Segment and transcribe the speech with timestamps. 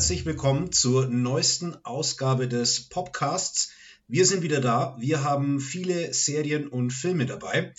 [0.00, 3.70] herzlich willkommen zur neuesten Ausgabe des Podcasts.
[4.08, 4.96] Wir sind wieder da.
[4.98, 7.74] Wir haben viele Serien und Filme dabei.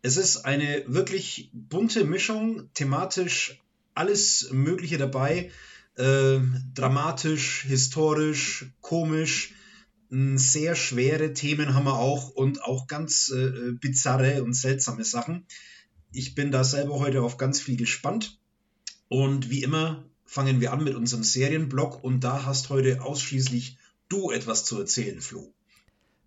[0.00, 3.62] Es ist eine wirklich bunte Mischung, thematisch
[3.92, 5.50] alles Mögliche dabei.
[5.96, 6.38] Äh,
[6.72, 9.52] dramatisch, historisch, komisch,
[10.08, 15.44] sehr schwere Themen haben wir auch und auch ganz äh, bizarre und seltsame Sachen.
[16.12, 18.40] Ich bin da selber heute auf ganz viel gespannt.
[19.08, 23.78] Und wie immer fangen wir an mit unserem Serienblog und da hast heute ausschließlich
[24.10, 25.54] du etwas zu erzählen, Flo.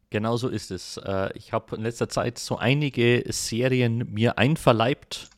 [0.10, 0.98] Genau so ist es.
[0.98, 5.30] Äh, ich habe in letzter Zeit so einige Serien mir einverleibt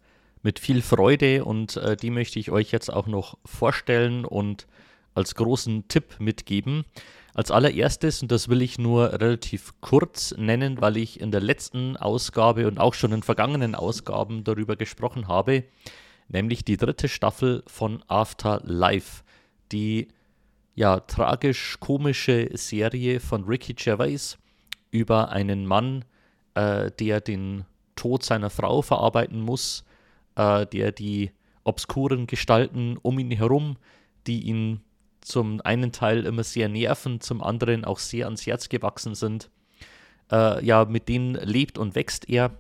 [0.43, 4.65] mit viel Freude und äh, die möchte ich euch jetzt auch noch vorstellen und
[5.13, 6.85] als großen Tipp mitgeben.
[7.33, 11.97] Als allererstes, und das will ich nur relativ kurz nennen, weil ich in der letzten
[11.97, 15.63] Ausgabe und auch schon in vergangenen Ausgaben darüber gesprochen habe,
[16.33, 19.23] nämlich die dritte Staffel von Afterlife,
[19.71, 20.09] die
[20.75, 24.37] ja tragisch-komische Serie von Ricky Gervais
[24.91, 26.03] über einen Mann,
[26.55, 29.85] äh, der den Tod seiner Frau verarbeiten muss,
[30.35, 31.31] äh, der die
[31.63, 33.77] obskuren Gestalten um ihn herum,
[34.27, 34.81] die ihn
[35.21, 39.49] zum einen Teil immer sehr nerven, zum anderen auch sehr ans Herz gewachsen sind.
[40.31, 42.51] Äh, ja, mit denen lebt und wächst er.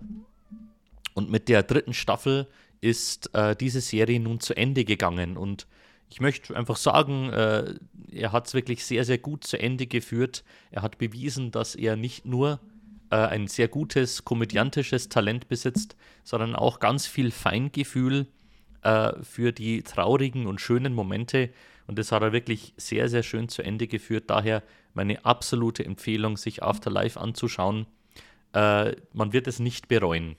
[1.15, 2.47] Und mit der dritten Staffel
[2.83, 5.37] ist äh, diese Serie nun zu Ende gegangen.
[5.37, 5.67] Und
[6.09, 7.75] ich möchte einfach sagen, äh,
[8.11, 10.43] er hat es wirklich sehr, sehr gut zu Ende geführt.
[10.71, 12.59] Er hat bewiesen, dass er nicht nur
[13.09, 18.27] äh, ein sehr gutes komödiantisches Talent besitzt, sondern auch ganz viel Feingefühl
[18.81, 21.49] äh, für die traurigen und schönen Momente
[21.87, 24.25] und das hat er wirklich sehr, sehr schön zu Ende geführt.
[24.27, 27.87] Daher meine absolute Empfehlung, sich Afterlife anzuschauen.
[28.53, 30.35] Äh, man wird es nicht bereuen.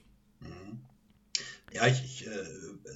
[1.74, 2.30] Ja, ich, ich äh,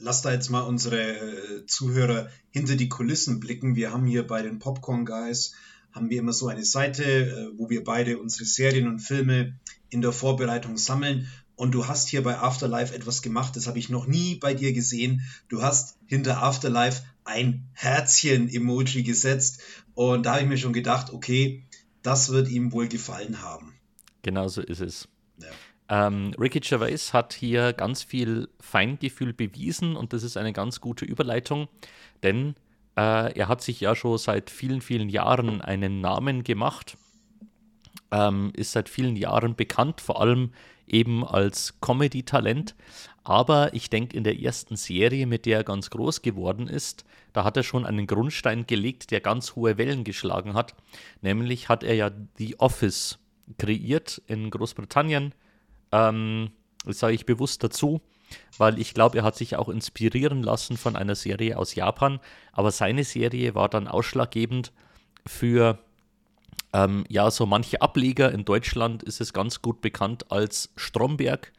[0.00, 3.74] lasse da jetzt mal unsere äh, Zuhörer hinter die Kulissen blicken.
[3.76, 5.54] Wir haben hier bei den Popcorn Guys
[5.92, 9.58] haben wir immer so eine Seite, äh, wo wir beide unsere Serien und Filme
[9.90, 11.28] in der Vorbereitung sammeln.
[11.56, 14.72] Und du hast hier bei Afterlife etwas gemacht, das habe ich noch nie bei dir
[14.72, 15.22] gesehen.
[15.48, 19.60] Du hast hinter Afterlife ein Herzchen-Emoji gesetzt.
[19.94, 21.64] Und da habe ich mir schon gedacht, okay,
[22.02, 23.74] das wird ihm wohl gefallen haben.
[24.22, 25.08] Genau so ist es.
[25.42, 25.48] Ja.
[25.88, 31.04] Ähm, Ricky Gervais hat hier ganz viel Feingefühl bewiesen und das ist eine ganz gute
[31.04, 31.68] Überleitung,
[32.22, 32.54] denn
[32.96, 36.96] äh, er hat sich ja schon seit vielen, vielen Jahren einen Namen gemacht,
[38.10, 40.52] ähm, ist seit vielen Jahren bekannt, vor allem
[40.86, 42.74] eben als Comedy-Talent.
[43.24, 47.04] Aber ich denke, in der ersten Serie, mit der er ganz groß geworden ist,
[47.34, 50.74] da hat er schon einen Grundstein gelegt, der ganz hohe Wellen geschlagen hat.
[51.20, 53.18] Nämlich hat er ja The Office
[53.58, 55.34] kreiert in Großbritannien.
[55.92, 56.50] Ähm,
[56.84, 58.00] das sage ich bewusst dazu,
[58.56, 62.20] weil ich glaube, er hat sich auch inspirieren lassen von einer Serie aus Japan.
[62.52, 64.72] Aber seine Serie war dann ausschlaggebend
[65.26, 65.78] für
[66.72, 71.52] ähm, ja, so manche Ableger in Deutschland ist es ganz gut bekannt als Stromberg,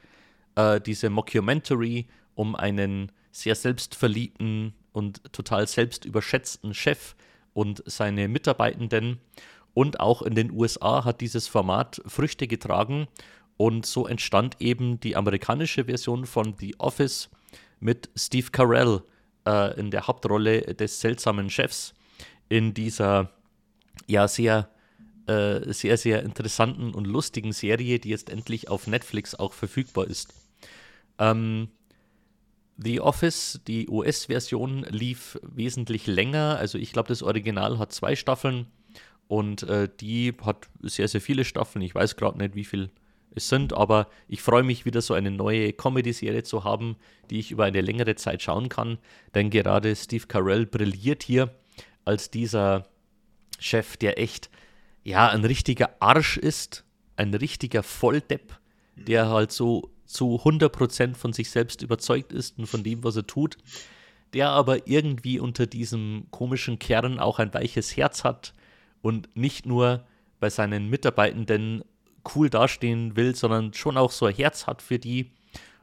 [0.55, 7.15] äh, diese Mockumentary um einen sehr selbstverliebten und total selbstüberschätzten Chef
[7.53, 9.19] und seine Mitarbeitenden.
[9.73, 13.07] Und auch in den USA hat dieses Format Früchte getragen
[13.59, 17.29] und so entstand eben die amerikanische Version von The Office
[17.81, 19.01] mit Steve Carell
[19.45, 21.93] äh, in der Hauptrolle des seltsamen Chefs
[22.47, 23.33] in dieser
[24.07, 24.69] ja sehr
[25.27, 30.33] äh, sehr, sehr interessanten und lustigen Serie, die jetzt endlich auf Netflix auch verfügbar ist.
[31.17, 31.67] Ähm,
[32.77, 36.55] The Office, die US-Version, lief wesentlich länger.
[36.57, 38.67] Also ich glaube, das Original hat zwei Staffeln
[39.27, 41.83] und äh, die hat sehr, sehr viele Staffeln.
[41.83, 42.89] Ich weiß gerade nicht, wie viel
[43.35, 46.95] es sind, aber ich freue mich wieder so eine neue Comedy-Serie zu haben,
[47.29, 48.97] die ich über eine längere Zeit schauen kann.
[49.35, 51.53] Denn gerade Steve Carell brilliert hier
[52.05, 52.87] als dieser
[53.59, 54.49] Chef, der echt
[55.03, 58.57] ja, ein richtiger Arsch ist, ein richtiger Volldepp,
[58.95, 63.27] der halt so zu 100% von sich selbst überzeugt ist und von dem, was er
[63.27, 63.57] tut,
[64.33, 68.53] der aber irgendwie unter diesem komischen Kern auch ein weiches Herz hat
[69.01, 70.05] und nicht nur
[70.39, 71.83] bei seinen Mitarbeitenden
[72.35, 75.31] cool dastehen will, sondern schon auch so ein Herz hat für die.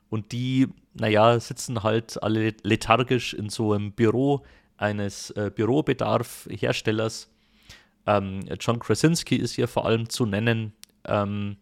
[0.08, 4.44] Und die, naja, sitzen halt alle lethargisch in so einem Büro
[4.76, 7.28] eines äh, Bürobedarf-Herstellers
[8.06, 10.72] ähm, John Krasinski ist hier vor allem zu nennen,
[11.04, 11.56] ähm,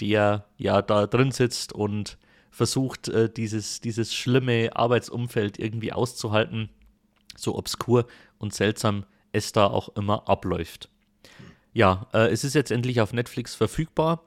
[0.00, 2.18] der ja da drin sitzt und
[2.50, 6.68] versucht, äh, dieses, dieses schlimme Arbeitsumfeld irgendwie auszuhalten,
[7.36, 8.06] so obskur
[8.38, 10.90] und seltsam es da auch immer abläuft.
[11.72, 14.24] Ja, äh, es ist jetzt endlich auf Netflix verfügbar.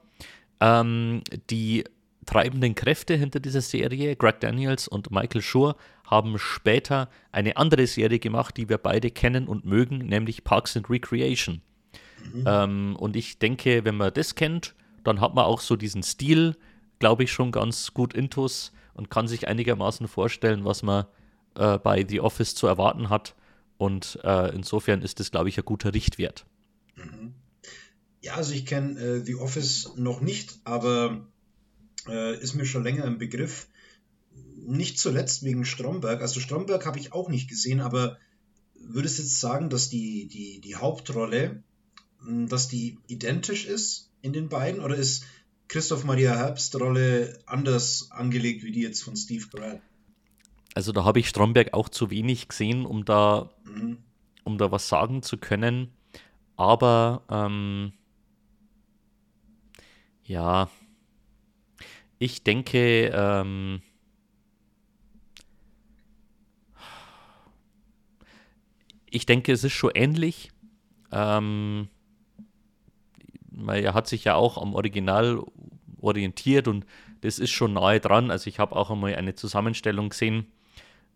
[0.60, 1.84] Ähm, die
[2.26, 5.76] treibenden Kräfte hinter dieser Serie, Greg Daniels und Michael Schur,
[6.06, 10.88] haben später eine andere Serie gemacht, die wir beide kennen und mögen, nämlich Parks and
[10.88, 11.60] Recreation.
[12.32, 12.44] Mhm.
[12.46, 16.56] Ähm, und ich denke, wenn man das kennt, dann hat man auch so diesen Stil,
[16.98, 21.04] glaube ich, schon ganz gut intus und kann sich einigermaßen vorstellen, was man
[21.56, 23.34] äh, bei The Office zu erwarten hat.
[23.76, 26.46] Und äh, insofern ist das, glaube ich, ein guter Richtwert.
[26.96, 27.34] Mhm.
[28.20, 31.26] Ja, also ich kenne äh, The Office noch nicht, aber
[32.08, 33.68] äh, ist mir schon länger im Begriff.
[34.56, 36.22] Nicht zuletzt wegen Stromberg.
[36.22, 38.18] Also Stromberg habe ich auch nicht gesehen, aber
[38.74, 41.62] würdest du jetzt sagen, dass die, die, die Hauptrolle,
[42.24, 44.80] hm, dass die identisch ist in den beiden?
[44.80, 45.24] Oder ist
[45.68, 49.80] Christoph Maria Herbst Rolle anders angelegt wie die jetzt von Steve Carell?
[50.74, 53.98] Also da habe ich Stromberg auch zu wenig gesehen, um da, mhm.
[54.42, 55.88] um da was sagen zu können.
[56.56, 57.92] Aber ähm,
[60.24, 60.68] ja,
[62.18, 63.82] ich denke, ähm,
[69.10, 70.50] ich denke, es ist schon ähnlich.
[71.12, 71.88] Ähm,
[73.66, 75.42] er hat sich ja auch am Original
[76.00, 76.86] orientiert und
[77.20, 78.30] das ist schon nahe dran.
[78.30, 80.46] Also ich habe auch einmal eine Zusammenstellung gesehen.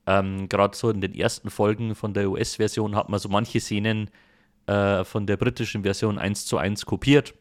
[0.06, 4.10] Ähm, Gerade so in den ersten Folgen von der US-Version hat man so manche Szenen
[4.68, 7.34] äh, von der britischen Version eins zu eins kopiert.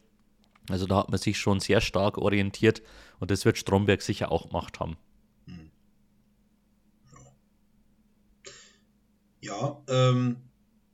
[0.70, 2.82] Also da hat man sich schon sehr stark orientiert
[3.20, 4.96] und das wird Stromberg sicher auch gemacht haben.
[5.46, 5.70] Hm.
[9.40, 10.36] Ja, ähm,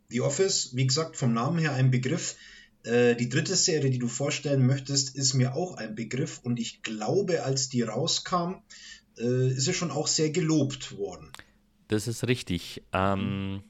[0.08, 2.36] The Office, wie gesagt, vom Namen her ein Begriff.
[2.82, 6.82] Äh, die dritte Serie, die du vorstellen möchtest, ist mir auch ein Begriff und ich
[6.82, 8.56] glaube, als die rauskam,
[9.18, 11.30] äh, ist sie schon auch sehr gelobt worden.
[11.88, 12.82] Das ist richtig.
[12.92, 13.62] Ähm,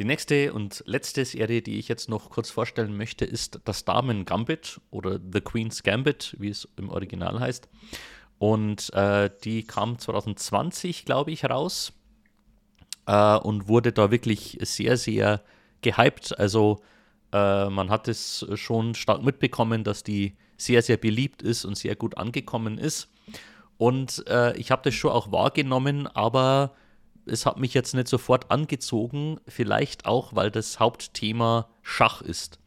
[0.00, 4.24] die nächste und letzte Serie, die ich jetzt noch kurz vorstellen möchte, ist das Damen
[4.24, 7.68] Gambit oder The Queen's Gambit, wie es im Original heißt.
[8.38, 11.92] Und äh, die kam 2020, glaube ich, raus
[13.04, 15.42] äh, und wurde da wirklich sehr, sehr
[15.82, 16.38] gehypt.
[16.38, 16.80] Also
[17.34, 21.94] äh, man hat es schon stark mitbekommen, dass die sehr, sehr beliebt ist und sehr
[21.94, 23.10] gut angekommen ist.
[23.76, 26.72] Und äh, ich habe das schon auch wahrgenommen, aber
[27.30, 32.58] es hat mich jetzt nicht sofort angezogen, vielleicht auch, weil das Hauptthema Schach ist.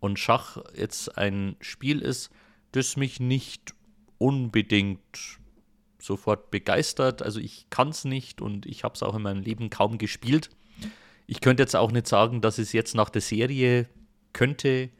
[0.00, 2.30] Und Schach jetzt ein Spiel ist,
[2.72, 3.74] das mich nicht
[4.18, 5.38] unbedingt
[6.00, 7.22] sofort begeistert.
[7.22, 10.50] Also ich kann es nicht und ich habe es auch in meinem Leben kaum gespielt.
[11.26, 13.88] Ich könnte jetzt auch nicht sagen, dass es jetzt nach der Serie
[14.32, 14.90] könnte.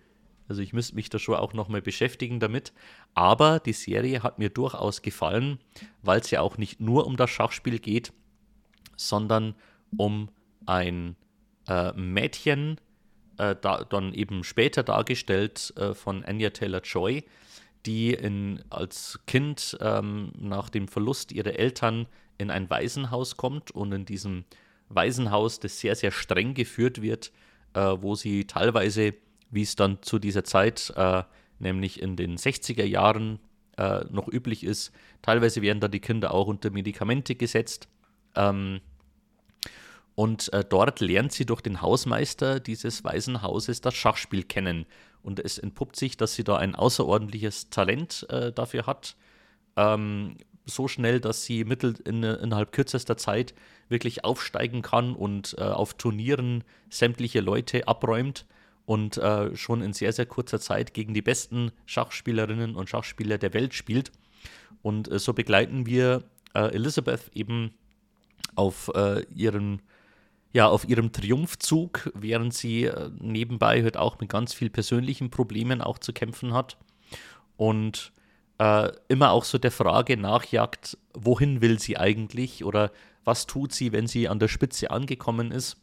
[0.49, 2.73] Also ich müsste mich da schon auch nochmal beschäftigen damit.
[3.15, 5.59] Aber die Serie hat mir durchaus gefallen,
[6.03, 8.13] weil es ja auch nicht nur um das Schachspiel geht,
[8.99, 9.55] sondern
[9.97, 10.29] um
[10.67, 11.17] ein
[11.67, 12.79] äh, Mädchen,
[13.39, 17.25] äh, da, dann eben später dargestellt äh, von Anya Taylor Joy,
[17.87, 22.07] die in, als Kind ähm, nach dem Verlust ihrer Eltern
[22.37, 24.45] in ein Waisenhaus kommt und in diesem
[24.89, 27.33] Waisenhaus, das sehr, sehr streng geführt wird,
[27.75, 29.15] äh, wo sie teilweise,
[29.51, 31.23] wie es dann zu dieser Zeit, äh,
[31.59, 33.39] nämlich in den 60er Jahren
[33.77, 34.93] äh, noch üblich ist,
[35.23, 37.89] teilweise werden da die Kinder auch unter Medikamente gesetzt.
[38.35, 38.81] Ähm,
[40.19, 44.85] und äh, dort lernt sie durch den Hausmeister dieses Waisenhauses das Schachspiel kennen.
[45.23, 49.15] Und es entpuppt sich, dass sie da ein außerordentliches Talent äh, dafür hat.
[49.77, 53.55] Ähm, so schnell, dass sie mittel in, innerhalb kürzester Zeit
[53.89, 58.45] wirklich aufsteigen kann und äh, auf Turnieren sämtliche Leute abräumt
[58.87, 63.55] und äh, schon in sehr, sehr kurzer Zeit gegen die besten Schachspielerinnen und Schachspieler der
[63.55, 64.11] Welt spielt.
[64.83, 67.73] Und äh, so begleiten wir äh, Elizabeth eben
[68.57, 69.81] auf äh, ihren
[70.53, 75.83] ja, auf ihrem Triumphzug, während sie äh, nebenbei halt auch mit ganz vielen persönlichen Problemen
[75.83, 76.79] auch zu kämpfen hat.
[77.57, 78.13] Und
[78.59, 82.91] äh, immer auch so der Frage nachjagt, wohin will sie eigentlich oder
[83.25, 85.77] was tut sie, wenn sie an der Spitze angekommen ist.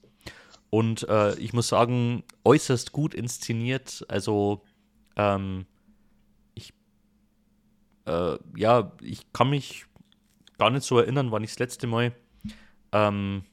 [0.69, 4.03] Und äh, ich muss sagen, äußerst gut inszeniert.
[4.09, 4.63] Also
[5.15, 5.65] ähm,
[6.55, 6.73] ich,
[8.05, 9.85] äh, ja, ich kann mich
[10.57, 12.13] gar nicht so erinnern, wann ich das letzte Mal
[12.91, 13.43] ähm,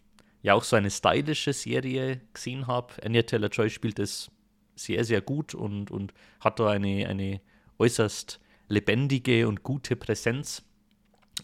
[0.43, 2.95] ja auch so eine stylische Serie gesehen habe.
[3.05, 4.31] Anya Taylor-Joy spielt es
[4.75, 7.41] sehr, sehr gut und, und hat da eine, eine
[7.79, 10.63] äußerst lebendige und gute Präsenz.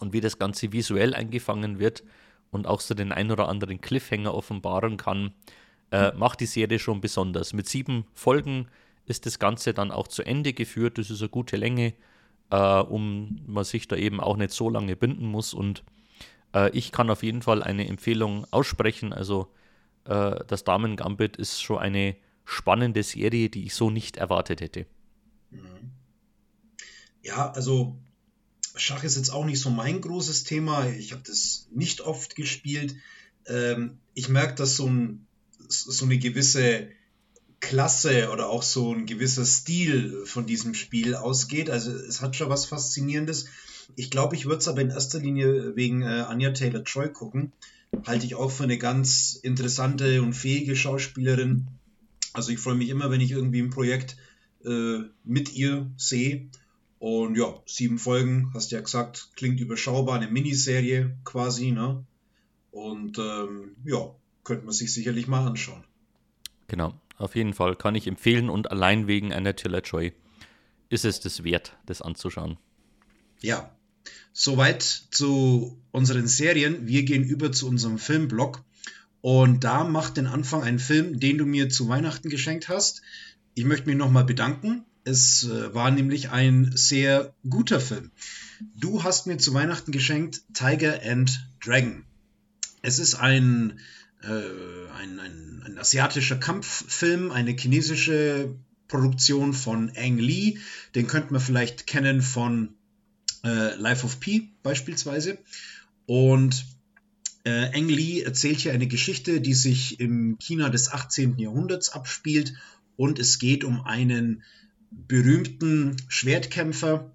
[0.00, 2.04] Und wie das Ganze visuell eingefangen wird
[2.50, 5.32] und auch so den ein oder anderen Cliffhanger offenbaren kann,
[5.90, 7.52] äh, macht die Serie schon besonders.
[7.52, 8.68] Mit sieben Folgen
[9.06, 10.98] ist das Ganze dann auch zu Ende geführt.
[10.98, 11.94] Das ist eine gute Länge,
[12.50, 15.82] äh, um man sich da eben auch nicht so lange binden muss und
[16.54, 19.12] äh, ich kann auf jeden Fall eine Empfehlung aussprechen.
[19.12, 19.52] Also
[20.04, 24.86] äh, das Damen Gambit ist schon eine spannende Serie, die ich so nicht erwartet hätte.
[25.50, 25.92] Mhm.
[27.22, 27.98] Ja, also
[28.74, 30.88] Schach ist jetzt auch nicht so mein großes Thema.
[30.88, 32.96] Ich habe das nicht oft gespielt.
[33.46, 35.26] Ähm, ich merke, dass so, ein,
[35.68, 36.88] so eine gewisse
[37.60, 41.70] Klasse oder auch so ein gewisser Stil von diesem Spiel ausgeht.
[41.70, 43.46] Also es hat schon was Faszinierendes.
[43.96, 47.52] Ich glaube, ich würde es aber in erster Linie wegen äh, Anya Taylor Troy gucken.
[48.06, 51.68] Halte ich auch für eine ganz interessante und fähige Schauspielerin.
[52.32, 54.16] Also ich freue mich immer, wenn ich irgendwie ein Projekt
[54.64, 56.48] äh, mit ihr sehe.
[56.98, 62.04] Und ja, sieben Folgen, hast ja gesagt, klingt überschaubar, eine Miniserie quasi, ne?
[62.72, 64.10] Und ähm, ja,
[64.44, 65.84] könnte man sich sicherlich mal anschauen.
[66.66, 70.12] Genau, auf jeden Fall kann ich empfehlen und allein wegen einer Taylor Joy
[70.88, 72.58] ist es das wert, das anzuschauen.
[73.40, 73.70] Ja,
[74.32, 76.86] soweit zu unseren Serien.
[76.86, 78.62] Wir gehen über zu unserem Filmblog
[79.20, 83.02] und da macht den Anfang ein Film, den du mir zu Weihnachten geschenkt hast.
[83.54, 84.84] Ich möchte mich nochmal bedanken.
[85.04, 88.10] Es äh, war nämlich ein sehr guter Film.
[88.76, 92.04] Du hast mir zu Weihnachten geschenkt Tiger and Dragon.
[92.82, 93.80] Es ist ein,
[94.22, 98.54] äh, ein, ein, ein asiatischer Kampffilm, eine chinesische
[98.86, 100.58] Produktion von Ang Lee.
[100.94, 102.74] Den könnte man vielleicht kennen von
[103.44, 105.38] äh, Life of Pi beispielsweise.
[106.06, 106.64] Und
[107.44, 111.38] äh, Ang Lee erzählt hier eine Geschichte, die sich im China des 18.
[111.38, 112.54] Jahrhunderts abspielt
[112.96, 114.42] und es geht um einen
[114.90, 117.10] berühmten Schwertkämpfer,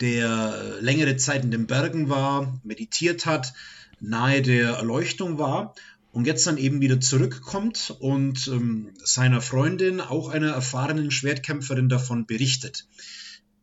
[0.00, 3.54] der längere Zeit in den Bergen war, meditiert hat,
[4.00, 5.74] nahe der Erleuchtung war
[6.12, 12.26] und jetzt dann eben wieder zurückkommt und ähm, seiner Freundin, auch einer erfahrenen Schwertkämpferin, davon
[12.26, 12.86] berichtet.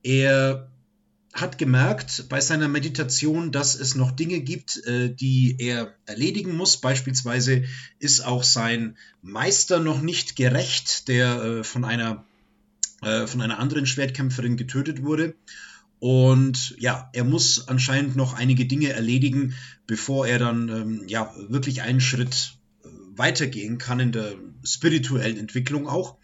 [0.03, 0.69] Er
[1.35, 6.77] hat gemerkt bei seiner Meditation, dass es noch Dinge gibt, äh, die er erledigen muss.
[6.77, 7.65] Beispielsweise
[7.99, 12.25] ist auch sein Meister noch nicht gerecht, der äh, von einer,
[13.01, 15.35] äh, von einer anderen Schwertkämpferin getötet wurde.
[15.99, 19.55] Und ja, er muss anscheinend noch einige Dinge erledigen,
[19.87, 22.57] bevor er dann ähm, ja wirklich einen Schritt
[23.17, 26.17] weitergehen kann in der spirituellen Entwicklung auch.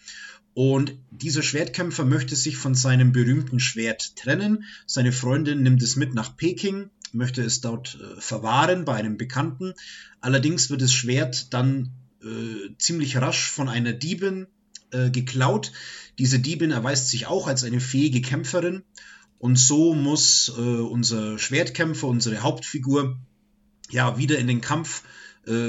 [0.53, 4.65] Und dieser Schwertkämpfer möchte sich von seinem berühmten Schwert trennen.
[4.85, 9.73] Seine Freundin nimmt es mit nach Peking, möchte es dort äh, verwahren bei einem Bekannten.
[10.19, 11.91] Allerdings wird das Schwert dann
[12.21, 14.47] äh, ziemlich rasch von einer Diebin
[14.91, 15.71] äh, geklaut.
[16.19, 18.83] Diese Diebin erweist sich auch als eine fähige Kämpferin.
[19.39, 23.17] Und so muss äh, unser Schwertkämpfer, unsere Hauptfigur,
[23.89, 25.07] ja wieder in den Kampf äh,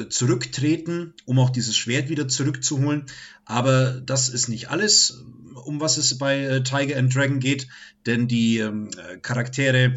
[0.09, 3.07] zurücktreten, um auch dieses Schwert wieder zurückzuholen.
[3.45, 5.25] Aber das ist nicht alles,
[5.65, 7.69] um was es bei äh, Tiger and Dragon geht,
[8.07, 8.91] denn die ähm,
[9.23, 9.95] Charaktere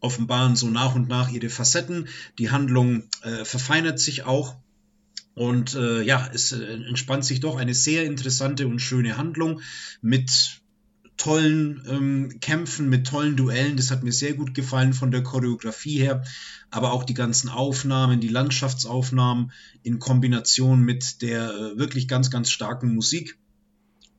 [0.00, 2.08] offenbaren so nach und nach ihre Facetten.
[2.38, 4.56] Die Handlung äh, verfeinert sich auch.
[5.34, 9.60] Und äh, ja, es äh, entspannt sich doch eine sehr interessante und schöne Handlung
[10.00, 10.60] mit
[11.16, 13.76] tollen ähm, Kämpfen, mit tollen Duellen.
[13.76, 16.24] Das hat mir sehr gut gefallen von der Choreografie her,
[16.70, 19.52] aber auch die ganzen Aufnahmen, die Landschaftsaufnahmen
[19.82, 23.38] in Kombination mit der äh, wirklich ganz, ganz starken Musik.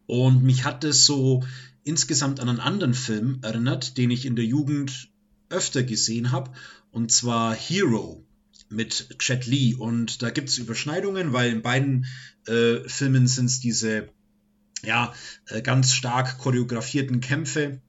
[0.08, 1.44] Und mich hat es so
[1.84, 5.10] insgesamt an einen anderen Film erinnert, den ich in der Jugend
[5.50, 6.52] öfter gesehen habe,
[6.92, 8.26] und zwar Hero
[8.70, 9.76] mit Jet Li.
[9.76, 12.06] Und da gibt es Überschneidungen, weil in beiden
[12.48, 14.10] äh, Filmen sind es diese
[14.86, 15.14] ja,
[15.48, 17.82] äh, ganz stark choreografierten Kämpfe,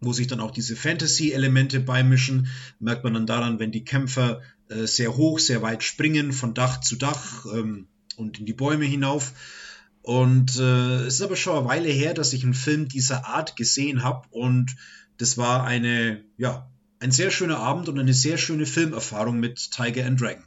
[0.00, 2.48] wo sich dann auch diese Fantasy-Elemente beimischen.
[2.78, 6.80] Merkt man dann daran, wenn die Kämpfer äh, sehr hoch, sehr weit springen, von Dach
[6.80, 9.32] zu Dach ähm, und in die Bäume hinauf.
[10.02, 13.56] Und äh, es ist aber schon eine Weile her, dass ich einen Film dieser Art
[13.56, 14.26] gesehen habe.
[14.30, 14.76] Und
[15.18, 20.06] das war eine, ja, ein sehr schöner Abend und eine sehr schöne Filmerfahrung mit Tiger
[20.06, 20.44] and Dragon.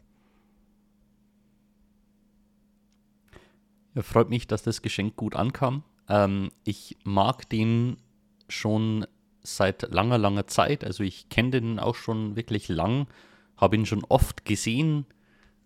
[4.04, 5.84] Freut mich, dass das Geschenk gut ankam.
[6.08, 7.98] Ähm, ich mag den
[8.48, 9.06] schon
[9.42, 10.84] seit langer, langer Zeit.
[10.84, 13.08] Also ich kenne den auch schon wirklich lang,
[13.58, 15.06] habe ihn schon oft gesehen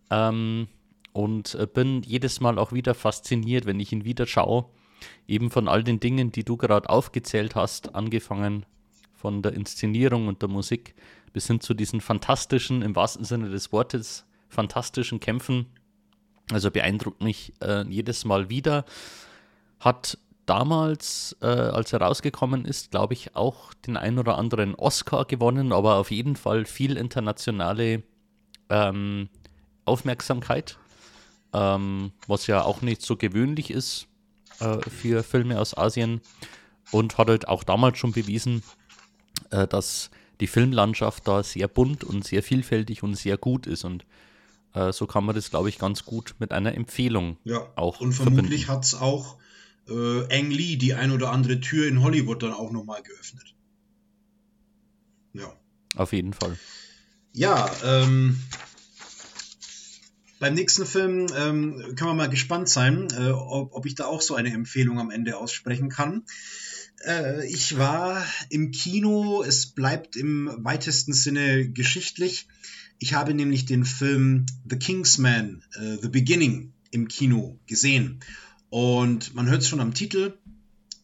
[0.10, 0.68] ähm,
[1.12, 4.66] und äh, bin jedes Mal auch wieder fasziniert, wenn ich ihn wieder schaue.
[5.28, 8.66] Eben von all den Dingen, die du gerade aufgezählt hast, angefangen
[9.14, 10.96] von der Inszenierung und der Musik
[11.34, 15.66] bis hin zu diesen fantastischen, im wahrsten Sinne des Wortes, fantastischen Kämpfen.
[16.52, 18.86] Also beeindruckt mich äh, jedes Mal wieder.
[19.80, 25.26] Hat damals, äh, als er rausgekommen ist, glaube ich, auch den ein oder anderen Oscar
[25.26, 28.04] gewonnen, aber auf jeden Fall viel internationale
[28.70, 29.30] ähm,
[29.86, 30.78] Aufmerksamkeit,
[31.54, 34.08] ähm, was ja auch nicht so gewöhnlich ist
[34.60, 36.22] äh, für Filme aus Asien
[36.92, 38.64] und hat halt auch damals schon bewiesen,
[39.50, 40.10] äh, dass
[40.40, 44.06] die Filmlandschaft da sehr bunt und sehr vielfältig und sehr gut ist und
[44.74, 48.14] äh, so kann man das, glaube ich, ganz gut mit einer Empfehlung ja, auch und
[48.14, 49.38] vermutlich hat es auch
[49.88, 53.56] äh, Ang Lee die ein oder andere Tür in Hollywood dann auch nochmal geöffnet.
[55.34, 55.54] Ja.
[55.96, 56.58] Auf jeden Fall.
[57.34, 58.40] Ja, ähm,
[60.40, 64.22] beim nächsten Film ähm, können wir mal gespannt sein, äh, ob, ob, ich da auch
[64.22, 66.24] so eine Empfehlung am Ende aussprechen kann.
[67.06, 72.48] Äh, ich war im Kino, es bleibt im weitesten Sinne geschichtlich.
[73.00, 78.20] Ich habe nämlich den Film The Kingsman, äh, The Beginning im Kino gesehen.
[78.70, 80.38] Und man hört es schon am Titel,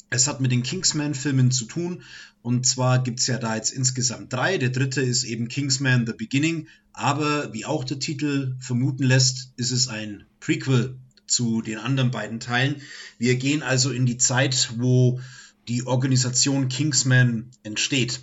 [0.10, 2.04] es hat mit den Kingsman-Filmen zu tun.
[2.42, 4.58] Und zwar gibt es ja da jetzt insgesamt drei.
[4.58, 6.68] Der dritte ist eben Kingsman The Beginning.
[6.94, 12.40] Aber wie auch der Titel vermuten lässt, ist es ein Prequel zu den anderen beiden
[12.40, 12.78] Teilen.
[13.18, 15.20] Wir gehen also in die Zeit, wo
[15.68, 18.22] die Organisation Kingsman entsteht.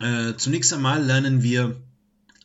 [0.00, 1.80] Äh, zunächst einmal lernen wir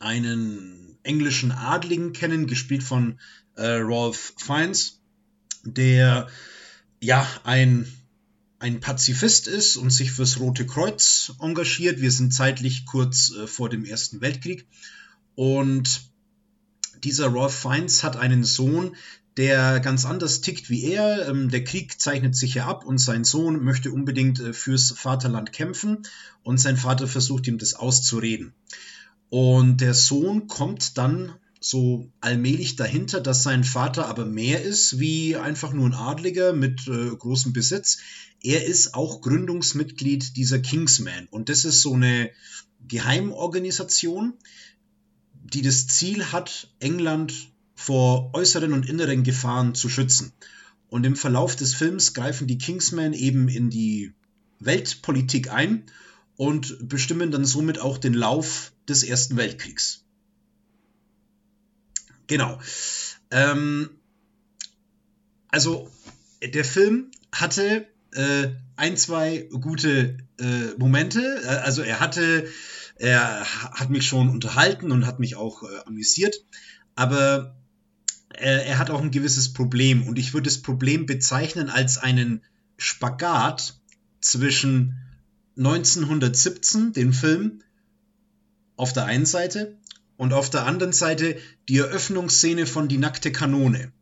[0.02, 3.18] einen englischen Adligen kennen, gespielt von
[3.56, 5.00] äh, Rolf Fiennes,
[5.64, 6.28] der
[7.00, 7.86] ja ein
[8.62, 12.00] ein Pazifist ist und sich fürs Rote Kreuz engagiert.
[12.00, 14.68] Wir sind zeitlich kurz äh, vor dem Ersten Weltkrieg.
[15.34, 16.02] Und
[17.02, 18.94] dieser Rolf Fiennes hat einen Sohn,
[19.36, 21.28] der ganz anders tickt wie er.
[21.28, 25.52] Ähm, der Krieg zeichnet sich ja ab und sein Sohn möchte unbedingt äh, fürs Vaterland
[25.52, 26.02] kämpfen
[26.44, 28.54] und sein Vater versucht ihm das auszureden.
[29.32, 35.36] Und der Sohn kommt dann so allmählich dahinter, dass sein Vater aber mehr ist wie
[35.36, 37.96] einfach nur ein Adliger mit äh, großem Besitz.
[38.42, 42.30] Er ist auch Gründungsmitglied dieser Kingsman und das ist so eine
[42.86, 44.34] Geheimorganisation,
[45.32, 47.32] die das Ziel hat, England
[47.74, 50.34] vor äußeren und inneren Gefahren zu schützen.
[50.90, 54.12] Und im Verlauf des Films greifen die Kingsmen eben in die
[54.60, 55.84] Weltpolitik ein
[56.42, 60.04] und bestimmen dann somit auch den Lauf des Ersten Weltkriegs.
[62.26, 62.58] Genau.
[63.30, 63.90] Ähm,
[65.46, 65.88] also
[66.42, 71.20] der Film hatte äh, ein, zwei gute äh, Momente.
[71.44, 72.48] Äh, also er hatte,
[72.96, 76.34] er hat mich schon unterhalten und hat mich auch äh, amüsiert.
[76.96, 77.54] Aber
[78.30, 80.08] äh, er hat auch ein gewisses Problem.
[80.08, 82.42] Und ich würde das Problem bezeichnen als einen
[82.78, 83.78] Spagat
[84.20, 85.01] zwischen
[85.56, 87.62] 1917, dem Film,
[88.76, 89.76] auf der einen Seite,
[90.16, 91.36] und auf der anderen Seite
[91.68, 93.92] die Eröffnungsszene von Die nackte Kanone.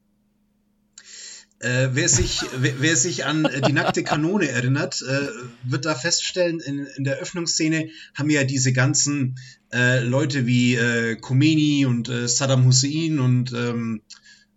[1.60, 5.28] Äh, wer, sich, wer, wer, sich an äh, die nackte Kanone erinnert, äh,
[5.62, 9.38] wird da feststellen, in, in, der Öffnungsszene haben ja diese ganzen
[9.72, 14.02] äh, Leute wie äh, Khomeini und äh, Saddam Hussein und, ähm,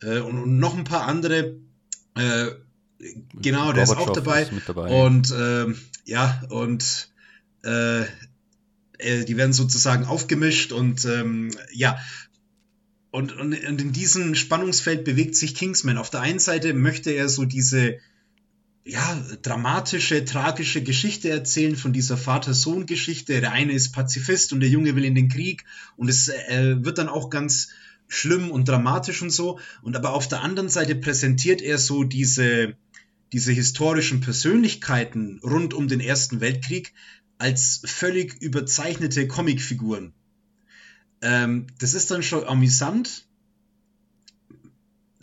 [0.01, 1.55] und, und, noch ein paar andere.
[3.33, 4.43] genau, der ist auch dabei.
[4.43, 5.05] Ist dabei.
[5.05, 7.11] Und ähm, ja, und
[7.63, 8.03] äh,
[9.03, 11.97] die werden sozusagen aufgemischt und ähm, ja.
[13.11, 15.97] Und, und, und in diesem Spannungsfeld bewegt sich Kingsman.
[15.97, 17.99] Auf der einen Seite möchte er so diese
[18.85, 23.39] ja, dramatische, tragische Geschichte erzählen von dieser Vater-Sohn-Geschichte.
[23.39, 25.63] Der eine ist Pazifist und der Junge will in den Krieg
[25.95, 27.69] und es äh, wird dann auch ganz
[28.07, 29.59] schlimm und dramatisch und so.
[29.81, 32.75] Und aber auf der anderen Seite präsentiert er so diese,
[33.33, 36.93] diese historischen Persönlichkeiten rund um den Ersten Weltkrieg
[37.39, 40.13] als völlig überzeichnete Comicfiguren.
[41.21, 43.25] Ähm, das ist dann schon amüsant,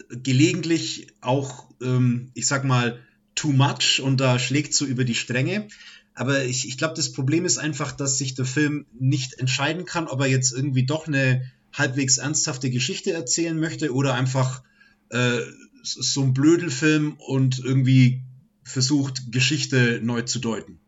[0.09, 3.01] gelegentlich auch, ähm, ich sag mal,
[3.37, 5.69] too much und da schlägt so über die Stränge.
[6.15, 10.09] Aber ich, ich glaube, das Problem ist einfach, dass sich der Film nicht entscheiden kann,
[10.09, 14.63] ob er jetzt irgendwie doch eine halbwegs ernsthafte Geschichte erzählen möchte oder einfach
[15.11, 15.39] äh,
[15.83, 18.23] so ein Blödelfilm und irgendwie
[18.63, 20.79] versucht, Geschichte neu zu deuten.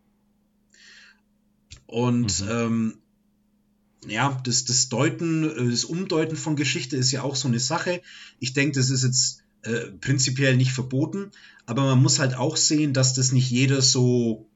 [1.85, 2.49] Und mhm.
[2.49, 2.93] ähm,
[4.07, 8.01] ja, das, das Deuten, äh, das Umdeuten von Geschichte ist ja auch so eine Sache.
[8.39, 11.31] Ich denke, das ist jetzt äh, prinzipiell nicht verboten,
[11.65, 14.49] aber man muss halt auch sehen, dass das nicht jeder so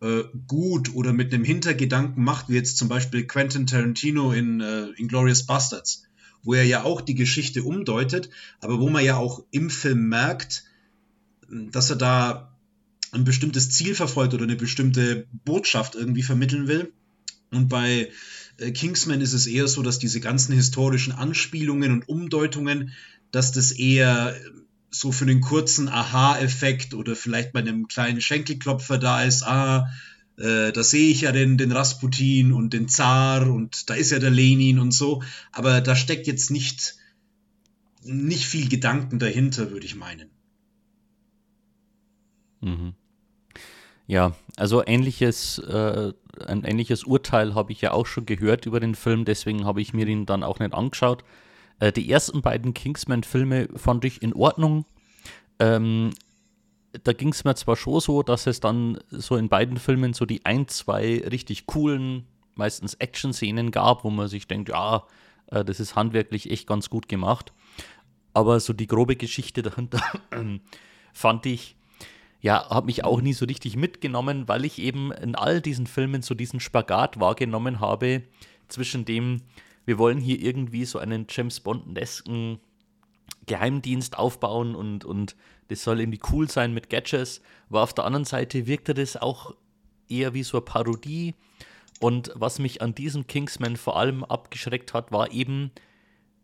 [0.00, 4.88] äh, gut oder mit einem Hintergedanken macht, wie jetzt zum Beispiel Quentin Tarantino in äh,
[4.96, 6.04] Inglourious Bastards,
[6.42, 10.64] wo er ja auch die Geschichte umdeutet, aber wo man ja auch im Film merkt,
[11.48, 12.56] dass er da
[13.12, 16.92] ein bestimmtes Ziel verfolgt oder eine bestimmte Botschaft irgendwie vermitteln will.
[17.50, 18.10] Und bei
[18.56, 22.92] äh, Kingsman ist es eher so, dass diese ganzen historischen Anspielungen und Umdeutungen,
[23.30, 24.34] dass das eher
[24.90, 29.88] so für einen kurzen Aha-Effekt oder vielleicht bei einem kleinen Schenkelklopfer da ist, ah,
[30.42, 34.18] äh, da sehe ich ja den, den Rasputin und den Zar und da ist ja
[34.18, 36.96] der Lenin und so, aber da steckt jetzt nicht,
[38.02, 40.30] nicht viel Gedanken dahinter, würde ich meinen.
[42.60, 42.94] Mhm.
[44.08, 46.12] Ja, also ähnliches, äh,
[46.44, 49.94] ein ähnliches Urteil habe ich ja auch schon gehört über den Film, deswegen habe ich
[49.94, 51.22] mir ihn dann auch nicht angeschaut.
[51.78, 54.86] Äh, die ersten beiden Kingsman-Filme fand ich in Ordnung.
[55.60, 56.10] Ähm,
[57.04, 60.26] da ging es mir zwar schon so, dass es dann so in beiden Filmen so
[60.26, 65.06] die ein, zwei richtig coolen meistens Action-Szenen gab, wo man sich denkt, ja,
[65.46, 67.52] äh, das ist handwerklich echt ganz gut gemacht.
[68.34, 70.00] Aber so die grobe Geschichte dahinter
[71.12, 71.76] fand ich,
[72.40, 76.22] ja, hat mich auch nie so richtig mitgenommen, weil ich eben in all diesen Filmen
[76.22, 78.22] so diesen Spagat wahrgenommen habe
[78.68, 79.42] zwischen dem,
[79.84, 82.58] wir wollen hier irgendwie so einen James Bond-esken
[83.46, 85.36] Geheimdienst aufbauen und, und
[85.68, 89.54] das soll irgendwie cool sein mit Gadgets, aber auf der anderen Seite wirkte das auch
[90.08, 91.34] eher wie so eine Parodie.
[92.00, 95.70] Und was mich an diesem Kingsman vor allem abgeschreckt hat, war eben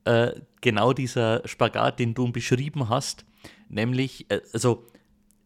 [0.04, 3.24] äh, genau dieser Spagat, den du beschrieben hast.
[3.68, 4.86] Nämlich, äh, also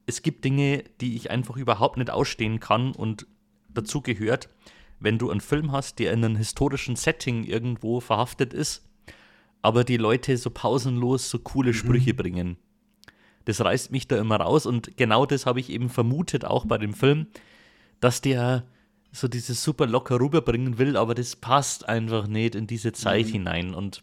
[0.07, 3.27] es gibt Dinge, die ich einfach überhaupt nicht ausstehen kann und
[3.69, 4.49] dazu gehört,
[5.01, 8.87] wenn du einen Film hast, der in einem historischen Setting irgendwo verhaftet ist,
[9.63, 11.75] aber die Leute so pausenlos so coole mhm.
[11.75, 12.57] Sprüche bringen.
[13.45, 16.79] Das reißt mich da immer raus und genau das habe ich eben vermutet auch bei
[16.79, 17.27] dem Film,
[18.01, 18.65] dass der
[19.13, 23.33] so dieses super locker rüberbringen will, aber das passt einfach nicht in diese Zeit mhm.
[23.33, 24.03] hinein und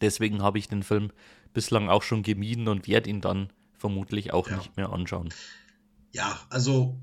[0.00, 1.10] deswegen habe ich den Film
[1.52, 4.56] bislang auch schon gemieden und werde ihn dann vermutlich auch ja.
[4.56, 5.28] nicht mehr anschauen.
[6.12, 6.98] Ja, also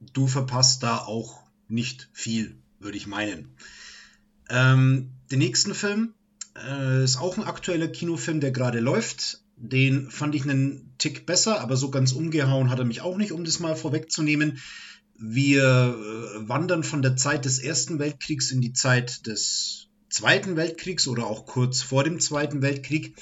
[0.00, 3.56] du verpasst da auch nicht viel, würde ich meinen.
[4.48, 6.14] Ähm, den nächsten Film
[6.56, 9.42] äh, ist auch ein aktueller Kinofilm, der gerade läuft.
[9.56, 13.32] Den fand ich einen Tick besser, aber so ganz umgehauen hat er mich auch nicht,
[13.32, 14.58] um das mal vorwegzunehmen.
[15.18, 21.08] Wir äh, wandern von der Zeit des Ersten Weltkriegs in die Zeit des Zweiten Weltkriegs
[21.08, 23.16] oder auch kurz vor dem Zweiten Weltkrieg.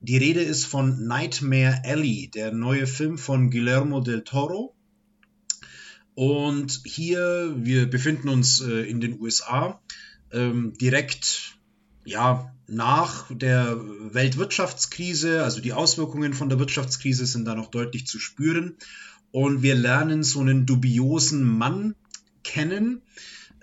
[0.00, 4.74] Die Rede ist von Nightmare Alley, der neue Film von Guillermo del Toro.
[6.14, 9.80] Und hier, wir befinden uns äh, in den USA,
[10.32, 11.60] ähm, direkt
[12.04, 13.78] ja, nach der
[14.12, 18.76] Weltwirtschaftskrise, also die Auswirkungen von der Wirtschaftskrise sind da noch deutlich zu spüren.
[19.32, 21.94] Und wir lernen so einen dubiosen Mann
[22.42, 23.02] kennen,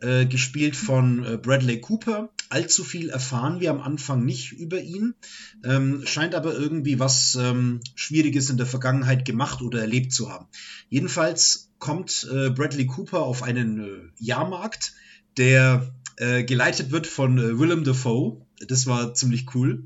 [0.02, 5.16] äh, gespielt von äh, Bradley Cooper, allzu viel erfahren wir am Anfang nicht über ihn,
[5.64, 10.46] ähm, scheint aber irgendwie was ähm, Schwieriges in der Vergangenheit gemacht oder erlebt zu haben.
[10.90, 13.86] Jedenfalls kommt äh, Bradley Cooper auf einen äh,
[14.20, 14.94] Jahrmarkt,
[15.38, 18.47] der äh, geleitet wird von äh, Willem Dafoe.
[18.60, 19.86] Das war ziemlich cool.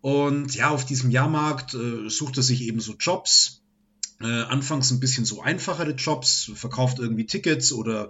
[0.00, 3.62] Und ja, auf diesem Jahrmarkt äh, sucht er sich eben so Jobs.
[4.20, 8.08] Äh, anfangs ein bisschen so einfachere Jobs, verkauft irgendwie Tickets oder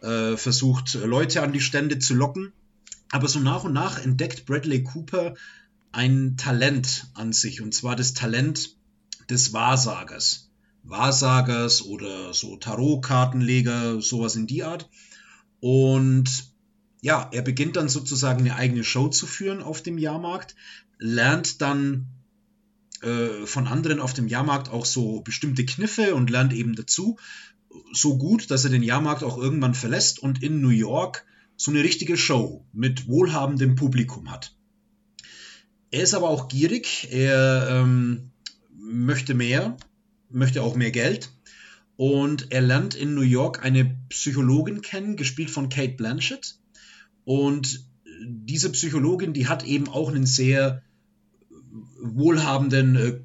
[0.00, 2.52] äh, versucht Leute an die Stände zu locken.
[3.10, 5.34] Aber so nach und nach entdeckt Bradley Cooper
[5.92, 8.76] ein Talent an sich, und zwar das Talent
[9.30, 10.50] des Wahrsagers.
[10.82, 14.88] Wahrsagers oder so Tarotkartenleger, sowas in die Art.
[15.60, 16.52] Und
[17.06, 20.56] ja, er beginnt dann sozusagen eine eigene Show zu führen auf dem Jahrmarkt,
[20.98, 22.08] lernt dann
[23.00, 27.16] äh, von anderen auf dem Jahrmarkt auch so bestimmte Kniffe und lernt eben dazu.
[27.92, 31.24] So gut, dass er den Jahrmarkt auch irgendwann verlässt und in New York
[31.56, 34.56] so eine richtige Show mit wohlhabendem Publikum hat.
[35.92, 38.32] Er ist aber auch gierig, er ähm,
[38.76, 39.76] möchte mehr,
[40.28, 41.30] möchte auch mehr Geld
[41.94, 46.58] und er lernt in New York eine Psychologin kennen, gespielt von Kate Blanchett.
[47.26, 47.84] Und
[48.24, 50.82] diese Psychologin, die hat eben auch einen sehr
[52.00, 53.20] wohlhabenden äh,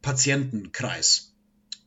[0.00, 1.34] Patientenkreis.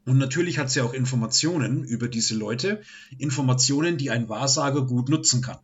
[0.06, 2.84] Und natürlich hat sie auch Informationen über diese Leute,
[3.18, 5.58] Informationen, die ein Wahrsager gut nutzen kann.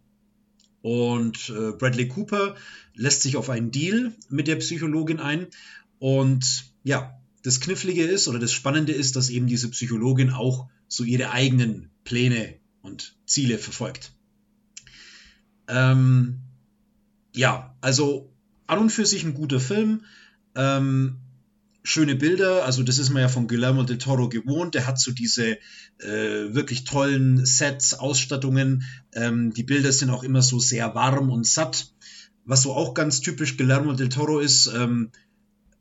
[0.81, 2.55] Und äh, Bradley Cooper
[2.95, 5.45] lässt sich auf einen Deal mit der Psychologin ein.
[5.99, 11.03] Und ja, das Knifflige ist oder das Spannende ist, dass eben diese Psychologin auch so
[11.03, 14.13] ihre eigenen Pläne und Ziele verfolgt.
[15.71, 16.39] Ähm,
[17.34, 18.29] ja, also
[18.67, 20.01] an und für sich ein guter Film.
[20.55, 21.17] Ähm,
[21.84, 24.75] schöne Bilder, also das ist man ja von Guillermo del Toro gewohnt.
[24.75, 25.57] Der hat so diese
[25.99, 28.84] äh, wirklich tollen Sets, Ausstattungen.
[29.13, 31.93] Ähm, die Bilder sind auch immer so sehr warm und satt.
[32.45, 35.12] Was so auch ganz typisch Guillermo del Toro ist, ähm,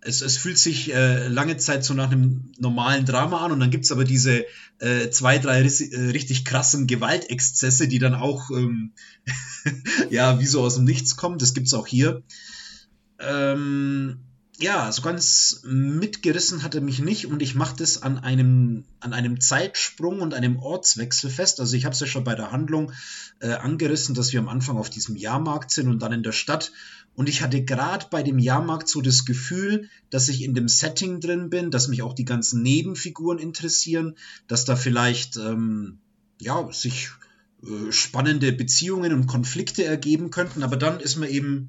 [0.02, 3.70] es, es fühlt sich äh, lange Zeit so nach einem normalen Drama an und dann
[3.70, 4.46] gibt's aber diese
[4.78, 8.92] äh, zwei, drei äh, richtig krassen Gewaltexzesse, die dann auch ähm,
[10.10, 11.38] ja wie so aus dem Nichts kommen.
[11.38, 12.22] Das gibt's auch hier.
[13.18, 14.18] Ähm,
[14.60, 19.14] ja, so ganz mitgerissen hat er mich nicht und ich mache das an einem, an
[19.14, 21.60] einem Zeitsprung und einem Ortswechsel fest.
[21.60, 22.92] Also ich habe es ja schon bei der Handlung
[23.40, 26.72] äh, angerissen, dass wir am Anfang auf diesem Jahrmarkt sind und dann in der Stadt.
[27.20, 31.20] Und ich hatte gerade bei dem Jahrmarkt so das Gefühl, dass ich in dem Setting
[31.20, 34.14] drin bin, dass mich auch die ganzen Nebenfiguren interessieren,
[34.46, 35.98] dass da vielleicht ähm,
[36.40, 37.10] ja, sich
[37.62, 40.62] äh, spannende Beziehungen und Konflikte ergeben könnten.
[40.62, 41.68] Aber dann ist man eben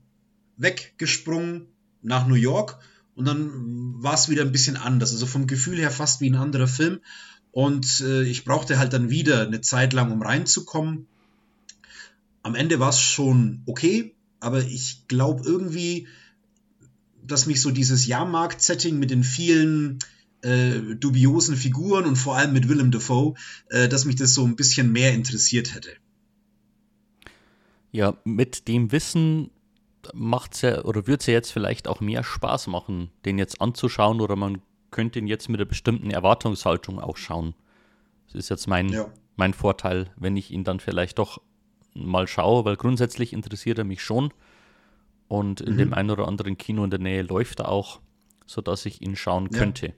[0.55, 1.65] weggesprungen
[2.01, 2.79] nach New York
[3.15, 5.11] und dann war es wieder ein bisschen anders.
[5.11, 7.01] Also vom Gefühl her fast wie ein anderer Film.
[7.51, 11.07] Und äh, ich brauchte halt dann wieder eine Zeit lang, um reinzukommen.
[12.41, 16.07] am Ende war es schon okay, aber ich glaube irgendwie,
[17.23, 19.99] dass mich so dieses Jahrmarkt-Setting mit den vielen
[20.41, 23.35] äh, dubiosen Figuren und vor allem mit Willem Dafoe,
[23.69, 25.91] äh, dass mich das so ein bisschen mehr interessiert hätte.
[27.91, 29.51] Ja, mit dem Wissen
[30.13, 34.19] macht's ja oder würde es ja jetzt vielleicht auch mehr Spaß machen, den jetzt anzuschauen
[34.19, 37.53] oder man könnte ihn jetzt mit einer bestimmten Erwartungshaltung auch schauen.
[38.25, 39.07] Das ist jetzt mein, ja.
[39.35, 41.39] mein Vorteil, wenn ich ihn dann vielleicht doch
[41.93, 44.33] mal schaue, weil grundsätzlich interessiert er mich schon.
[45.27, 45.77] Und in mhm.
[45.77, 48.01] dem einen oder anderen Kino in der Nähe läuft er auch,
[48.45, 49.59] sodass ich ihn schauen ja.
[49.59, 49.93] könnte.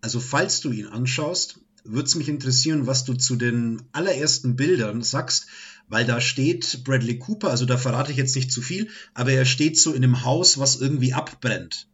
[0.00, 5.02] Also falls du ihn anschaust, würde es mich interessieren, was du zu den allerersten Bildern
[5.02, 5.46] sagst,
[5.88, 9.44] weil da steht Bradley Cooper, also da verrate ich jetzt nicht zu viel, aber er
[9.44, 11.88] steht so in einem Haus, was irgendwie abbrennt.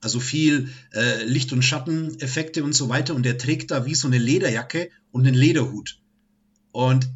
[0.00, 4.08] Also viel äh, Licht- und Schatteneffekte und so weiter und er trägt da wie so
[4.08, 6.00] eine Lederjacke und einen Lederhut.
[6.72, 7.08] Und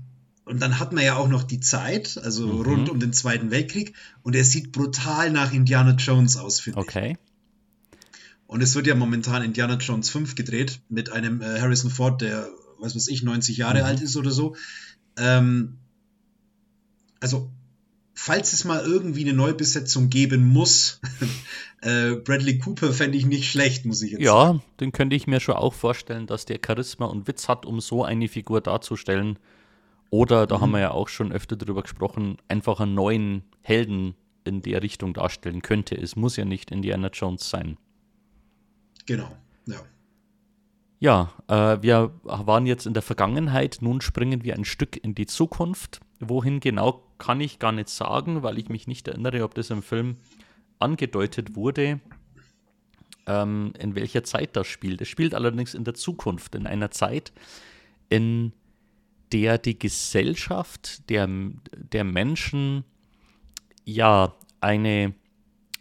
[0.47, 2.61] und dann hat man ja auch noch die Zeit, also mhm.
[2.63, 7.13] rund um den Zweiten Weltkrieg, und er sieht brutal nach Indiana Jones aus, finde okay.
[7.13, 7.99] ich.
[8.47, 12.49] Und es wird ja momentan Indiana Jones 5 gedreht mit einem äh, Harrison Ford, der,
[12.79, 13.85] was weiß ich, 90 Jahre mhm.
[13.87, 14.55] alt ist oder so.
[15.17, 15.79] Ähm,
[17.19, 17.51] also,
[18.15, 21.01] falls es mal irgendwie eine Neubesetzung geben muss,
[21.81, 24.59] äh, Bradley Cooper fände ich nicht schlecht, muss ich jetzt ja, sagen.
[24.59, 27.81] Ja, den könnte ich mir schon auch vorstellen, dass der Charisma und Witz hat, um
[27.81, 29.41] so eine Figur darzustellen.
[30.11, 30.61] Oder, da mhm.
[30.61, 34.15] haben wir ja auch schon öfter drüber gesprochen, einfach einen neuen Helden
[34.45, 35.97] in der Richtung darstellen könnte.
[35.97, 37.77] Es muss ja nicht Indiana Jones sein.
[39.07, 39.31] Genau,
[39.67, 39.81] ja.
[40.99, 45.27] Ja, äh, wir waren jetzt in der Vergangenheit, nun springen wir ein Stück in die
[45.27, 46.01] Zukunft.
[46.21, 49.83] Wohin genau kann ich gar nicht sagen, weil ich mich nicht erinnere, ob das im
[49.83, 50.17] Film
[50.79, 52.01] angedeutet wurde,
[53.27, 55.01] ähm, in welcher Zeit das spielt.
[55.03, 57.33] Es spielt allerdings in der Zukunft, in einer Zeit,
[58.09, 58.66] in der
[59.33, 61.29] die Gesellschaft der,
[61.73, 62.85] der Menschen
[63.85, 65.15] ja eine,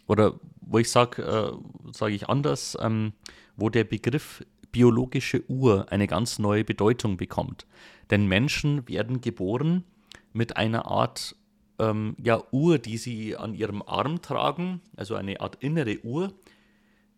[0.06, 3.12] oder wo ich sage, äh, sage ich anders, ähm,
[3.56, 7.66] wo der Begriff biologische Uhr eine ganz neue Bedeutung bekommt.
[8.10, 9.84] Denn Menschen werden geboren
[10.32, 11.34] mit einer Art
[11.78, 16.32] ähm, ja, Uhr, die sie an ihrem Arm tragen, also eine Art innere Uhr.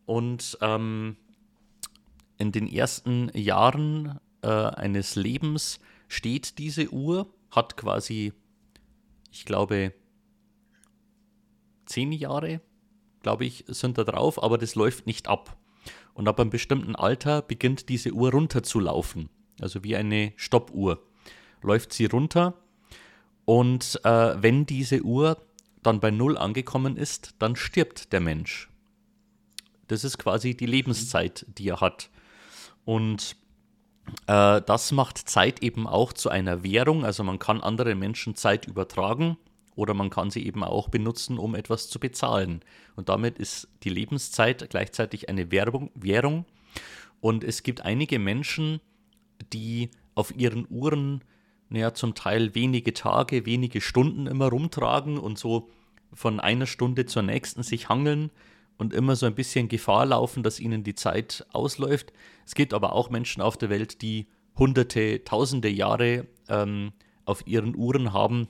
[0.07, 1.17] Und ähm,
[2.39, 8.33] in den ersten Jahren äh, eines Lebens steht diese Uhr, hat quasi,
[9.31, 9.93] ich glaube,
[11.87, 12.61] zehn Jahre,
[13.23, 15.57] glaube ich, sind da drauf, aber das läuft nicht ab.
[16.15, 19.29] Und ab einem bestimmten Alter beginnt diese Uhr runterzulaufen,
[19.61, 21.03] also wie eine Stoppuhr.
[21.63, 22.55] Läuft sie runter
[23.49, 25.39] und äh, wenn diese Uhr
[25.83, 28.69] dann bei Null angekommen ist, dann stirbt der Mensch.
[29.87, 32.11] Das ist quasi die Lebenszeit, die er hat.
[32.85, 33.37] Und
[34.27, 37.05] äh, das macht Zeit eben auch zu einer Währung.
[37.05, 39.37] Also man kann anderen Menschen Zeit übertragen
[39.75, 42.61] oder man kann sie eben auch benutzen, um etwas zu bezahlen.
[42.97, 45.91] Und damit ist die Lebenszeit gleichzeitig eine Währung.
[45.95, 46.45] Währung.
[47.21, 48.81] Und es gibt einige Menschen,
[49.53, 51.23] die auf ihren Uhren
[51.69, 55.69] naja, zum Teil wenige Tage, wenige Stunden immer rumtragen und so
[56.13, 58.31] von einer Stunde zur nächsten sich hangeln
[58.79, 62.13] und immer so ein bisschen Gefahr laufen, dass ihnen die Zeit ausläuft.
[62.47, 66.93] Es gibt aber auch Menschen auf der Welt, die hunderte, tausende Jahre ähm,
[67.25, 68.49] auf ihren Uhren haben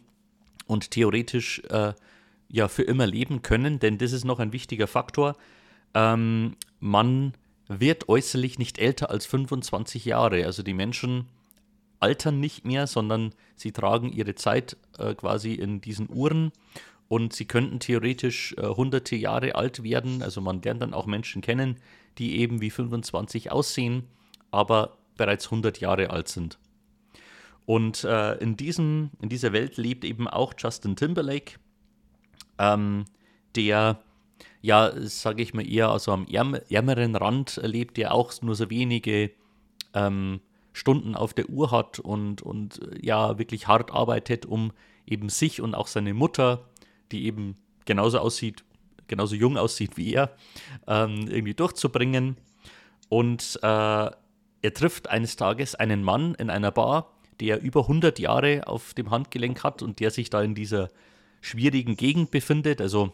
[0.67, 1.95] und theoretisch äh,
[2.49, 5.37] ja für immer leben können, denn das ist noch ein wichtiger Faktor.
[5.95, 7.33] Ähm, man
[7.67, 10.45] wird äußerlich nicht älter als 25 Jahre.
[10.45, 11.27] Also die Menschen
[12.01, 16.53] altern nicht mehr, sondern sie tragen ihre Zeit äh, quasi in diesen Uhren
[17.09, 20.23] und sie könnten theoretisch äh, hunderte Jahre alt werden.
[20.23, 21.77] Also man lernt dann auch Menschen kennen,
[22.19, 24.05] die eben wie 25 aussehen,
[24.51, 26.59] aber bereits 100 Jahre alt sind.
[27.67, 31.55] Und äh, in, diesem, in dieser Welt lebt eben auch Justin Timberlake,
[32.59, 33.05] ähm,
[33.57, 34.01] der
[34.61, 39.31] ja, sage ich mal, eher also am ärmeren Rand lebt, der auch nur so wenige
[39.95, 40.41] ähm,
[40.73, 44.73] Stunden auf der Uhr hat und, und ja, wirklich hart arbeitet, um
[45.07, 46.68] eben sich und auch seine Mutter
[47.13, 48.65] die eben genauso aussieht,
[49.07, 50.37] genauso jung aussieht wie er,
[50.87, 52.37] ähm, irgendwie durchzubringen.
[53.09, 58.67] Und äh, er trifft eines Tages einen Mann in einer Bar, der über 100 Jahre
[58.67, 60.91] auf dem Handgelenk hat und der sich da in dieser
[61.41, 62.81] schwierigen Gegend befindet.
[62.81, 63.13] Also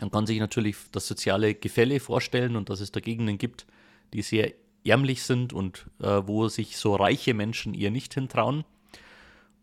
[0.00, 3.66] man kann sich natürlich das soziale Gefälle vorstellen und dass es da Gegenden gibt,
[4.12, 4.52] die sehr
[4.84, 8.64] ärmlich sind und äh, wo sich so reiche Menschen ihr nicht hintrauen.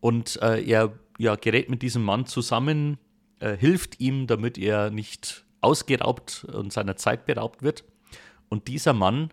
[0.00, 2.96] Und äh, er ja, gerät mit diesem Mann zusammen,
[3.40, 7.84] äh, hilft ihm, damit er nicht ausgeraubt und seiner Zeit beraubt wird.
[8.48, 9.30] Und dieser Mann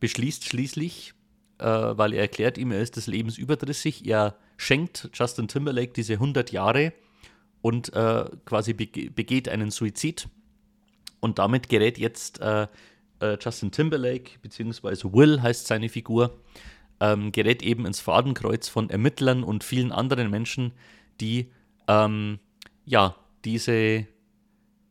[0.00, 1.14] beschließt schließlich,
[1.58, 4.06] äh, weil er erklärt ihm, er ist des Lebens überdrüssig.
[4.06, 6.92] Er schenkt Justin Timberlake diese 100 Jahre
[7.62, 10.28] und äh, quasi begeht einen Suizid.
[11.20, 12.66] Und damit gerät jetzt äh,
[13.20, 16.38] äh, Justin Timberlake, beziehungsweise Will heißt seine Figur,
[17.00, 20.72] ähm, gerät eben ins Fadenkreuz von Ermittlern und vielen anderen Menschen,
[21.20, 21.50] die
[21.88, 22.38] ähm,
[22.84, 24.06] ja diese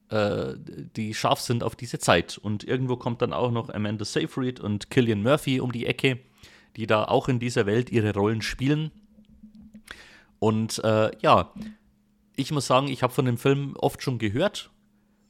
[0.10, 0.56] äh,
[0.96, 2.38] die scharf sind auf diese Zeit.
[2.38, 6.20] Und irgendwo kommt dann auch noch Amanda Seyfried und Killian Murphy um die Ecke,
[6.76, 8.92] die da auch in dieser Welt ihre Rollen spielen.
[10.40, 11.54] Und äh, ja,
[12.36, 14.72] ich muss sagen, ich habe von dem Film oft schon gehört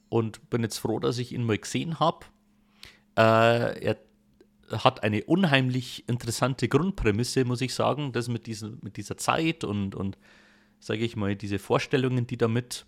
[0.08, 2.26] und bin jetzt froh, dass ich ihn mal gesehen habe.
[3.18, 3.98] Äh, er
[4.72, 9.96] hat eine unheimlich interessante Grundprämisse, muss ich sagen, das mit, diesen, mit dieser Zeit und,
[9.96, 10.18] und
[10.80, 12.86] sage ich mal, diese Vorstellungen, die damit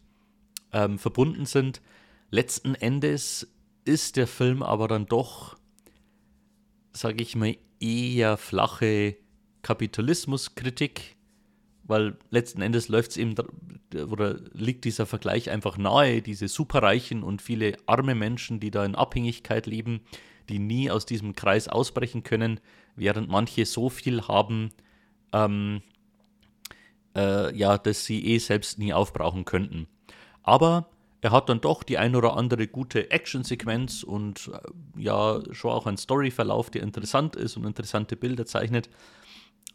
[0.73, 1.81] ähm, verbunden sind.
[2.29, 3.51] Letzten Endes
[3.85, 5.57] ist der Film aber dann doch,
[6.93, 9.17] sage ich mal, eher flache
[9.63, 11.15] Kapitalismuskritik,
[11.83, 13.35] weil letzten Endes läuft es eben
[14.09, 18.95] oder liegt dieser Vergleich einfach nahe, diese Superreichen und viele arme Menschen, die da in
[18.95, 20.01] Abhängigkeit leben,
[20.49, 22.59] die nie aus diesem Kreis ausbrechen können,
[22.95, 24.69] während manche so viel haben,
[25.33, 25.81] ähm,
[27.15, 29.87] äh, ja, dass sie eh selbst nie aufbrauchen könnten.
[30.43, 30.87] Aber
[31.21, 35.85] er hat dann doch die ein oder andere gute Actionsequenz und äh, ja, schon auch
[35.85, 38.89] einen Storyverlauf, der interessant ist und interessante Bilder zeichnet.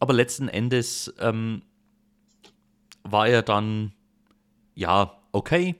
[0.00, 1.62] Aber letzten Endes ähm,
[3.04, 3.92] war er dann,
[4.74, 5.76] ja, okay,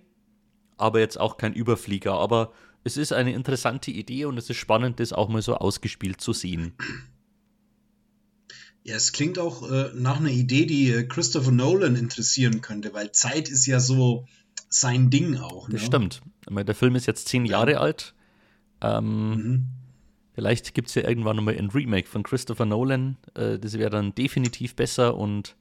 [0.77, 2.15] aber jetzt auch kein Überflieger.
[2.15, 2.53] Aber
[2.85, 6.33] es ist eine interessante Idee und es ist spannend, das auch mal so ausgespielt zu
[6.33, 6.75] sehen.
[8.85, 13.11] Ja, es klingt auch äh, nach einer Idee, die äh, Christopher Nolan interessieren könnte, weil
[13.11, 14.29] Zeit ist ja so
[14.69, 15.69] sein Ding auch.
[15.69, 15.75] Ne?
[15.75, 16.23] Das stimmt.
[16.49, 17.81] Der Film ist jetzt zehn Jahre ja.
[17.81, 18.15] alt.
[18.81, 19.67] Ähm, mhm.
[20.35, 23.17] Vielleicht gibt es ja irgendwann nochmal ein Remake von Christopher Nolan.
[23.35, 25.57] Äh, das wäre dann definitiv besser und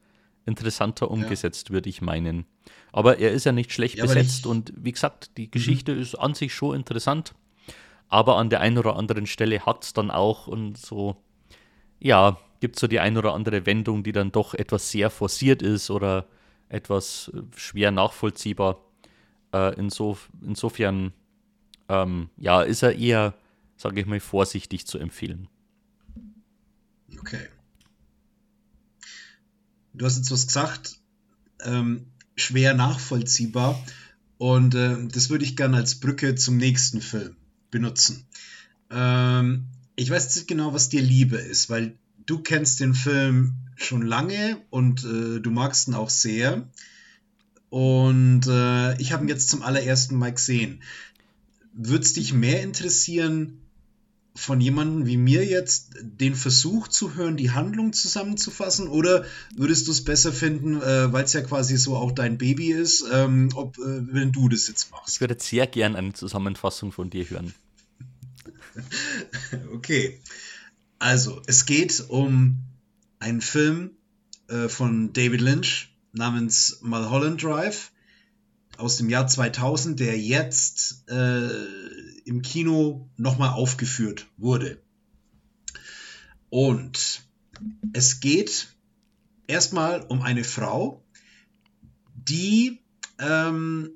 [0.45, 1.73] interessanter umgesetzt, ja.
[1.73, 2.45] würde ich meinen.
[2.91, 6.01] Aber er ist ja nicht schlecht ja, besetzt und wie gesagt, die Geschichte mhm.
[6.01, 7.33] ist an sich schon interessant.
[8.07, 11.15] Aber an der einen oder anderen Stelle hat es dann auch und so,
[11.99, 15.61] ja, gibt es so die ein oder andere Wendung, die dann doch etwas sehr forciert
[15.61, 16.27] ist oder
[16.69, 18.81] etwas äh, schwer nachvollziehbar.
[19.55, 21.13] Äh, insof insofern
[21.87, 23.33] ähm, ja, ist er eher,
[23.77, 25.47] sage ich mal, vorsichtig zu empfehlen.
[27.17, 27.47] Okay.
[29.93, 30.99] Du hast jetzt was gesagt,
[31.63, 33.81] ähm, schwer nachvollziehbar.
[34.37, 37.37] Und äh, das würde ich gerne als Brücke zum nächsten Film
[37.71, 38.25] benutzen.
[38.91, 44.01] Ähm, ich weiß nicht genau, was dir Liebe ist, weil du kennst den Film schon
[44.01, 46.67] lange und äh, du magst ihn auch sehr.
[47.75, 50.81] Und äh, ich habe ihn jetzt zum allerersten Mal gesehen.
[51.73, 53.59] Würde es dich mehr interessieren,
[54.33, 58.88] von jemandem wie mir jetzt den Versuch zu hören, die Handlung zusammenzufassen?
[58.88, 59.25] Oder
[59.57, 63.03] würdest du es besser finden, äh, weil es ja quasi so auch dein Baby ist,
[63.11, 65.15] ähm, ob, äh, wenn du das jetzt machst?
[65.15, 67.53] Ich würde sehr gern eine Zusammenfassung von dir hören.
[69.73, 70.21] okay.
[70.97, 72.59] Also, es geht um
[73.19, 73.89] einen Film
[74.47, 77.91] äh, von David Lynch, namens Mulholland Drive
[78.78, 81.49] aus dem Jahr 2000, der jetzt äh,
[82.25, 84.82] im Kino nochmal aufgeführt wurde.
[86.49, 87.21] Und
[87.93, 88.75] es geht
[89.47, 91.04] erstmal um eine Frau,
[92.15, 92.80] die
[93.19, 93.91] ähm,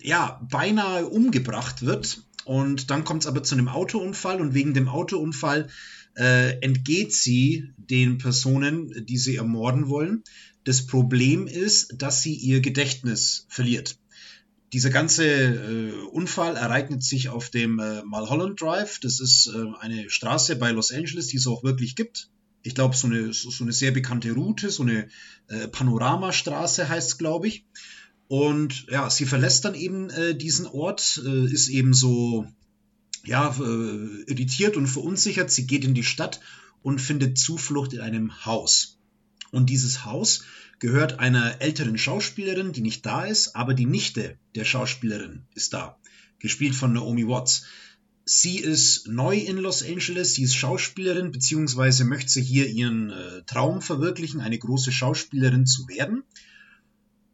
[0.00, 2.24] ja beinahe umgebracht wird.
[2.44, 5.68] Und dann kommt es aber zu einem Autounfall und wegen dem Autounfall
[6.16, 10.24] äh, entgeht sie den Personen, die sie ermorden wollen.
[10.64, 13.98] Das Problem ist, dass sie ihr Gedächtnis verliert.
[14.72, 19.00] Dieser ganze äh, Unfall ereignet sich auf dem äh, Mulholland Drive.
[19.00, 22.28] Das ist äh, eine Straße bei Los Angeles, die es auch wirklich gibt.
[22.62, 25.08] Ich glaube, so eine, so, so, eine sehr bekannte Route, so eine
[25.48, 27.64] äh, Panoramastraße heißt es, glaube ich.
[28.28, 32.46] Und ja, sie verlässt dann eben äh, diesen Ort, äh, ist eben so
[33.24, 35.50] ja, irritiert und verunsichert.
[35.50, 36.40] Sie geht in die Stadt
[36.80, 38.99] und findet Zuflucht in einem Haus.
[39.50, 40.44] Und dieses Haus
[40.78, 45.98] gehört einer älteren Schauspielerin, die nicht da ist, aber die Nichte der Schauspielerin ist da,
[46.38, 47.66] gespielt von Naomi Watts.
[48.24, 53.82] Sie ist neu in Los Angeles, sie ist Schauspielerin, beziehungsweise möchte hier ihren äh, Traum
[53.82, 56.22] verwirklichen, eine große Schauspielerin zu werden.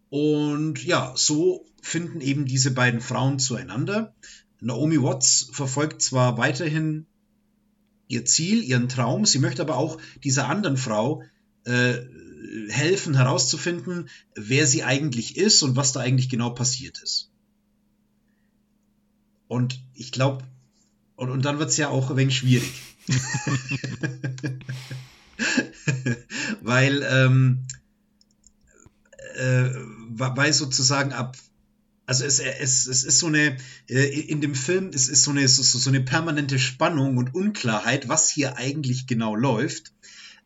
[0.08, 4.14] Und ja, so finden eben diese beiden Frauen zueinander.
[4.60, 7.06] Naomi Watts verfolgt zwar weiterhin
[8.08, 11.22] ihr Ziel, ihren Traum, sie möchte aber auch dieser anderen Frau
[11.66, 11.98] äh,
[12.68, 17.30] helfen herauszufinden, wer sie eigentlich ist und was da eigentlich genau passiert ist.
[19.48, 20.44] Und ich glaube,
[21.16, 22.72] und, und dann wird es ja auch ein wenig schwierig.
[26.62, 27.66] weil, ähm,
[29.36, 29.70] äh,
[30.08, 31.36] weil sozusagen ab
[32.06, 33.56] also es, es, es ist so eine,
[33.88, 38.08] äh, in dem Film, es ist so eine, so, so eine permanente Spannung und Unklarheit,
[38.08, 39.92] was hier eigentlich genau läuft.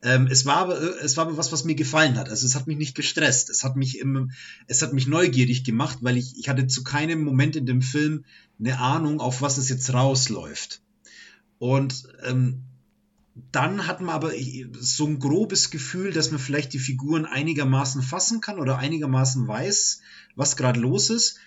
[0.03, 2.29] Ähm, es war aber, äh, es war aber was, was mir gefallen hat.
[2.29, 3.51] Also es hat mich nicht gestresst.
[3.51, 4.31] Es hat mich im,
[4.67, 8.25] es hat mich neugierig gemacht, weil ich, ich hatte zu keinem Moment in dem Film
[8.59, 10.83] eine Ahnung, auf was es jetzt rausläuft.
[11.59, 12.63] Und ähm,
[13.53, 14.33] dann hat man aber
[14.79, 20.01] so ein grobes Gefühl, dass man vielleicht die Figuren einigermaßen fassen kann oder einigermaßen weiß,
[20.35, 21.39] was gerade los ist.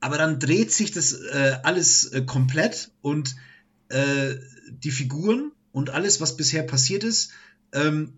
[0.00, 3.36] Aber dann dreht sich das äh, alles äh, komplett und
[3.88, 4.34] äh,
[4.70, 7.32] die Figuren und alles, was bisher passiert ist,
[7.72, 8.14] ähm,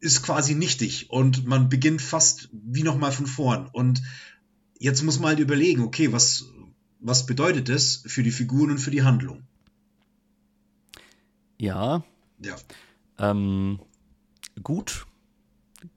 [0.00, 3.68] ist quasi nichtig und man beginnt fast wie nochmal von vorn.
[3.72, 4.02] Und
[4.78, 6.46] jetzt muss man halt überlegen, okay, was,
[7.00, 9.42] was bedeutet das für die Figuren und für die Handlung?
[11.58, 12.04] Ja.
[12.42, 12.56] Ja.
[13.18, 13.80] Ähm,
[14.62, 15.06] gut.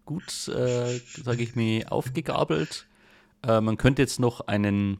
[0.05, 2.87] Gut, äh, sage ich mir, aufgegabelt.
[3.43, 4.97] Äh, man könnte jetzt noch einen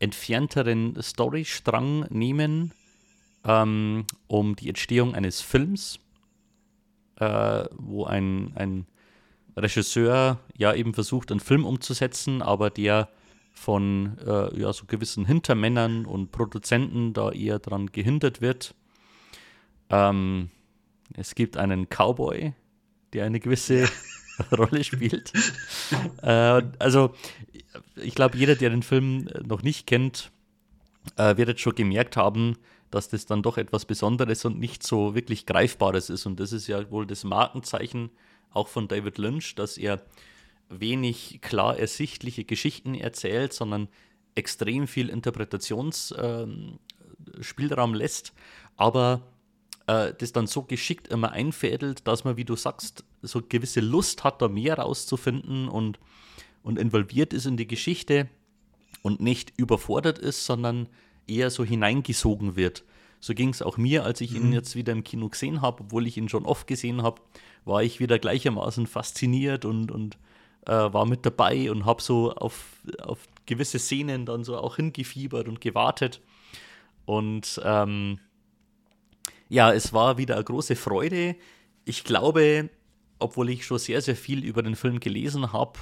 [0.00, 2.72] entfernteren Storystrang nehmen,
[3.44, 5.98] ähm, um die Entstehung eines Films
[7.18, 8.86] äh, wo ein, ein
[9.56, 13.08] Regisseur ja eben versucht, einen Film umzusetzen, aber der
[13.52, 18.74] von äh, ja, so gewissen Hintermännern und Produzenten da eher daran gehindert wird.
[19.90, 20.50] Ähm,
[21.14, 22.52] es gibt einen Cowboy,
[23.12, 23.88] der eine gewisse
[24.56, 25.32] Rolle spielt.
[26.22, 27.14] äh, also,
[27.96, 30.32] ich glaube, jeder, der den Film noch nicht kennt,
[31.16, 32.56] äh, wird jetzt schon gemerkt haben,
[32.94, 36.26] dass das dann doch etwas Besonderes und nicht so wirklich Greifbares ist.
[36.26, 38.10] Und das ist ja wohl das Markenzeichen
[38.50, 40.00] auch von David Lynch, dass er
[40.68, 43.88] wenig klar ersichtliche Geschichten erzählt, sondern
[44.36, 46.78] extrem viel Interpretationsspielraum
[47.90, 48.32] ähm, äh, lässt,
[48.76, 49.22] aber
[49.88, 54.22] äh, das dann so geschickt immer einfädelt, dass man, wie du sagst, so gewisse Lust
[54.22, 55.98] hat, da mehr rauszufinden und,
[56.62, 58.28] und involviert ist in die Geschichte
[59.02, 60.88] und nicht überfordert ist, sondern
[61.26, 62.84] eher so hineingesogen wird.
[63.20, 64.36] So ging es auch mir, als ich mhm.
[64.36, 67.22] ihn jetzt wieder im Kino gesehen habe, obwohl ich ihn schon oft gesehen habe,
[67.64, 70.18] war ich wieder gleichermaßen fasziniert und, und
[70.66, 75.48] äh, war mit dabei und habe so auf, auf gewisse Szenen dann so auch hingefiebert
[75.48, 76.20] und gewartet.
[77.06, 78.18] Und ähm,
[79.48, 81.36] ja, es war wieder eine große Freude.
[81.84, 82.70] Ich glaube,
[83.18, 85.78] obwohl ich schon sehr, sehr viel über den Film gelesen habe,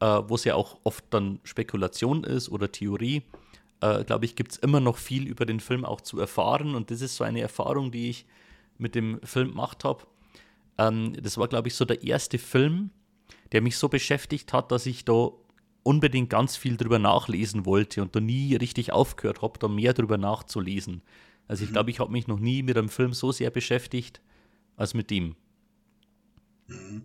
[0.00, 3.22] äh, wo es ja auch oft dann Spekulation ist oder Theorie,
[3.80, 6.74] äh, glaube ich, gibt es immer noch viel über den Film auch zu erfahren.
[6.74, 8.26] Und das ist so eine Erfahrung, die ich
[8.78, 10.06] mit dem Film gemacht habe.
[10.78, 12.90] Ähm, das war, glaube ich, so der erste Film,
[13.52, 15.30] der mich so beschäftigt hat, dass ich da
[15.82, 20.18] unbedingt ganz viel drüber nachlesen wollte und da nie richtig aufgehört habe, da mehr drüber
[20.18, 21.02] nachzulesen.
[21.46, 21.74] Also ich mhm.
[21.74, 24.20] glaube, ich habe mich noch nie mit einem Film so sehr beschäftigt
[24.76, 25.34] als mit dem.
[26.66, 27.02] Mhm.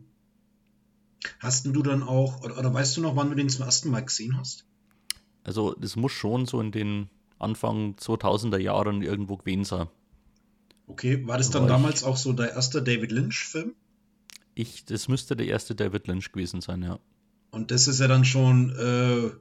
[1.40, 4.04] Hast du dann auch, oder, oder, weißt du noch, wann du den zum ersten Mal
[4.04, 4.66] gesehen hast?
[5.44, 9.88] Also das muss schon so in den Anfang 2000er Jahren irgendwo gewesen sein.
[10.88, 13.74] Okay, war das dann war damals ich, auch so der erste David Lynch-Film?
[14.56, 17.00] Ich, das müsste der erste David Lynch gewesen sein, ja.
[17.52, 19.32] Und das ist ja dann schon äh,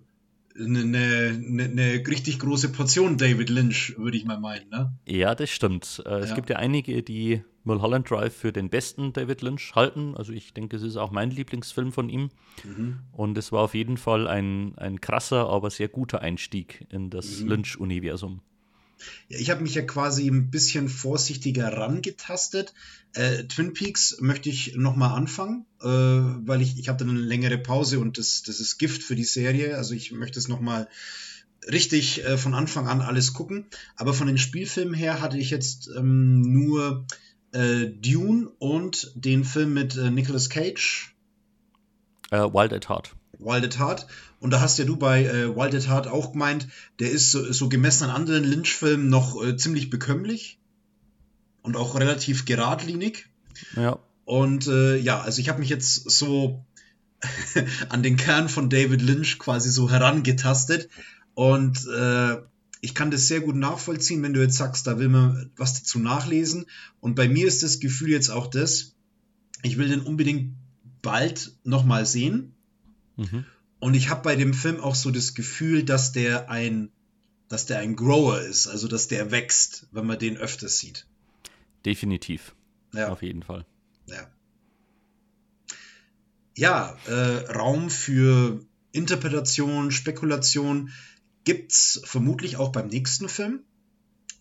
[0.59, 4.93] eine, eine, eine, richtig große Portion David Lynch, würde ich mal meinen, ne?
[5.07, 6.03] Ja, das stimmt.
[6.07, 6.35] Äh, es ja.
[6.35, 10.15] gibt ja einige, die Mulholland Drive für den besten David Lynch halten.
[10.17, 12.31] Also ich denke, es ist auch mein Lieblingsfilm von ihm.
[12.65, 13.01] Mhm.
[13.13, 17.41] Und es war auf jeden Fall ein, ein krasser, aber sehr guter Einstieg in das
[17.41, 17.49] mhm.
[17.49, 18.43] Lynch-Universum.
[19.29, 22.75] Ja, ich habe mich ja quasi ein bisschen vorsichtiger rangetastet.
[23.15, 28.01] Äh, Twin Peaks möchte ich nochmal anfangen, äh, weil ich, ich hatte eine längere Pause
[28.01, 29.77] und das, das ist Gift für die Serie.
[29.77, 30.89] Also ich möchte es nochmal
[31.71, 33.67] richtig äh, von Anfang an alles gucken.
[33.97, 37.07] Aber von den Spielfilmen her hatte ich jetzt ähm, nur
[37.53, 41.15] äh, Dune und den Film mit äh, Nicolas Cage.
[42.33, 43.15] Uh, Wild at Heart.
[43.45, 44.07] Wild at Heart.
[44.41, 46.69] Und da hast ja du bei äh, Wild at Heart auch gemeint,
[46.99, 50.59] der ist so, so gemessen an anderen Lynch-Filmen noch äh, ziemlich bekömmlich
[51.63, 53.29] und auch relativ geradlinig.
[53.77, 53.99] Ja.
[54.25, 56.65] Und äh, ja, also ich habe mich jetzt so
[57.89, 60.89] an den Kern von David Lynch quasi so herangetastet
[61.35, 62.37] und äh,
[62.85, 66.01] ich kann das sehr gut nachvollziehen, wenn du jetzt sagst, da will man was dazu
[66.01, 66.67] nachlesen.
[67.01, 68.97] Und bei mir ist das Gefühl jetzt auch das,
[69.63, 70.57] ich will den unbedingt
[71.01, 72.55] bald nochmal sehen.
[73.17, 73.45] Mhm.
[73.81, 76.91] Und ich habe bei dem Film auch so das Gefühl, dass der ein,
[77.49, 81.07] dass der ein Grower ist, also dass der wächst, wenn man den öfters sieht.
[81.85, 82.55] Definitiv.
[82.95, 83.09] Ja.
[83.09, 83.67] Auf jeden Fall.
[84.07, 84.31] Ja.
[86.57, 90.91] Ja, äh, Raum für Interpretation, Spekulation
[91.45, 93.61] gibt es vermutlich auch beim nächsten Film.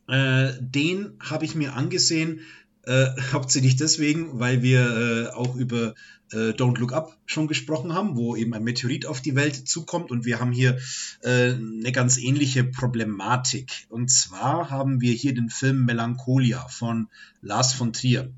[0.07, 2.41] Äh, den habe ich mir angesehen
[2.83, 5.93] Äh, hauptsächlich deswegen, weil wir äh, auch über
[6.31, 10.11] äh, Don't Look Up schon gesprochen haben, wo eben ein Meteorit auf die Welt zukommt
[10.11, 10.77] und wir haben hier
[11.21, 13.85] äh, eine ganz ähnliche Problematik.
[13.89, 17.07] Und zwar haben wir hier den Film Melancholia von
[17.41, 18.31] Lars von Trier.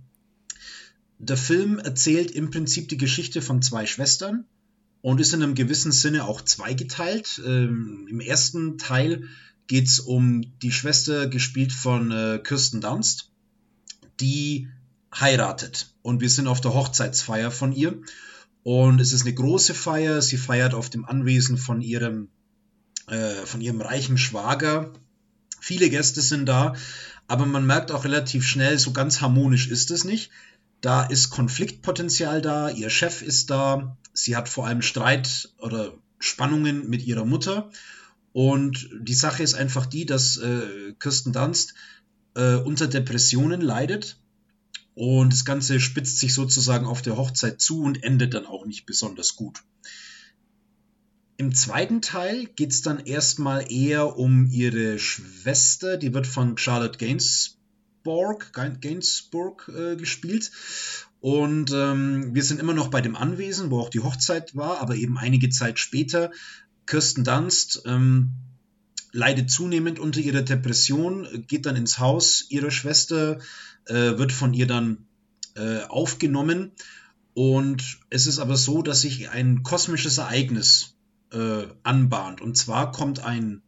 [1.20, 4.46] Der Film erzählt im Prinzip die Geschichte von zwei Schwestern
[5.02, 7.42] und ist in einem gewissen Sinne auch zweigeteilt.
[7.46, 9.28] Ähm, Im ersten Teil
[9.68, 13.30] geht es um die Schwester, gespielt von äh, Kirsten Dunst
[14.20, 14.70] die
[15.14, 15.94] heiratet.
[16.02, 18.02] Und wir sind auf der Hochzeitsfeier von ihr.
[18.64, 20.22] Und es ist eine große Feier.
[20.22, 22.30] Sie feiert auf dem Anwesen von ihrem,
[23.08, 24.94] äh, von ihrem reichen Schwager.
[25.60, 26.76] Viele Gäste sind da,
[27.28, 30.30] aber man merkt auch relativ schnell, so ganz harmonisch ist es nicht.
[30.82, 36.90] Da ist Konfliktpotenzial da, ihr Chef ist da, sie hat vor allem Streit oder Spannungen
[36.90, 37.70] mit ihrer Mutter.
[38.34, 41.76] Und die Sache ist einfach die, dass äh, Kirsten Dunst
[42.36, 44.18] äh, unter Depressionen leidet.
[44.96, 48.86] Und das Ganze spitzt sich sozusagen auf der Hochzeit zu und endet dann auch nicht
[48.86, 49.64] besonders gut.
[51.38, 57.00] Im zweiten Teil geht es dann erstmal eher um ihre Schwester, die wird von Charlotte
[57.00, 60.52] Gainsbourg, Gainsbourg äh, gespielt.
[61.22, 64.96] Und ähm, wir sind immer noch bei dem Anwesen, wo auch die Hochzeit war, aber
[64.96, 66.32] eben einige Zeit später.
[66.86, 68.32] Kirsten Dunst ähm,
[69.12, 73.40] leidet zunehmend unter ihrer Depression, geht dann ins Haus ihrer Schwester,
[73.88, 75.06] äh, wird von ihr dann
[75.56, 76.72] äh, aufgenommen.
[77.34, 80.96] Und es ist aber so, dass sich ein kosmisches Ereignis
[81.32, 82.42] äh, anbahnt.
[82.42, 83.62] Und zwar kommt ein,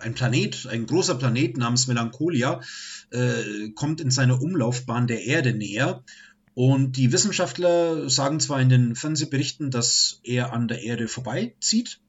[0.00, 2.60] ein Planet, ein großer Planet namens Melancholia,
[3.10, 6.04] äh, kommt in seiner Umlaufbahn der Erde näher.
[6.54, 12.00] Und die Wissenschaftler sagen zwar in den Fernsehberichten, dass er an der Erde vorbeizieht,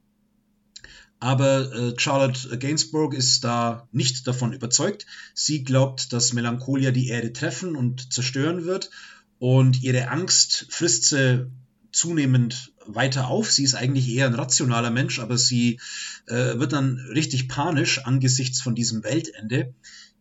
[1.21, 5.05] aber äh, Charlotte Gainsbourg ist da nicht davon überzeugt.
[5.35, 8.89] Sie glaubt, dass Melancholia die Erde treffen und zerstören wird.
[9.37, 11.45] Und ihre Angst frisst sie
[11.91, 13.51] zunehmend weiter auf.
[13.51, 15.79] Sie ist eigentlich eher ein rationaler Mensch, aber sie
[16.25, 19.75] äh, wird dann richtig panisch angesichts von diesem Weltende.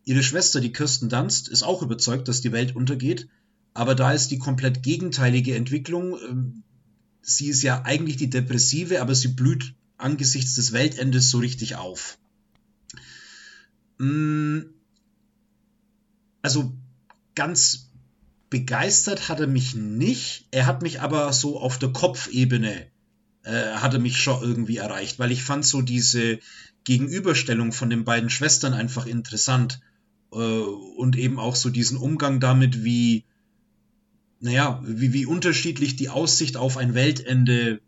[0.05, 3.27] Ihre Schwester, die Kirsten Dunst, ist auch überzeugt, dass die Welt untergeht.
[3.73, 6.19] Aber da ist die komplett gegenteilige Entwicklung.
[6.29, 6.63] Ähm,
[7.23, 12.17] sie ist ja eigentlich die Depressive, aber sie blüht angesichts des Weltendes so richtig auf.
[13.97, 14.61] Mm,
[16.41, 16.73] also
[17.35, 17.91] ganz
[18.49, 20.47] begeistert hat er mich nicht.
[20.51, 22.87] Er hat mich aber so auf der Kopfebene
[23.43, 26.39] äh, hat er mich schon irgendwie erreicht, weil ich fand so diese
[26.83, 29.81] Gegenüberstellung von den beiden Schwestern einfach interessant
[30.31, 33.25] äh, und eben auch so diesen Umgang damit, wie
[34.39, 37.79] naja, wie, wie unterschiedlich die Aussicht auf ein Weltende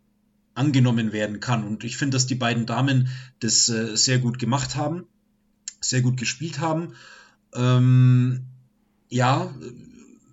[0.56, 1.64] angenommen werden kann.
[1.64, 5.06] Und ich finde, dass die beiden Damen das äh, sehr gut gemacht haben,
[5.82, 6.94] sehr gut gespielt haben.
[7.54, 8.46] Ähm,
[9.10, 9.54] ja,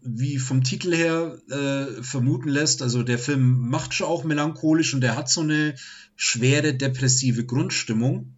[0.02, 5.04] wie vom Titel her äh, vermuten lässt, also der Film macht schon auch melancholisch und
[5.04, 5.74] er hat so eine
[6.16, 8.34] schwere depressive Grundstimmung.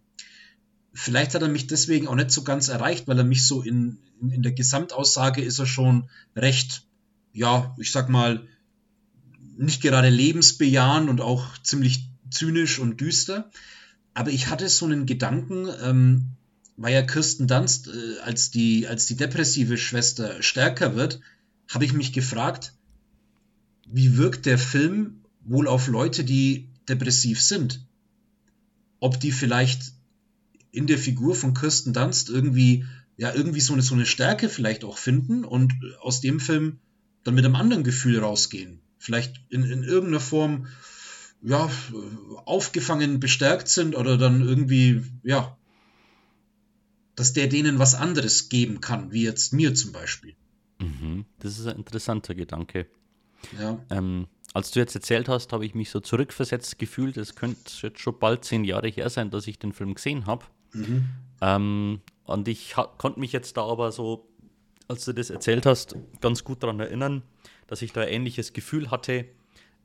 [0.93, 3.97] Vielleicht hat er mich deswegen auch nicht so ganz erreicht, weil er mich so in,
[4.21, 6.85] in, in der Gesamtaussage ist er schon recht,
[7.31, 8.45] ja, ich sag mal,
[9.57, 13.51] nicht gerade lebensbejahend und auch ziemlich zynisch und düster.
[14.13, 16.25] Aber ich hatte so einen Gedanken, ähm,
[16.77, 21.19] weil ja Kirsten Dunst äh, als, die, als die depressive Schwester stärker wird,
[21.69, 22.73] habe ich mich gefragt,
[23.87, 27.85] wie wirkt der Film wohl auf Leute, die depressiv sind?
[28.99, 29.93] Ob die vielleicht
[30.71, 32.85] in der Figur von Kirsten Dunst irgendwie,
[33.17, 36.79] ja, irgendwie so eine, so eine Stärke vielleicht auch finden und aus dem Film
[37.23, 40.67] dann mit einem anderen Gefühl rausgehen vielleicht in, in irgendeiner Form
[41.41, 41.69] ja,
[42.45, 45.57] aufgefangen, bestärkt sind oder dann irgendwie, ja,
[47.15, 50.35] dass der denen was anderes geben kann, wie jetzt mir zum Beispiel.
[50.79, 52.87] Mhm, das ist ein interessanter Gedanke.
[53.59, 53.77] Ja.
[53.89, 57.17] Ähm, als du jetzt erzählt hast, habe ich mich so zurückversetzt gefühlt.
[57.17, 60.45] Es könnte jetzt schon bald zehn Jahre her sein, dass ich den Film gesehen habe.
[60.71, 61.09] Mhm.
[61.41, 64.29] Ähm, und ich konnte mich jetzt da aber so,
[64.87, 67.21] als du das erzählt hast, ganz gut daran erinnern,
[67.73, 69.25] dass ich da ein ähnliches Gefühl hatte,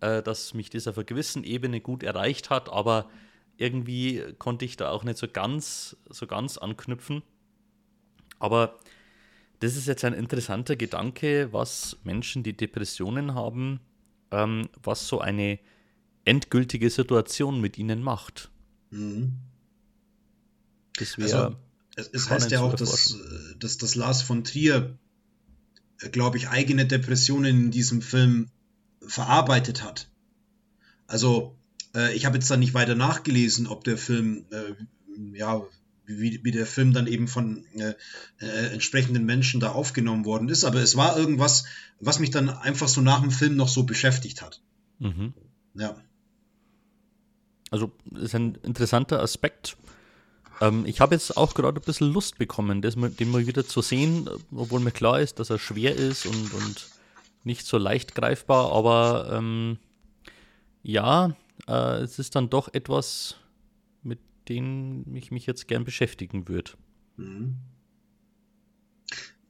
[0.01, 3.09] äh, dass mich das auf einer gewissen Ebene gut erreicht hat, aber
[3.57, 7.23] irgendwie konnte ich da auch nicht so ganz, so ganz anknüpfen.
[8.39, 8.79] Aber
[9.61, 13.81] das ist jetzt ein interessanter Gedanke, was Menschen, die Depressionen haben,
[14.33, 15.59] ähm, was so eine
[16.27, 18.51] endgültige Situation mit ihnen macht.
[18.91, 19.39] Mhm.
[20.99, 21.57] Das also,
[21.97, 24.99] es, es heißt ja auch, dass, äh, dass, dass Lars von Trier
[26.13, 28.49] glaube ich, eigene Depressionen in diesem Film
[29.07, 30.09] verarbeitet hat.
[31.07, 31.57] Also,
[31.95, 35.63] äh, ich habe jetzt da nicht weiter nachgelesen, ob der Film, äh, ja,
[36.07, 37.95] wie, wie der Film dann eben von äh,
[38.41, 40.65] äh, entsprechenden Menschen da aufgenommen worden ist.
[40.65, 41.65] Aber es war irgendwas,
[42.01, 44.63] was mich dann einfach so nach dem Film noch so beschäftigt hat.
[44.99, 45.35] Mhm.
[45.75, 45.97] Ja.
[47.71, 49.77] Also ist ein interessanter Aspekt.
[50.61, 53.83] Ähm, ich habe jetzt auch gerade ein bisschen Lust bekommen, das den mal wieder zu
[53.83, 56.89] sehen, obwohl mir klar ist, dass er schwer ist und, und
[57.45, 58.73] nicht so leicht greifbar.
[58.73, 59.79] Aber ähm,
[60.83, 61.37] ja,
[61.67, 63.37] äh, es ist dann doch etwas,
[64.03, 66.73] mit dem ich mich jetzt gern beschäftigen würde.
[67.17, 67.57] Mhm.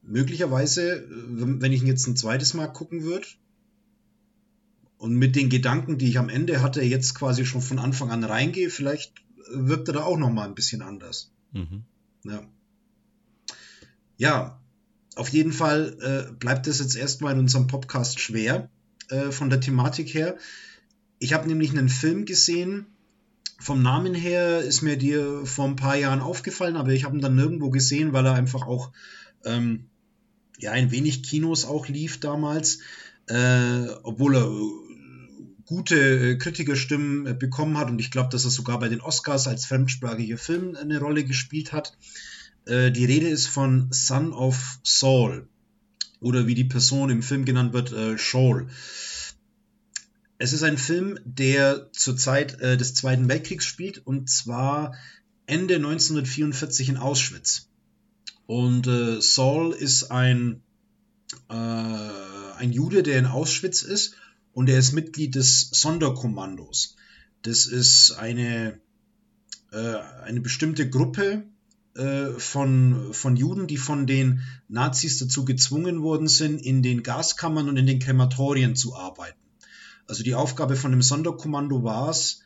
[0.02, 3.26] Möglicherweise, wenn ich ihn jetzt ein zweites Mal gucken würde
[4.96, 8.24] und mit den Gedanken, die ich am Ende hatte, jetzt quasi schon von Anfang an
[8.24, 9.12] reingehe, vielleicht
[9.51, 11.30] wirkt er da auch noch mal ein bisschen anders.
[11.53, 11.84] Mhm.
[12.24, 12.43] Ja.
[14.16, 14.61] ja,
[15.16, 18.68] auf jeden Fall äh, bleibt es jetzt erstmal in unserem Podcast schwer
[19.09, 20.36] äh, von der Thematik her.
[21.18, 22.86] Ich habe nämlich einen Film gesehen,
[23.61, 27.22] vom Namen her ist mir dir vor ein paar Jahren aufgefallen, aber ich habe ihn
[27.22, 28.93] dann nirgendwo gesehen, weil er einfach auch
[29.45, 29.86] ähm,
[30.59, 32.78] ja ein wenig Kinos auch lief damals,
[33.26, 34.49] äh, obwohl er
[35.68, 39.66] gute Kritikerstimmen äh, bekommen hat und ich glaube, dass er sogar bei den Oscars als
[39.66, 41.96] fremdsprachiger Film eine Rolle gespielt hat.
[42.64, 45.46] Äh, die Rede ist von Son of Saul
[46.20, 48.68] oder wie die Person im Film genannt wird, äh, Shaul.
[50.38, 54.94] Es ist ein Film, der zur Zeit äh, des Zweiten Weltkriegs spielt und zwar
[55.44, 57.68] Ende 1944 in Auschwitz.
[58.46, 60.62] Und äh, Saul ist ein,
[61.50, 64.14] äh, ein Jude, der in Auschwitz ist
[64.53, 66.96] und er ist Mitglied des Sonderkommandos.
[67.42, 68.80] Das ist eine,
[69.72, 69.94] äh,
[70.24, 71.44] eine bestimmte Gruppe
[71.94, 77.68] äh, von, von Juden, die von den Nazis dazu gezwungen worden sind, in den Gaskammern
[77.68, 79.38] und in den Krematorien zu arbeiten.
[80.07, 82.40] Also die Aufgabe von dem Sonderkommando war es,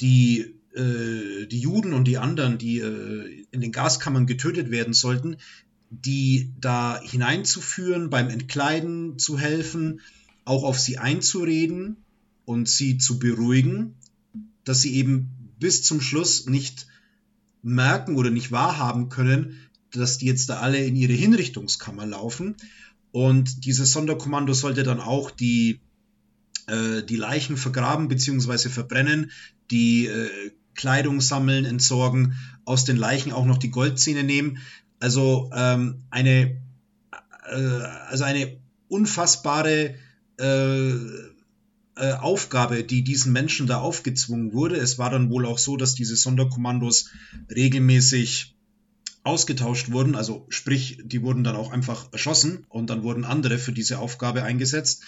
[0.00, 5.36] die, äh, die Juden und die anderen, die äh, in den Gaskammern getötet werden sollten,
[5.90, 10.00] die da hineinzuführen, beim Entkleiden zu helfen,
[10.44, 11.96] auch auf sie einzureden
[12.44, 13.94] und sie zu beruhigen,
[14.64, 16.86] dass sie eben bis zum Schluss nicht
[17.62, 19.58] merken oder nicht wahrhaben können,
[19.92, 22.56] dass die jetzt da alle in ihre Hinrichtungskammer laufen.
[23.12, 25.80] Und dieses Sonderkommando sollte dann auch die
[26.66, 28.68] äh, die Leichen vergraben bzw.
[28.68, 29.30] verbrennen,
[29.70, 34.58] die äh, Kleidung sammeln, entsorgen, aus den Leichen auch noch die Goldzähne nehmen.
[35.00, 36.62] Also ähm, eine,
[37.50, 37.56] äh,
[38.08, 38.56] also eine
[38.88, 39.96] unfassbare
[40.42, 40.92] äh,
[41.94, 44.76] äh, Aufgabe, die diesen Menschen da aufgezwungen wurde.
[44.76, 47.10] Es war dann wohl auch so, dass diese Sonderkommandos
[47.54, 48.56] regelmäßig
[49.24, 53.72] ausgetauscht wurden, also sprich, die wurden dann auch einfach erschossen und dann wurden andere für
[53.72, 55.04] diese Aufgabe eingesetzt.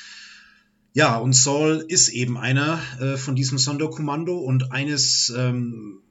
[0.93, 6.03] Ja, und Saul ist eben einer äh, von diesem Sonderkommando und eines, ähm,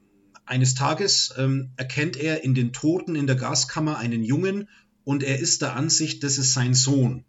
[0.46, 4.68] eines Tages ähm, erkennt er in den Toten in der Gaskammer einen Jungen
[5.06, 7.24] und er ist der Ansicht, das ist sein Sohn.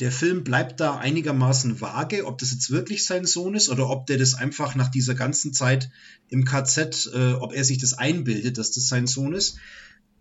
[0.00, 4.06] Der Film bleibt da einigermaßen vage, ob das jetzt wirklich sein Sohn ist oder ob
[4.06, 5.90] der das einfach nach dieser ganzen Zeit
[6.28, 9.58] im KZ, äh, ob er sich das einbildet, dass das sein Sohn ist.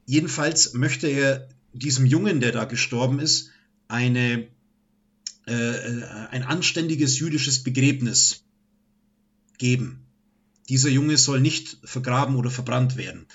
[0.05, 3.49] Jedenfalls möchte er diesem Jungen, der da gestorben ist,
[3.87, 4.47] eine
[5.47, 8.43] äh, äh, ein anständiges jüdisches Begräbnis
[9.57, 10.05] geben.
[10.69, 13.25] Dieser Junge soll nicht vergraben oder verbrannt werden.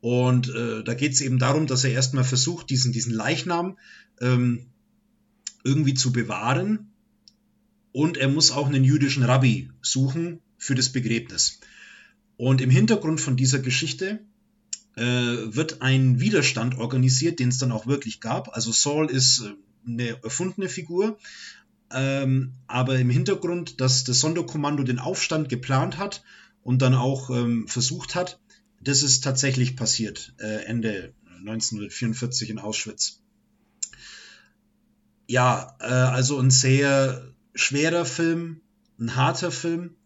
[0.00, 3.78] Und äh, da geht es eben darum, dass er erstmal versucht, diesen, diesen Leichnam
[4.20, 4.66] ähm,
[5.66, 6.92] irgendwie zu bewahren.
[7.92, 11.60] Und er muss auch einen jüdischen Rabbi suchen für das Begräbnis.
[12.36, 14.20] Und im Hintergrund von dieser Geschichte
[14.96, 18.54] äh, wird ein Widerstand organisiert, den es dann auch wirklich gab.
[18.54, 19.54] Also Saul ist äh,
[19.86, 21.18] eine erfundene Figur,
[21.90, 26.22] ähm, aber im Hintergrund, dass das Sonderkommando den Aufstand geplant hat
[26.62, 28.40] und dann auch ähm, versucht hat,
[28.80, 33.20] das ist tatsächlich passiert, äh, Ende 1944 in Auschwitz.
[35.26, 38.60] Ja, äh, also ein sehr schwerer Film,
[38.98, 39.96] ein harter Film,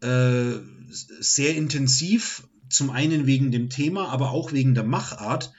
[0.00, 0.54] äh,
[0.88, 5.52] sehr intensiv, zum einen wegen dem Thema, aber auch wegen der Machart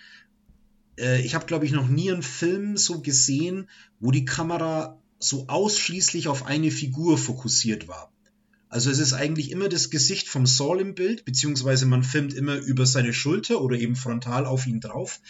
[0.97, 3.69] äh, ich habe, glaube ich, noch nie einen Film so gesehen,
[3.99, 8.11] wo die Kamera so ausschließlich auf eine Figur fokussiert war.
[8.69, 12.57] Also es ist eigentlich immer das Gesicht vom Saul im Bild, beziehungsweise man filmt immer
[12.57, 15.21] über seine Schulter oder eben frontal auf ihn drauf.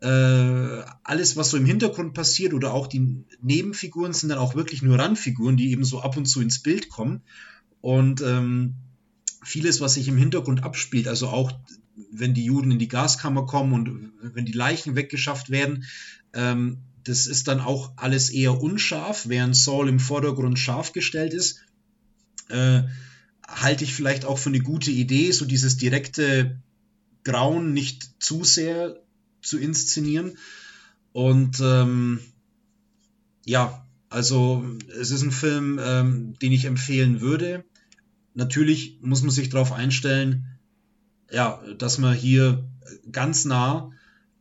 [0.00, 4.82] Äh, alles, was so im Hintergrund passiert oder auch die Nebenfiguren sind dann auch wirklich
[4.82, 7.22] nur Randfiguren, die eben so ab und zu ins Bild kommen.
[7.80, 8.74] Und ähm,
[9.42, 11.52] vieles, was sich im Hintergrund abspielt, also auch
[12.12, 15.84] wenn die Juden in die Gaskammer kommen und wenn die Leichen weggeschafft werden,
[16.34, 21.60] ähm, das ist dann auch alles eher unscharf, während Saul im Vordergrund scharf gestellt ist.
[22.48, 22.82] Äh,
[23.46, 26.60] halte ich vielleicht auch für eine gute Idee, so dieses direkte
[27.22, 29.00] Grauen nicht zu sehr
[29.46, 30.36] zu inszenieren.
[31.12, 32.20] Und ähm,
[33.44, 34.64] ja, also
[35.00, 37.64] es ist ein Film, ähm, den ich empfehlen würde.
[38.34, 40.58] Natürlich muss man sich darauf einstellen,
[41.30, 42.68] ja, dass man hier
[43.10, 43.90] ganz nah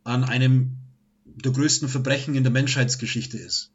[0.03, 0.77] an einem
[1.25, 3.71] der größten Verbrechen in der Menschheitsgeschichte ist.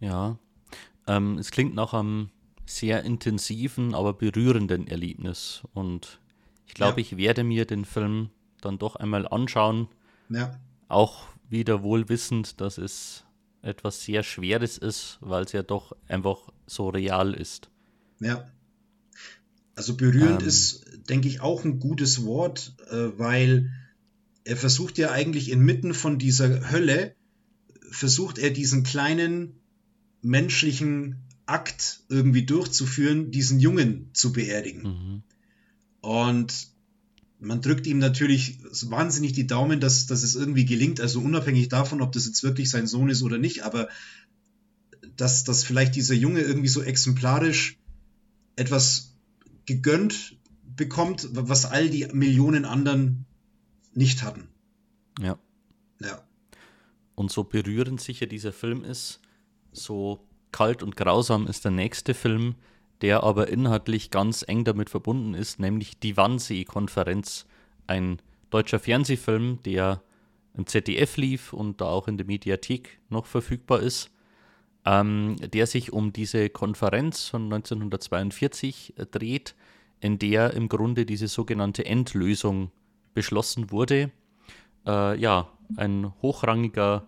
[0.00, 0.38] Ja,
[1.06, 2.30] ähm, es klingt nach einem
[2.66, 5.62] sehr intensiven, aber berührenden Erlebnis.
[5.72, 6.20] Und
[6.66, 7.06] ich glaube, ja.
[7.06, 8.30] ich werde mir den Film
[8.60, 9.88] dann doch einmal anschauen.
[10.28, 10.58] Ja.
[10.88, 13.24] Auch wieder wohl wissend, dass es
[13.62, 17.70] etwas sehr Schweres ist, weil es ja doch einfach so real ist.
[18.20, 18.46] Ja.
[19.74, 23.72] Also berührend ähm, ist, denke ich, auch ein gutes Wort, äh, weil
[24.44, 27.14] er versucht ja eigentlich inmitten von dieser Hölle,
[27.90, 29.60] versucht er diesen kleinen
[30.22, 34.82] menschlichen Akt irgendwie durchzuführen, diesen Jungen zu beerdigen.
[34.82, 35.22] Mhm.
[36.00, 36.68] Und
[37.40, 38.58] man drückt ihm natürlich
[38.88, 42.70] wahnsinnig die Daumen, dass, dass es irgendwie gelingt, also unabhängig davon, ob das jetzt wirklich
[42.70, 43.88] sein Sohn ist oder nicht, aber
[45.16, 47.78] dass, dass vielleicht dieser Junge irgendwie so exemplarisch
[48.56, 49.16] etwas
[49.66, 50.36] gegönnt
[50.76, 53.26] bekommt, was all die Millionen anderen
[53.94, 54.48] nicht hatten.
[55.20, 55.38] Ja.
[56.00, 56.22] Ja.
[57.14, 59.20] Und so berührend sicher dieser Film ist,
[59.72, 62.54] so kalt und grausam ist der nächste Film,
[63.02, 67.46] der aber inhaltlich ganz eng damit verbunden ist, nämlich die Wannsee-Konferenz,
[67.86, 68.20] ein
[68.50, 70.02] deutscher Fernsehfilm, der
[70.56, 74.10] im ZDF lief und da auch in der Mediathek noch verfügbar ist,
[74.84, 79.54] ähm, der sich um diese Konferenz von 1942 äh, dreht,
[80.00, 82.70] in der im Grunde diese sogenannte Endlösung
[83.14, 84.10] beschlossen wurde.
[84.86, 87.06] Äh, ja, ein hochrangiger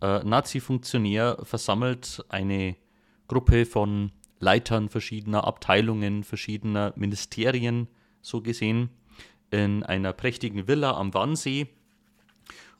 [0.00, 2.76] äh, Nazi-Funktionär versammelt eine
[3.28, 4.12] Gruppe von
[4.42, 7.86] Leitern verschiedener Abteilungen, verschiedener Ministerien,
[8.22, 8.90] so gesehen,
[9.52, 11.68] in einer prächtigen Villa am Wannsee,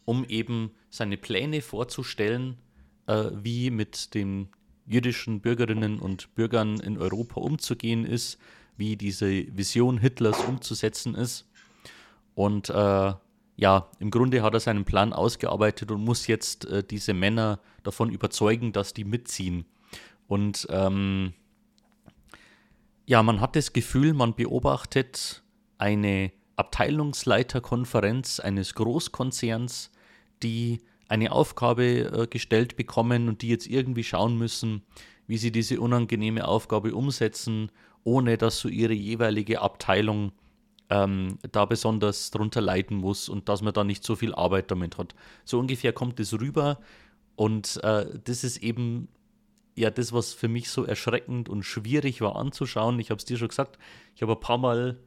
[0.04, 2.56] um eben seine Pläne vorzustellen,
[3.06, 4.48] äh, wie mit den
[4.86, 8.38] jüdischen Bürgerinnen und Bürgern in Europa umzugehen ist,
[8.76, 11.48] wie diese Vision Hitlers umzusetzen ist.
[12.34, 13.12] Und äh,
[13.54, 18.10] ja, im Grunde hat er seinen Plan ausgearbeitet und muss jetzt äh, diese Männer davon
[18.10, 19.64] überzeugen, dass die mitziehen.
[20.26, 21.34] Und ähm,
[23.06, 25.42] ja, man hat das Gefühl, man beobachtet
[25.78, 29.90] eine Abteilungsleiterkonferenz eines Großkonzerns,
[30.42, 34.82] die eine Aufgabe äh, gestellt bekommen und die jetzt irgendwie schauen müssen,
[35.26, 37.70] wie sie diese unangenehme Aufgabe umsetzen,
[38.04, 40.32] ohne dass so ihre jeweilige Abteilung
[40.90, 44.98] ähm, da besonders drunter leiden muss und dass man da nicht so viel Arbeit damit
[44.98, 45.14] hat.
[45.44, 46.78] So ungefähr kommt es rüber
[47.36, 49.08] und äh, das ist eben
[49.74, 52.98] ja das, was für mich so erschreckend und schwierig war anzuschauen.
[52.98, 53.78] Ich habe es dir schon gesagt,
[54.14, 54.98] ich habe ein paar Mal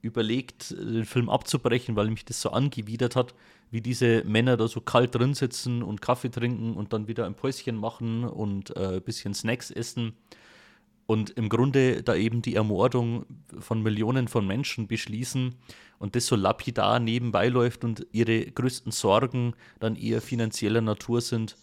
[0.00, 3.34] überlegt, den Film abzubrechen, weil mich das so angewidert hat,
[3.70, 7.34] wie diese Männer da so kalt drin sitzen und Kaffee trinken und dann wieder ein
[7.34, 10.14] Päuschen machen und äh, ein bisschen Snacks essen
[11.06, 13.26] und im Grunde da eben die Ermordung
[13.58, 15.54] von Millionen von Menschen beschließen
[15.98, 21.56] und das so lapidar nebenbei läuft und ihre größten Sorgen dann eher finanzieller Natur sind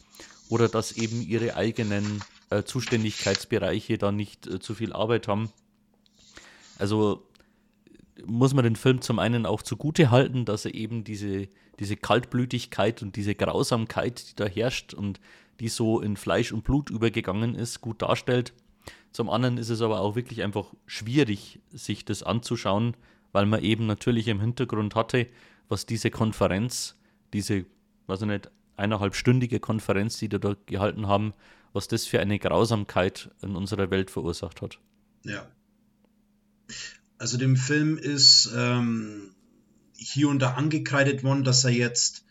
[0.52, 5.50] oder dass eben ihre eigenen äh, Zuständigkeitsbereiche da nicht äh, zu viel Arbeit haben.
[6.78, 7.26] Also
[8.26, 11.48] muss man den Film zum einen auch zugute halten, dass er eben diese,
[11.80, 15.22] diese Kaltblütigkeit und diese Grausamkeit, die da herrscht und
[15.62, 18.54] die so in Fleisch und Blut übergegangen ist, gut darstellt.
[19.14, 22.98] Zum anderen ist es aber auch wirklich einfach schwierig, sich das anzuschauen,
[23.32, 25.28] weil man eben natürlich im Hintergrund hatte,
[25.70, 26.98] was diese Konferenz,
[27.32, 27.66] diese,
[28.08, 31.34] weiß ich nicht, eineinhalbstündige Konferenz, die da dort gehalten haben,
[31.74, 34.80] was das für eine Grausamkeit in unserer Welt verursacht hat.
[35.24, 35.48] Ja.
[37.18, 39.36] Also dem Film ist ähm,
[39.96, 42.26] hier und da angekreidet worden, dass er jetzt,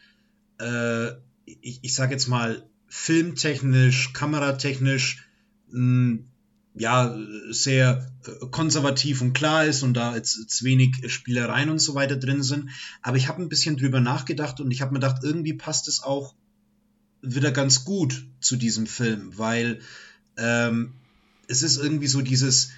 [0.60, 1.10] äh,
[1.44, 5.28] ich, ich sage jetzt mal, filmtechnisch, kameratechnisch,
[5.68, 6.30] mh, hm,
[6.74, 7.16] ja,
[7.50, 12.16] sehr äh, konservativ und klar ist und da jetzt, jetzt wenig Spielereien und so weiter
[12.16, 12.70] drin sind.
[13.02, 16.02] Aber ich habe ein bisschen drüber nachgedacht und ich habe mir gedacht, irgendwie passt es
[16.02, 16.34] auch
[17.22, 19.80] wieder ganz gut zu diesem Film, weil
[20.36, 20.94] ähm,
[21.48, 22.70] es ist irgendwie so dieses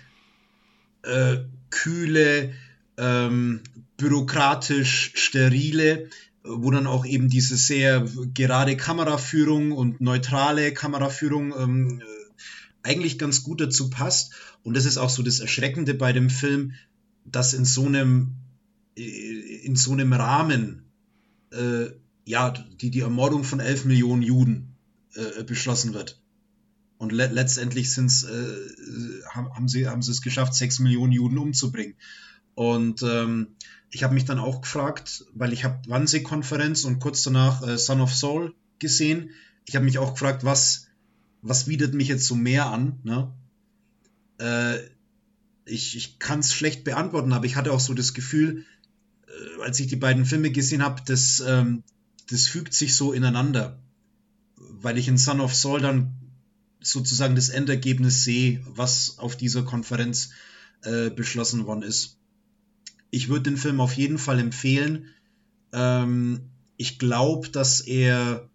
[1.03, 1.39] äh,
[1.71, 2.53] kühle,
[2.97, 3.61] ähm,
[3.97, 6.09] bürokratisch sterile,
[6.45, 12.03] wo dann auch eben diese sehr gerade Kameraführung und neutrale Kameraführung ähm,
[12.83, 14.35] eigentlich ganz gut dazu passt.
[14.65, 16.73] Und das ist auch so das Erschreckende bei dem Film,
[17.25, 18.35] dass in so einem,
[18.97, 19.03] äh,
[19.65, 20.85] in so einem Rahmen
[21.53, 21.91] äh,
[22.25, 24.77] ja, die, die Ermordung von 11 Millionen Juden
[25.15, 26.21] äh, beschlossen wird.
[26.99, 31.97] Und le letztendlich sind's, äh, haben, sie, haben sie es geschafft, 6 Millionen Juden umzubringen.
[32.55, 33.49] Und ähm,
[33.91, 38.01] ich habe mich dann auch gefragt, weil ich habe Wannsee-Konferenz und kurz danach äh, Son
[38.01, 39.31] of Soul gesehen.
[39.67, 40.87] Ich habe mich auch gefragt, was,
[41.41, 43.01] was bietet mich jetzt so mehr an?
[43.03, 43.33] Ne?
[44.39, 44.79] Äh,
[45.65, 48.65] ich ich kann es schlecht beantworten, aber ich hatte auch so das Gefühl,
[49.27, 51.83] äh, als ich die beiden Filme gesehen habe, das, ähm,
[52.31, 53.79] das fügt sich so ineinander.
[54.57, 56.15] Weil ich in Son of Soul dann
[56.81, 60.31] sozusagen das Endergebnis sehe, was auf dieser Konferenz
[60.83, 62.19] äh, beschlossen worden ist.
[63.11, 65.09] Ich würde den Film auf jeden Fall empfehlen.
[65.73, 68.49] Ähm, ich glaube, dass er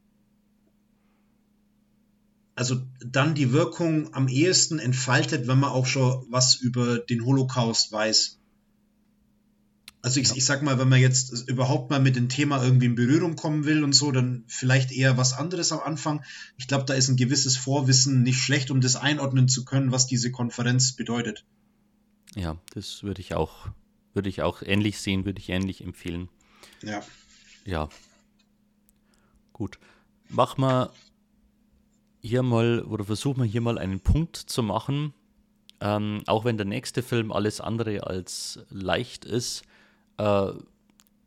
[2.55, 7.91] also dann die Wirkung am ehesten entfaltet, wenn man auch schon was über den Holocaust
[7.91, 8.36] weiß.
[10.01, 10.35] Also ich, ja.
[10.35, 13.65] ich sag mal, wenn man jetzt überhaupt mal mit dem Thema irgendwie in Berührung kommen
[13.65, 16.23] will und so, dann vielleicht eher was anderes am Anfang.
[16.57, 20.07] Ich glaube, da ist ein gewisses Vorwissen nicht schlecht, um das einordnen zu können, was
[20.07, 21.45] diese Konferenz bedeutet.
[22.35, 23.67] Ja, das würde ich auch,
[24.13, 26.29] würde ich auch ähnlich sehen, würde ich ähnlich empfehlen.
[26.83, 27.01] Ja.
[27.65, 27.89] Ja.
[29.51, 29.79] Gut.
[30.29, 30.91] Mach mal
[32.21, 35.13] hier mal, oder versuchen wir hier mal einen Punkt zu machen.
[35.79, 39.63] Ähm, auch wenn der nächste Film alles andere als leicht ist,
[40.17, 40.51] äh,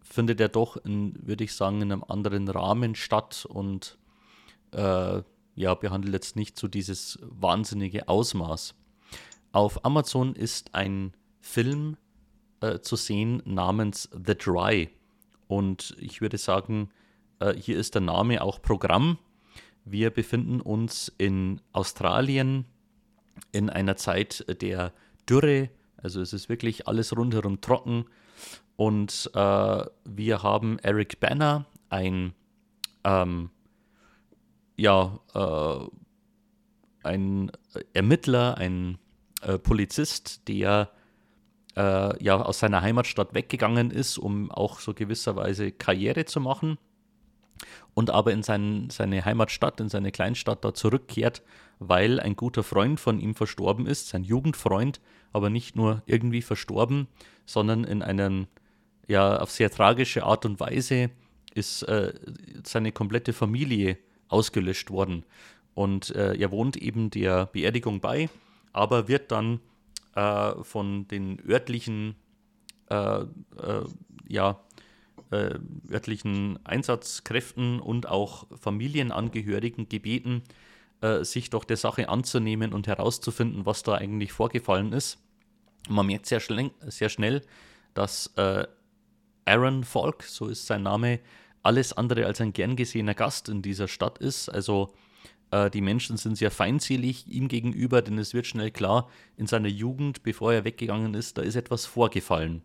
[0.02, 3.98] findet er doch, in, würde ich sagen, in einem anderen Rahmen statt und
[4.72, 5.22] äh,
[5.54, 8.74] ja, behandelt jetzt nicht so dieses wahnsinnige Ausmaß.
[9.52, 11.96] Auf Amazon ist ein Film
[12.60, 14.90] äh, zu sehen namens The Dry.
[15.48, 16.90] Und ich würde sagen,
[17.40, 19.18] äh, hier ist der Name auch Programm.
[19.84, 22.64] Wir befinden uns in Australien
[23.52, 24.92] in einer Zeit der
[25.28, 25.70] Dürre.
[25.96, 28.04] Also es ist wirklich alles rundherum trocken.
[28.80, 32.32] Und äh, wir haben Eric Banner, ein
[33.04, 33.50] ähm,
[34.74, 35.86] ja, äh,
[37.02, 37.52] ein
[37.92, 38.96] Ermittler, ein
[39.42, 40.88] äh, Polizist, der
[41.76, 46.78] äh, ja aus seiner Heimatstadt weggegangen ist, um auch so gewisserweise Karriere zu machen.
[47.92, 51.42] Und aber in sein, seine Heimatstadt, in seine Kleinstadt da zurückkehrt,
[51.80, 55.02] weil ein guter Freund von ihm verstorben ist, sein Jugendfreund,
[55.34, 57.08] aber nicht nur irgendwie verstorben,
[57.44, 58.46] sondern in einer
[59.08, 61.10] ja auf sehr tragische Art und Weise
[61.54, 62.12] ist äh,
[62.64, 63.98] seine komplette Familie
[64.28, 65.24] ausgelöscht worden.
[65.74, 68.28] Und äh, er wohnt eben der Beerdigung bei
[68.72, 69.60] aber wird dann
[70.14, 72.16] äh, von den örtlichen,
[72.88, 73.26] äh, äh,
[74.28, 74.60] ja,
[75.30, 75.58] äh,
[75.90, 80.42] örtlichen Einsatzkräften und auch Familienangehörigen gebeten,
[81.22, 85.16] sich doch der Sache anzunehmen und herauszufinden, was da eigentlich vorgefallen ist.
[85.88, 87.40] Man merkt sehr, schnell, sehr schnell
[87.94, 88.66] dass äh,
[89.50, 91.20] Aaron Falk, so ist sein Name,
[91.62, 94.48] alles andere als ein gern gesehener Gast in dieser Stadt ist.
[94.48, 94.92] Also
[95.50, 99.68] äh, die Menschen sind sehr feindselig ihm gegenüber, denn es wird schnell klar, in seiner
[99.68, 102.62] Jugend, bevor er weggegangen ist, da ist etwas vorgefallen.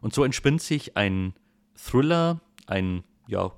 [0.00, 1.34] Und so entspinnt sich ein
[1.74, 3.52] Thriller, ein ja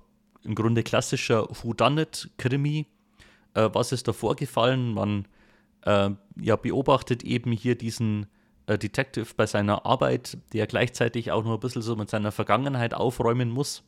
[0.44, 2.86] im Grunde klassischer Whodunit-Krimi.
[3.54, 4.92] Äh, was ist da vorgefallen?
[4.92, 5.26] Man
[5.82, 8.26] äh, ja, beobachtet eben hier diesen
[8.78, 13.50] Detective bei seiner Arbeit, der gleichzeitig auch noch ein bisschen so mit seiner Vergangenheit aufräumen
[13.50, 13.82] muss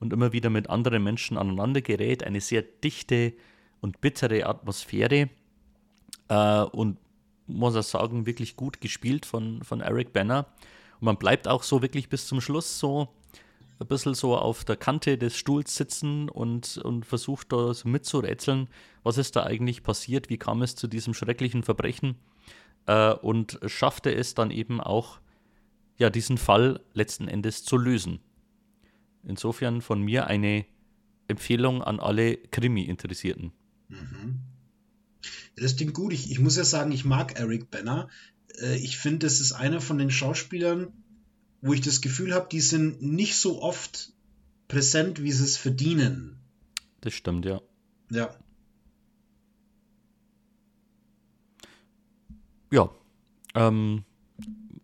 [0.00, 2.24] und immer wieder mit anderen Menschen aneinander gerät.
[2.24, 3.32] Eine sehr dichte,
[3.80, 5.30] und bittere Atmosphäre.
[6.28, 6.98] Äh, und
[7.46, 10.46] muss ich sagen, wirklich gut gespielt von, von Eric Banner.
[11.00, 13.08] Und man bleibt auch so wirklich bis zum Schluss so
[13.78, 18.68] ein bisschen so auf der Kante des Stuhls sitzen und, und versucht da so mitzurätseln,
[19.02, 22.16] was ist da eigentlich passiert, wie kam es zu diesem schrecklichen Verbrechen
[22.86, 25.20] äh, und schaffte es dann eben auch,
[25.98, 28.20] ja, diesen Fall letzten Endes zu lösen.
[29.24, 30.66] Insofern von mir eine
[31.28, 33.52] Empfehlung an alle Krimi-Interessierten.
[33.88, 34.40] Mhm.
[35.56, 36.12] Das klingt gut.
[36.12, 38.08] Ich, ich muss ja sagen, ich mag Eric Banner.
[38.60, 40.92] Äh, ich finde, das ist einer von den Schauspielern,
[41.62, 44.12] wo ich das Gefühl habe, die sind nicht so oft
[44.68, 46.38] präsent, wie sie es verdienen.
[47.00, 47.60] Das stimmt, ja.
[48.10, 48.34] Ja.
[52.76, 52.90] Ja.
[53.54, 54.04] Ähm,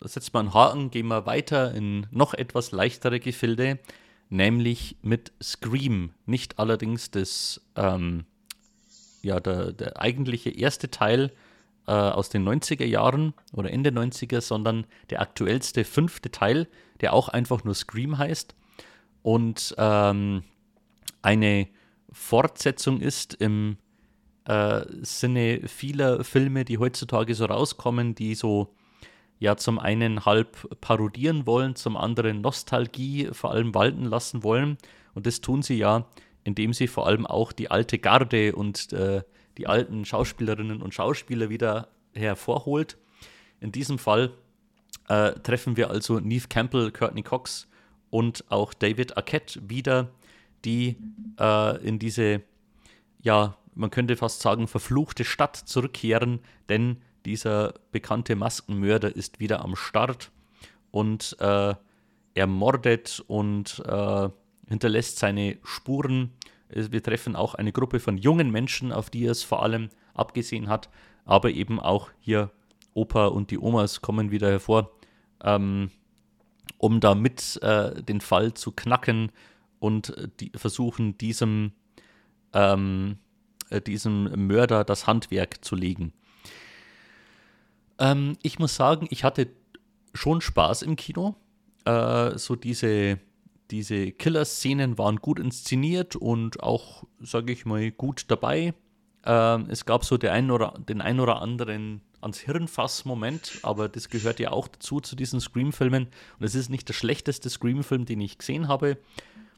[0.00, 3.78] setzt man einen Haken, gehen wir weiter in noch etwas leichtere Gefilde,
[4.30, 6.14] nämlich mit Scream.
[6.24, 8.24] Nicht allerdings das ähm,
[9.20, 11.32] ja der, der eigentliche erste Teil
[11.86, 16.68] äh, aus den 90er Jahren oder Ende 90er, sondern der aktuellste fünfte Teil,
[17.02, 18.54] der auch einfach nur Scream heißt
[19.20, 20.44] und ähm,
[21.20, 21.68] eine
[22.10, 23.76] Fortsetzung ist im
[24.46, 28.74] äh, Sinne vieler Filme, die heutzutage so rauskommen, die so
[29.38, 34.78] ja zum einen halb parodieren wollen, zum anderen Nostalgie vor allem walten lassen wollen.
[35.14, 36.06] Und das tun sie ja
[36.44, 39.22] indem sie vor allem auch die alte Garde und äh,
[39.58, 42.96] die alten Schauspielerinnen und Schauspieler wieder hervorholt.
[43.60, 44.32] In diesem Fall
[45.08, 47.68] äh, treffen wir also Neve Campbell, Courtney Cox
[48.10, 50.10] und auch David Arquette wieder,
[50.64, 50.96] die
[51.38, 52.42] äh, in diese,
[53.20, 59.76] ja, man könnte fast sagen, verfluchte Stadt zurückkehren, denn dieser bekannte Maskenmörder ist wieder am
[59.76, 60.30] Start
[60.90, 61.74] und äh,
[62.34, 64.28] ermordet und äh,
[64.68, 66.32] hinterlässt seine Spuren.
[66.68, 70.68] Wir treffen auch eine Gruppe von jungen Menschen, auf die er es vor allem abgesehen
[70.68, 70.88] hat,
[71.24, 72.50] aber eben auch hier
[72.94, 74.90] Opa und die Omas kommen wieder hervor,
[75.42, 75.90] ähm,
[76.78, 79.32] um damit äh, den Fall zu knacken
[79.78, 81.72] und die, versuchen, diesem,
[82.52, 83.31] ähm, äh,
[83.80, 86.12] diesem Mörder das Handwerk zu legen.
[87.98, 89.48] Ähm, ich muss sagen, ich hatte
[90.14, 91.36] schon Spaß im Kino.
[91.84, 93.18] Äh, so diese,
[93.70, 98.74] diese Killer-Szenen waren gut inszeniert und auch, sage ich mal, gut dabei.
[99.24, 104.08] Ähm, es gab so den einen oder, den ein oder anderen ans Hirnfass-Moment, aber das
[104.08, 106.08] gehört ja auch dazu zu diesen Scream-Filmen.
[106.38, 108.96] Und es ist nicht der schlechteste Scream-Film, den ich gesehen habe,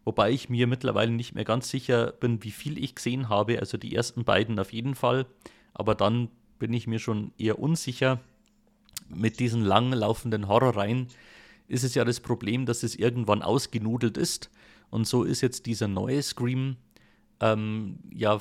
[0.05, 3.59] wobei ich mir mittlerweile nicht mehr ganz sicher bin, wie viel ich gesehen habe.
[3.59, 5.27] Also die ersten beiden auf jeden Fall,
[5.73, 6.29] aber dann
[6.59, 8.21] bin ich mir schon eher unsicher.
[9.09, 11.09] Mit diesen lang laufenden Horrorreihen
[11.69, 14.51] ist es ja das Problem, dass es irgendwann ausgenudelt ist.
[14.91, 16.77] Und so ist jetzt dieser neue Scream
[17.41, 18.41] ähm, ja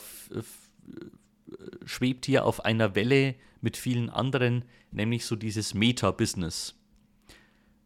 [1.86, 6.76] schwebt hier auf einer Welle mit vielen anderen, nämlich so dieses Meta-Business.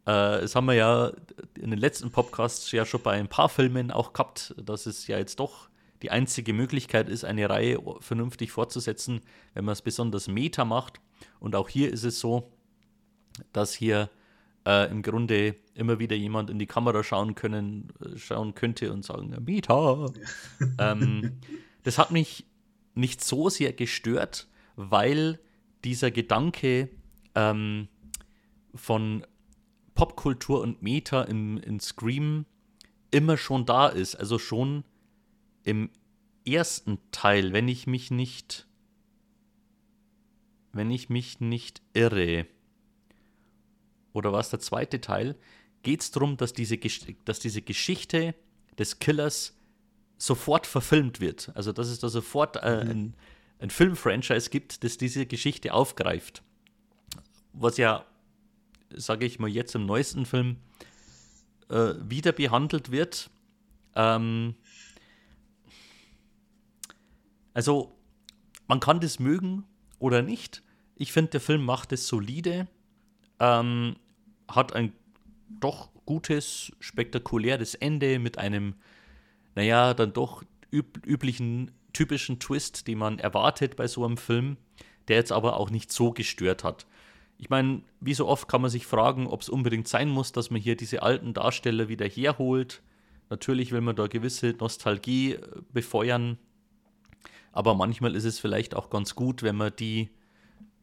[0.08, 1.12] Äh, das haben wir ja
[1.60, 5.18] in den letzten Podcasts ja schon bei ein paar Filmen auch gehabt, dass es ja
[5.18, 5.70] jetzt doch
[6.02, 9.22] die einzige Möglichkeit ist, eine Reihe vernünftig fortzusetzen,
[9.54, 11.02] wenn man es besonders Meta macht.
[11.40, 12.52] Und auch hier ist es so,
[13.52, 14.10] dass hier
[14.66, 19.04] äh, im Grunde immer wieder jemand in die Kamera schauen können, äh, schauen könnte und
[19.04, 20.06] sagen, Meta.
[20.80, 21.40] ähm,
[21.84, 22.46] das hat mich
[22.94, 24.48] nicht so sehr gestört,
[24.78, 25.40] weil
[25.84, 26.90] dieser Gedanke
[27.36, 27.90] ähm,
[28.74, 29.26] von
[29.98, 32.46] Popkultur und Meta im, in Scream
[33.10, 34.14] immer schon da ist.
[34.16, 34.84] Also schon
[35.64, 35.90] im
[36.48, 38.68] ersten Teil, wenn ich mich nicht,
[40.72, 42.46] wenn ich mich nicht irre,
[44.14, 45.36] oder war es der zweite Teil,
[45.82, 46.78] geht es darum, dass diese,
[47.26, 48.36] dass diese Geschichte
[48.78, 49.58] des Killers
[50.20, 51.52] sofort verfilmt wird.
[51.56, 52.92] Also dass es da sofort äh, mhm.
[52.92, 53.14] ein,
[53.58, 56.44] ein Filmfranchise gibt, das diese Geschichte aufgreift.
[57.54, 58.06] Was ja,
[58.96, 60.58] sage ich mal, jetzt im neuesten Film
[61.70, 63.30] äh, wieder behandelt wird.
[63.96, 64.56] Ähm,
[67.54, 67.98] also
[68.68, 69.64] man kann das mögen
[70.00, 70.64] oder nicht.
[70.96, 72.68] Ich finde, der Film macht es solide,
[73.40, 73.96] ähm,
[74.48, 74.94] hat ein
[75.60, 78.76] doch gutes, spektakuläres Ende mit einem
[79.58, 84.58] naja, dann doch üb üblichen, typischen Twist, den man erwartet bei so einem Film,
[85.08, 86.86] der jetzt aber auch nicht so gestört hat.
[87.38, 90.50] Ich meine, wie so oft kann man sich fragen, ob es unbedingt sein muss, dass
[90.50, 92.82] man hier diese alten Darsteller wieder herholt.
[93.30, 96.38] Natürlich will man da gewisse Nostalgie äh, befeuern,
[97.52, 100.10] aber manchmal ist es vielleicht auch ganz gut, wenn man die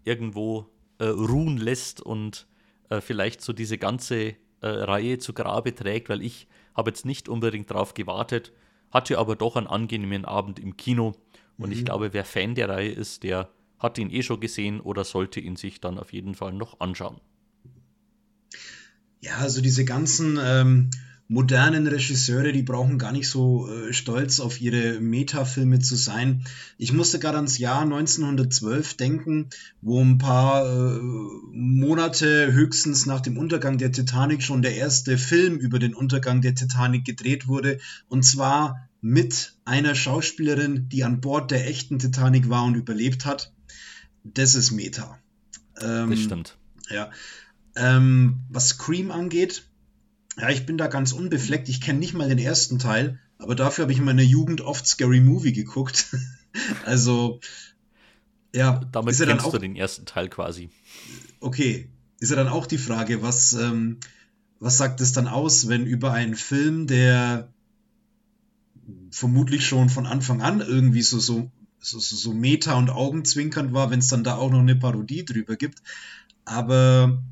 [0.05, 0.67] irgendwo
[0.99, 2.47] äh, ruhen lässt und
[2.91, 7.29] äh, vielleicht so diese ganze äh, Reihe zu Grabe trägt, weil ich habe jetzt nicht
[7.29, 8.53] unbedingt darauf gewartet,
[8.91, 11.15] hatte aber doch einen angenehmen Abend im Kino.
[11.59, 11.73] Und mhm.
[11.73, 13.51] ich glaube, wer Fan der Reihe ist, der
[13.85, 17.21] hat ihn eh schon gesehen oder sollte ihn sich dann auf jeden Fall noch anschauen.
[19.21, 20.91] Ja, also diese ganzen ähm,
[21.29, 26.45] modernen Regisseure, die brauchen gar nicht so äh, stolz auf ihre Metafilme zu sein.
[26.77, 29.49] Ich musste gerade ans Jahr 1912 denken,
[29.81, 31.01] wo ein paar äh,
[31.53, 36.55] Monate höchstens nach dem Untergang der Titanic schon der erste Film über den Untergang der
[36.55, 37.79] Titanic gedreht wurde.
[38.09, 43.53] Und zwar mit einer Schauspielerin, die an Bord der echten Titanic war und überlebt hat.
[44.25, 45.19] Das ist Meta.
[45.81, 46.57] Ähm, das stimmt.
[46.91, 47.11] Ja.
[47.77, 49.69] Ähm, was Scream angeht,
[50.37, 51.69] ja, ich bin da ganz unbefleckt.
[51.69, 54.87] Ich kenne nicht mal den ersten Teil, aber dafür habe ich in meiner Jugend oft
[54.87, 56.17] Scary Movie geguckt.
[56.85, 57.41] also,
[58.55, 58.81] ja.
[58.93, 60.71] Damit ist kennst auch, du den ersten Teil quasi.
[61.41, 61.89] Okay.
[62.21, 63.99] Ist ja dann auch die Frage, was, ähm,
[64.61, 67.53] was sagt es dann aus, wenn über einen Film, der
[69.11, 71.51] vermutlich schon von Anfang an irgendwie so, so,
[71.85, 75.57] so, so Meta- und Augenzwinkernd war, wenn es dann da auch noch eine Parodie drüber
[75.57, 75.83] gibt.
[76.45, 77.23] Aber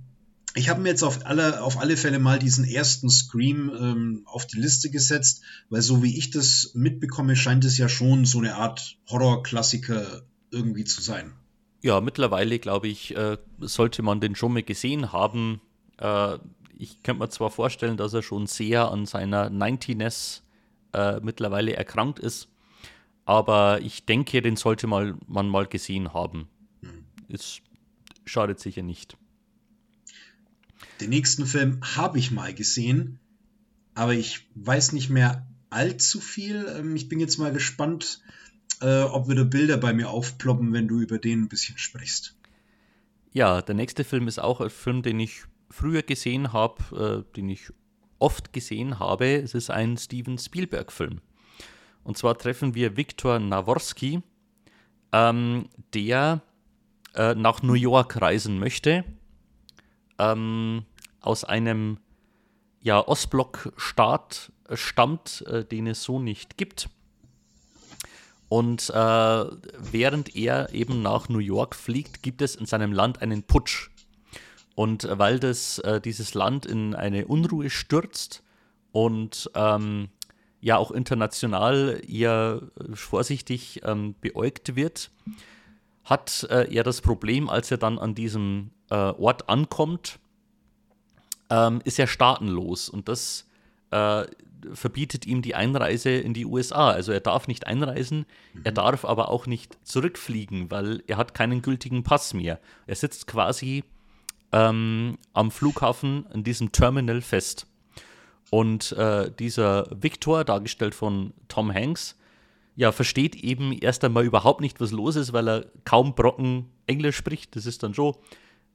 [0.55, 4.46] ich habe mir jetzt auf alle, auf alle Fälle mal diesen ersten Scream ähm, auf
[4.46, 8.57] die Liste gesetzt, weil so wie ich das mitbekomme, scheint es ja schon so eine
[8.57, 11.32] Art Horror-Klassiker irgendwie zu sein.
[11.80, 15.61] Ja, mittlerweile glaube ich, äh, sollte man den schon mal gesehen haben.
[15.98, 16.38] Äh,
[16.78, 20.42] ich könnte mir zwar vorstellen, dass er schon sehr an seiner 90ness
[20.92, 22.48] äh, mittlerweile erkrankt ist,
[23.24, 26.48] aber ich denke, den sollte mal, man mal gesehen haben.
[26.80, 27.04] Hm.
[27.28, 27.60] Es
[28.24, 29.16] schadet sicher nicht.
[31.00, 33.18] Den nächsten Film habe ich mal gesehen,
[33.94, 36.66] aber ich weiß nicht mehr allzu viel.
[36.76, 38.20] Ähm, ich bin jetzt mal gespannt,
[38.80, 42.36] äh, ob wieder Bilder bei mir aufploppen, wenn du über den ein bisschen sprichst.
[43.32, 47.48] Ja, der nächste Film ist auch ein Film, den ich früher gesehen habe, äh, den
[47.48, 47.70] ich
[48.18, 49.36] oft gesehen habe.
[49.36, 51.20] Es ist ein Steven Spielberg-Film.
[52.05, 54.22] Und zwar treffen wir Viktor Naworski,
[55.12, 56.42] ähm, der
[57.14, 59.05] äh, nach New York reisen möchte,
[60.18, 60.84] ähm,
[61.20, 61.98] aus einem
[62.80, 66.88] ja, Ostblock-Staat stammt, äh, den es so nicht gibt.
[68.48, 73.44] Und äh, während er eben nach New York fliegt, gibt es in seinem Land einen
[73.44, 73.90] Putsch.
[74.74, 78.42] Und weil das, äh, dieses Land in eine Unruhe stürzt
[78.90, 80.09] und ähm,
[80.62, 82.62] ja auch international eher
[82.94, 85.10] vorsichtig ähm, beäugt wird,
[86.04, 90.18] hat äh, er das Problem, als er dann an diesem äh, Ort ankommt,
[91.50, 93.46] ähm, ist er staatenlos und das
[93.90, 94.24] äh,
[94.72, 96.90] verbietet ihm die Einreise in die USA.
[96.90, 98.60] Also er darf nicht einreisen, mhm.
[98.64, 102.60] er darf aber auch nicht zurückfliegen, weil er hat keinen gültigen Pass mehr.
[102.86, 103.84] Er sitzt quasi
[104.52, 107.66] ähm, am Flughafen in diesem Terminal fest.
[108.53, 112.18] Und äh, dieser Victor, dargestellt von Tom Hanks,
[112.76, 117.16] ja, versteht eben erst einmal überhaupt nicht, was los ist, weil er kaum Brocken Englisch
[117.16, 117.57] spricht.
[117.57, 118.14] Das ist dann schon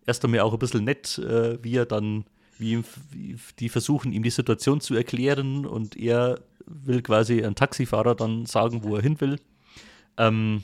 [0.08, 2.26] erst einmal auch ein bisschen nett, äh, wie er dann,
[2.58, 8.16] wie, wie, die versuchen, ihm die Situation zu erklären und er will quasi ein Taxifahrer
[8.16, 9.40] dann sagen, wo er hin will.
[10.18, 10.64] Ähm,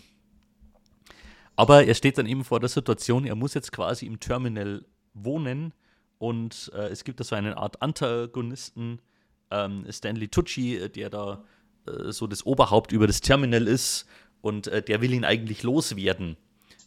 [1.55, 4.83] aber er steht dann eben vor der Situation, er muss jetzt quasi im Terminal
[5.13, 5.71] wohnen
[6.23, 9.01] und äh, es gibt da so eine Art Antagonisten,
[9.51, 11.43] ähm, Stanley Tucci, der da
[11.85, 14.05] äh, so das Oberhaupt über das Terminal ist
[14.39, 16.37] und äh, der will ihn eigentlich loswerden.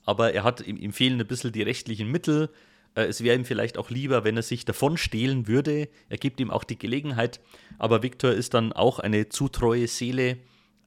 [0.07, 2.49] Aber er hat ihm, ihm fehlen ein bisschen die rechtlichen Mittel.
[2.95, 5.91] Äh, es wäre ihm vielleicht auch lieber, wenn er sich davon stehlen würde.
[6.09, 7.39] Er gibt ihm auch die Gelegenheit.
[7.77, 10.39] Aber Victor ist dann auch eine zu treue Seele.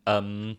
[0.08, 0.58] Ähm,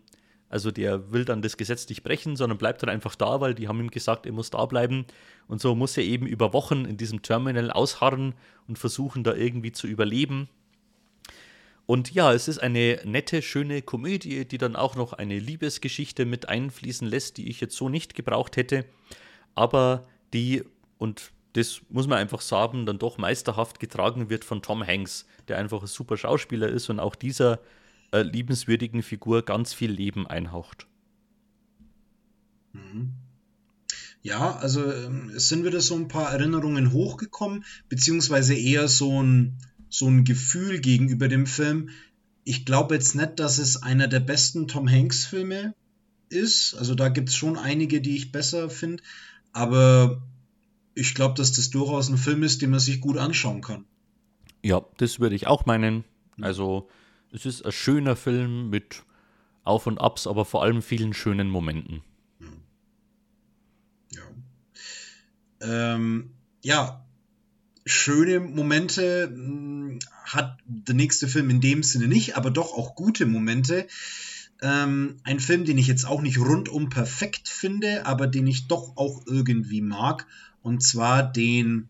[0.50, 3.68] also der will dann das Gesetz nicht brechen, sondern bleibt dann einfach da, weil die
[3.68, 5.06] haben ihm gesagt, er muss da bleiben.
[5.46, 8.34] Und so muss er eben über Wochen in diesem Terminal ausharren
[8.66, 10.48] und versuchen, da irgendwie zu überleben.
[11.86, 16.48] Und ja, es ist eine nette, schöne Komödie, die dann auch noch eine Liebesgeschichte mit
[16.48, 18.84] einfließen lässt, die ich jetzt so nicht gebraucht hätte.
[19.54, 20.64] Aber die,
[20.98, 25.58] und das muss man einfach sagen, dann doch meisterhaft getragen wird von Tom Hanks, der
[25.58, 27.60] einfach ein super Schauspieler ist und auch dieser
[28.12, 30.86] äh, liebenswürdigen Figur ganz viel Leben einhaucht.
[32.72, 33.12] Mhm.
[34.22, 39.58] Ja, also ähm, es sind wieder so ein paar Erinnerungen hochgekommen, beziehungsweise eher so ein
[39.90, 41.90] so ein Gefühl gegenüber dem Film.
[42.44, 45.74] Ich glaube jetzt nicht, dass es einer der besten Tom Hanks-Filme
[46.28, 46.74] ist.
[46.74, 49.02] Also da gibt es schon einige, die ich besser finde.
[49.52, 50.22] Aber
[50.94, 53.84] ich glaube, dass das durchaus ein Film ist, den man sich gut anschauen kann.
[54.62, 56.04] Ja, das würde ich auch meinen.
[56.40, 56.88] Also
[57.32, 59.02] es ist ein schöner Film mit
[59.64, 62.02] Auf und Abs, aber vor allem vielen schönen Momenten.
[64.10, 64.22] Ja.
[65.60, 66.30] Ähm,
[66.62, 67.04] ja,
[67.86, 73.26] schöne Momente hm, hat der nächste Film in dem Sinne nicht, aber doch auch gute
[73.26, 73.86] Momente.
[74.62, 78.96] Ähm, ein Film, den ich jetzt auch nicht rundum perfekt finde, aber den ich doch
[78.96, 80.26] auch irgendwie mag.
[80.62, 81.88] Und zwar den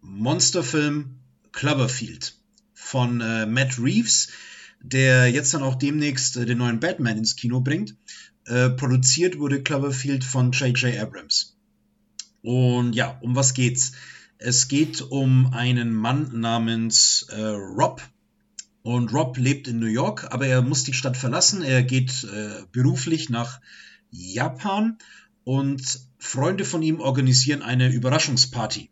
[0.00, 1.18] Monsterfilm
[1.52, 2.34] Cloverfield
[2.74, 4.28] von äh, Matt Reeves,
[4.82, 7.96] der jetzt dann auch demnächst äh, den neuen Batman ins Kino bringt.
[8.46, 10.98] Äh, produziert wurde Cloverfield von J.J.
[10.98, 11.56] Abrams.
[12.42, 13.92] Und ja, um was geht's?
[14.38, 18.02] Es geht um einen Mann namens äh, Rob.
[18.82, 21.62] Und Rob lebt in New York, aber er muss die Stadt verlassen.
[21.62, 23.60] Er geht äh, beruflich nach
[24.10, 24.98] Japan
[25.44, 28.90] und Freunde von ihm organisieren eine Überraschungsparty.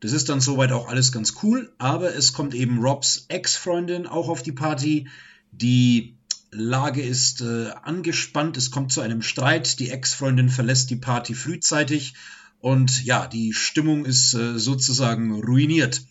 [0.00, 4.28] Das ist dann soweit auch alles ganz cool, aber es kommt eben Robs Ex-Freundin auch
[4.28, 5.08] auf die Party.
[5.52, 6.16] Die
[6.50, 12.14] Lage ist äh, angespannt, es kommt zu einem Streit, die Ex-Freundin verlässt die Party frühzeitig
[12.60, 16.02] und ja, die Stimmung ist äh, sozusagen ruiniert.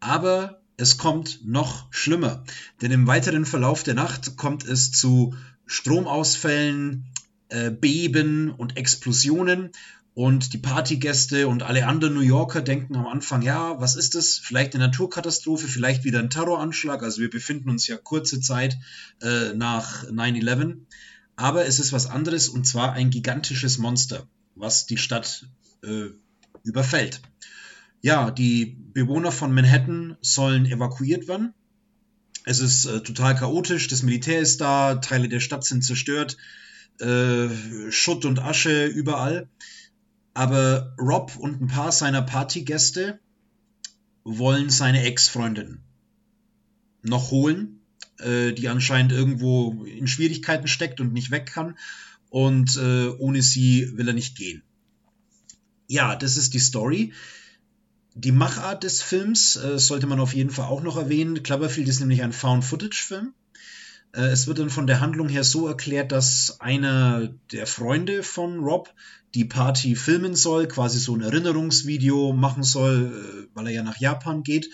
[0.00, 2.44] Aber es kommt noch schlimmer,
[2.80, 5.34] denn im weiteren Verlauf der Nacht kommt es zu
[5.66, 7.06] Stromausfällen,
[7.48, 9.70] äh, Beben und Explosionen.
[10.14, 14.36] Und die Partygäste und alle anderen New Yorker denken am Anfang, ja, was ist das?
[14.36, 17.02] Vielleicht eine Naturkatastrophe, vielleicht wieder ein Terroranschlag.
[17.02, 18.76] Also wir befinden uns ja kurze Zeit
[19.22, 20.76] äh, nach 9-11.
[21.36, 25.46] Aber es ist was anderes und zwar ein gigantisches Monster, was die Stadt
[25.82, 26.10] äh,
[26.62, 27.22] überfällt.
[28.02, 31.54] Ja, die Bewohner von Manhattan sollen evakuiert werden.
[32.44, 36.36] Es ist äh, total chaotisch, das Militär ist da, Teile der Stadt sind zerstört,
[36.98, 37.48] äh,
[37.90, 39.48] Schutt und Asche überall.
[40.34, 43.20] Aber Rob und ein paar seiner Partygäste
[44.24, 45.82] wollen seine Ex-Freundin
[47.02, 47.80] noch holen,
[48.18, 51.76] äh, die anscheinend irgendwo in Schwierigkeiten steckt und nicht weg kann.
[52.30, 54.62] Und äh, ohne sie will er nicht gehen.
[55.86, 57.12] Ja, das ist die Story.
[58.14, 61.42] Die Machart des Films äh, sollte man auf jeden Fall auch noch erwähnen.
[61.42, 63.34] Cloverfield ist nämlich ein Found-Footage-Film.
[64.12, 68.60] Äh, es wird dann von der Handlung her so erklärt, dass einer der Freunde von
[68.60, 68.92] Rob
[69.34, 73.98] die Party filmen soll, quasi so ein Erinnerungsvideo machen soll, äh, weil er ja nach
[73.98, 74.68] Japan geht.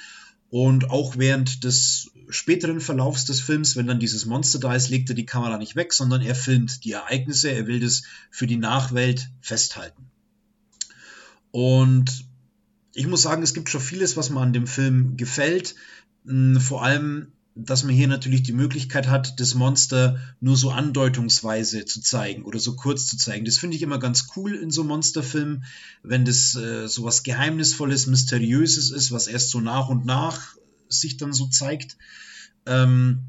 [0.51, 5.11] Und auch während des späteren Verlaufs des Films, wenn dann dieses Monster da ist, legt
[5.11, 8.57] er die Kamera nicht weg, sondern er filmt die Ereignisse, er will das für die
[8.57, 10.11] Nachwelt festhalten.
[11.51, 12.27] Und
[12.95, 15.75] ich muss sagen, es gibt schon vieles, was mir an dem Film gefällt.
[16.27, 21.85] Hm, vor allem dass man hier natürlich die Möglichkeit hat, das Monster nur so andeutungsweise
[21.85, 23.45] zu zeigen oder so kurz zu zeigen.
[23.45, 25.65] Das finde ich immer ganz cool in so Monsterfilmen,
[26.05, 30.55] wenn das äh, so was Geheimnisvolles, Mysteriöses ist, was erst so nach und nach
[30.89, 31.97] sich dann so zeigt.
[32.65, 33.25] Ähm,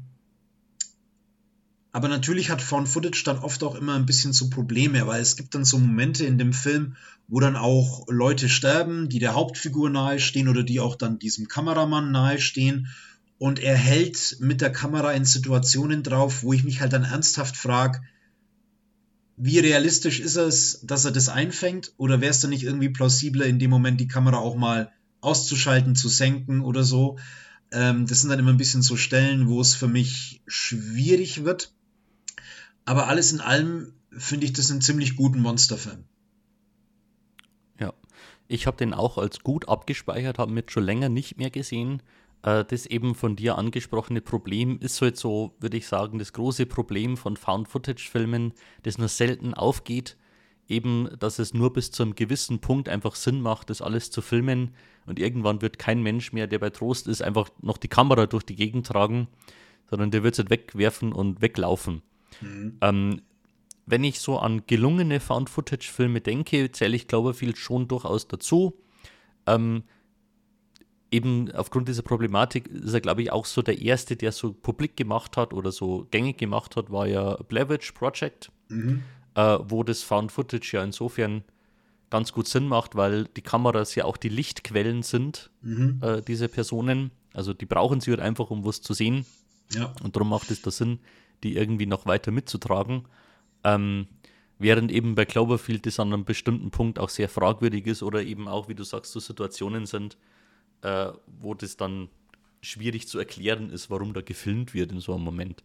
[1.90, 5.34] aber natürlich hat Found Footage dann oft auch immer ein bisschen so Probleme, weil es
[5.34, 6.94] gibt dann so Momente in dem Film,
[7.26, 12.12] wo dann auch Leute sterben, die der Hauptfigur nahestehen oder die auch dann diesem Kameramann
[12.12, 12.86] nahestehen
[13.40, 17.56] und er hält mit der Kamera in Situationen drauf, wo ich mich halt dann ernsthaft
[17.56, 18.02] frage,
[19.38, 21.94] wie realistisch ist es, dass er das einfängt?
[21.96, 24.92] Oder wäre es dann nicht irgendwie plausibler, in dem Moment die Kamera auch mal
[25.22, 27.18] auszuschalten, zu senken oder so?
[27.72, 31.72] Ähm, das sind dann immer ein bisschen so Stellen, wo es für mich schwierig wird.
[32.84, 36.04] Aber alles in allem finde ich das einen ziemlich guten Monsterfilm.
[37.78, 37.94] Ja,
[38.48, 42.02] ich habe den auch als gut abgespeichert, habe ihn schon länger nicht mehr gesehen
[42.42, 47.16] das eben von dir angesprochene Problem ist halt so, würde ich sagen, das große Problem
[47.16, 50.16] von Found-Footage-Filmen, das nur selten aufgeht,
[50.66, 54.22] eben, dass es nur bis zu einem gewissen Punkt einfach Sinn macht, das alles zu
[54.22, 54.70] filmen
[55.06, 58.44] und irgendwann wird kein Mensch mehr, der bei Trost ist, einfach noch die Kamera durch
[58.44, 59.28] die Gegend tragen,
[59.90, 62.02] sondern der wird es halt wegwerfen und weglaufen.
[62.40, 62.78] Mhm.
[62.80, 63.22] Ähm,
[63.86, 68.78] wenn ich so an gelungene Found-Footage-Filme denke, zähle ich Cloverfield schon durchaus dazu.
[69.46, 69.82] Ähm,
[71.10, 74.96] eben aufgrund dieser Problematik ist er, glaube ich, auch so der Erste, der so publik
[74.96, 79.02] gemacht hat oder so gängig gemacht hat, war ja Blavich Project, mhm.
[79.34, 81.42] äh, wo das Found Footage ja insofern
[82.10, 86.00] ganz gut Sinn macht, weil die Kameras ja auch die Lichtquellen sind, mhm.
[86.02, 87.10] äh, diese Personen.
[87.32, 89.24] Also die brauchen sie halt einfach, um was zu sehen.
[89.72, 89.92] Ja.
[90.02, 90.98] Und darum macht es da Sinn,
[91.44, 93.06] die irgendwie noch weiter mitzutragen.
[93.62, 94.08] Ähm,
[94.58, 98.48] während eben bei Cloverfield das an einem bestimmten Punkt auch sehr fragwürdig ist oder eben
[98.48, 100.16] auch, wie du sagst, so Situationen sind,
[100.82, 102.08] äh, wo das dann
[102.62, 105.62] schwierig zu erklären ist, warum da gefilmt wird in so einem Moment.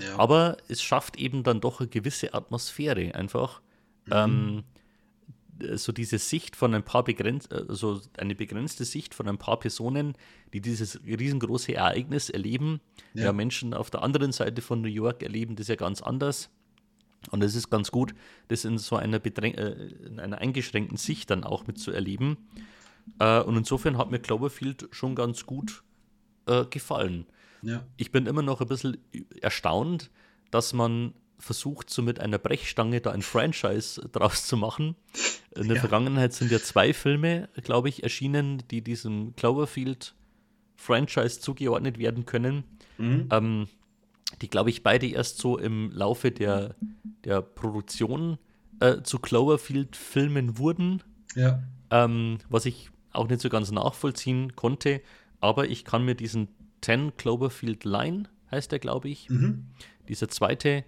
[0.00, 0.18] Ja.
[0.18, 3.60] Aber es schafft eben dann doch eine gewisse Atmosphäre einfach.
[4.06, 4.12] Mhm.
[4.12, 4.64] Ähm,
[5.74, 10.14] so diese Sicht von ein paar begrenzt, also eine begrenzte Sicht von ein paar Personen,
[10.52, 12.80] die dieses riesengroße Ereignis erleben.
[13.14, 13.24] Ja.
[13.24, 13.32] ja.
[13.32, 16.50] Menschen auf der anderen Seite von New York erleben das ja ganz anders.
[17.30, 18.14] Und es ist ganz gut,
[18.46, 19.72] das in so einer, Bedräng äh,
[20.06, 22.36] in einer eingeschränkten Sicht dann auch mitzuerleben.
[23.18, 25.82] Äh, und insofern hat mir Cloverfield schon ganz gut
[26.46, 27.26] äh, gefallen.
[27.62, 27.84] Ja.
[27.96, 28.98] Ich bin immer noch ein bisschen
[29.40, 30.10] erstaunt,
[30.50, 34.96] dass man versucht, so mit einer Brechstange da ein Franchise draus zu machen.
[35.54, 35.80] In der ja.
[35.80, 42.64] Vergangenheit sind ja zwei Filme, glaube ich, erschienen, die diesem Cloverfield-Franchise zugeordnet werden können.
[42.98, 43.28] Mhm.
[43.30, 43.68] Ähm,
[44.42, 46.74] die, glaube ich, beide erst so im Laufe der,
[47.24, 48.38] der Produktion
[48.80, 51.02] äh, zu Cloverfield-Filmen wurden.
[51.34, 51.62] Ja.
[51.90, 55.00] Ähm, was ich auch nicht so ganz nachvollziehen konnte,
[55.40, 56.48] aber ich kann mir diesen
[56.82, 59.66] 10 Cloverfield Line, heißt der, glaube ich, mhm.
[60.08, 60.84] dieser zweite,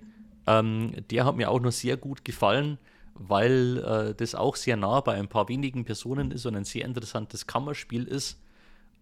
[0.46, 2.78] ähm, der hat mir auch noch sehr gut gefallen,
[3.14, 6.84] weil äh, das auch sehr nah bei ein paar wenigen Personen ist und ein sehr
[6.84, 8.40] interessantes Kammerspiel ist.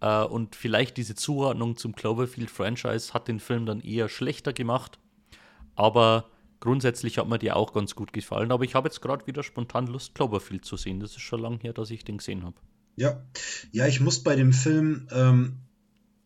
[0.00, 4.98] Äh, und vielleicht diese Zuordnung zum Cloverfield-Franchise hat den Film dann eher schlechter gemacht.
[5.76, 6.24] Aber
[6.60, 8.50] grundsätzlich hat mir der auch ganz gut gefallen.
[8.50, 11.00] Aber ich habe jetzt gerade wieder spontan Lust, Cloverfield zu sehen.
[11.00, 12.56] Das ist schon lange her, dass ich den gesehen habe.
[12.98, 13.22] Ja,
[13.70, 15.58] ja, ich muss bei dem Film, ähm,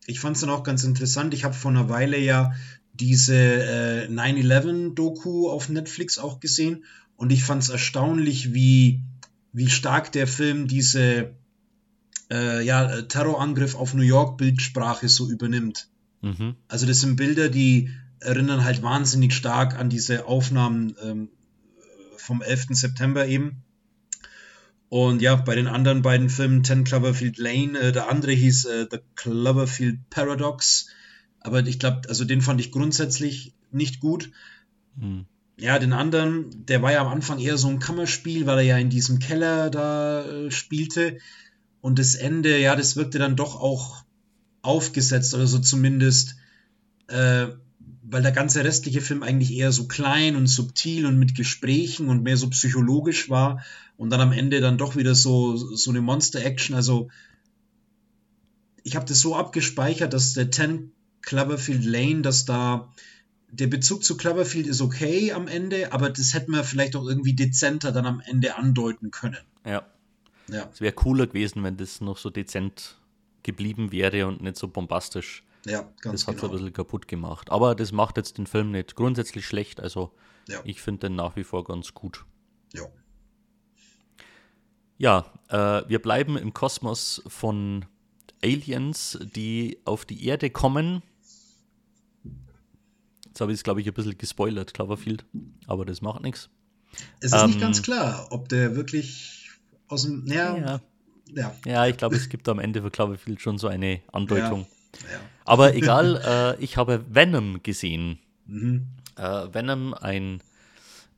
[0.07, 1.33] ich fand es dann auch ganz interessant.
[1.35, 2.53] Ich habe vor einer Weile ja
[2.93, 6.83] diese äh, 9-11-Doku auf Netflix auch gesehen
[7.15, 9.01] und ich fand es erstaunlich, wie,
[9.51, 11.35] wie stark der Film diese
[12.31, 15.89] äh, ja, Terrorangriff auf New York Bildsprache so übernimmt.
[16.21, 16.55] Mhm.
[16.67, 21.29] Also das sind Bilder, die erinnern halt wahnsinnig stark an diese Aufnahmen ähm,
[22.17, 22.69] vom 11.
[22.71, 23.63] September eben.
[24.93, 28.85] Und ja, bei den anderen beiden Filmen, 10 Cloverfield Lane, äh, der andere hieß äh,
[28.91, 30.85] The Cloverfield Paradox.
[31.39, 34.29] Aber ich glaube, also den fand ich grundsätzlich nicht gut.
[34.99, 35.25] Hm.
[35.57, 38.77] Ja, den anderen, der war ja am Anfang eher so ein Kammerspiel, weil er ja
[38.77, 41.17] in diesem Keller da äh, spielte.
[41.81, 44.03] Und das Ende, ja, das wirkte dann doch auch
[44.61, 46.35] aufgesetzt oder so zumindest,
[47.07, 47.47] äh,
[48.13, 52.21] weil der ganze restliche Film eigentlich eher so klein und subtil und mit Gesprächen und
[52.21, 53.63] mehr so psychologisch war
[53.97, 56.75] und dann am Ende dann doch wieder so, so eine Monster-Action.
[56.75, 57.09] Also
[58.83, 60.91] ich habe das so abgespeichert, dass der 10
[61.23, 62.93] Cloverfield Lane, dass da
[63.51, 67.33] der Bezug zu Cloverfield ist okay am Ende, aber das hätten wir vielleicht auch irgendwie
[67.33, 69.43] dezenter dann am Ende andeuten können.
[69.65, 69.87] Ja.
[70.49, 70.69] ja.
[70.71, 72.95] Es wäre cooler gewesen, wenn das noch so dezent
[73.41, 75.43] geblieben wäre und nicht so bombastisch.
[75.65, 76.51] Ja, ganz Das hat es genau.
[76.51, 77.51] ein bisschen kaputt gemacht.
[77.51, 79.79] Aber das macht jetzt den Film nicht grundsätzlich schlecht.
[79.79, 80.11] Also
[80.47, 80.59] ja.
[80.65, 82.25] ich finde den nach wie vor ganz gut.
[82.73, 82.87] Ja.
[84.97, 87.85] Ja, äh, wir bleiben im Kosmos von
[88.43, 91.01] Aliens, die auf die Erde kommen.
[93.25, 95.25] Jetzt habe ich es, glaube ich, ein bisschen gespoilert, Cloverfield.
[95.65, 96.49] Aber das macht nichts.
[97.19, 99.49] Es ist ähm, nicht ganz klar, ob der wirklich
[99.87, 100.27] aus dem.
[100.27, 100.81] Ja, ja.
[101.33, 101.55] ja.
[101.65, 104.67] ja ich glaube, es gibt am Ende für Cloverfield schon so eine Andeutung.
[105.11, 105.19] Ja.
[105.45, 108.19] Aber egal, äh, ich habe Venom gesehen.
[108.45, 108.87] Mhm.
[109.15, 110.41] Äh, Venom, ein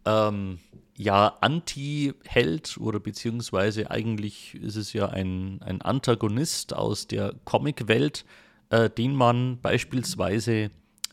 [0.06, 0.60] ähm,
[0.98, 8.26] ja, Anti-Held oder beziehungsweise eigentlich ist es ja ein, ein Antagonist aus der Comic-Welt,
[8.70, 10.72] äh, den man beispielsweise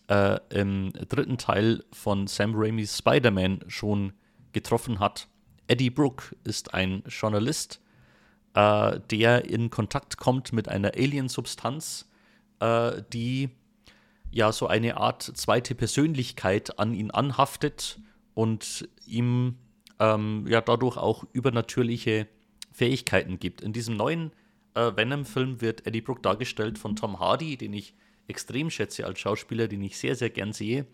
[0.08, 4.12] äh, im dritten Teil von Sam Raimis Spider-Man schon
[4.52, 5.28] getroffen hat.
[5.66, 7.80] Eddie Brooke ist ein Journalist,
[8.54, 12.08] äh, der in Kontakt kommt mit einer Alien-Substanz,
[12.62, 13.50] äh, die
[14.30, 18.00] ja so eine Art zweite Persönlichkeit an ihn anhaftet
[18.34, 19.56] und ihm
[19.98, 22.28] ähm, ja dadurch auch übernatürliche
[22.72, 23.60] Fähigkeiten gibt.
[23.60, 24.32] In diesem neuen
[24.74, 27.94] äh, Venom-Film wird Eddie Brooke dargestellt von Tom Hardy, den ich
[28.28, 30.86] extrem schätze als Schauspieler, den ich sehr, sehr gern sehe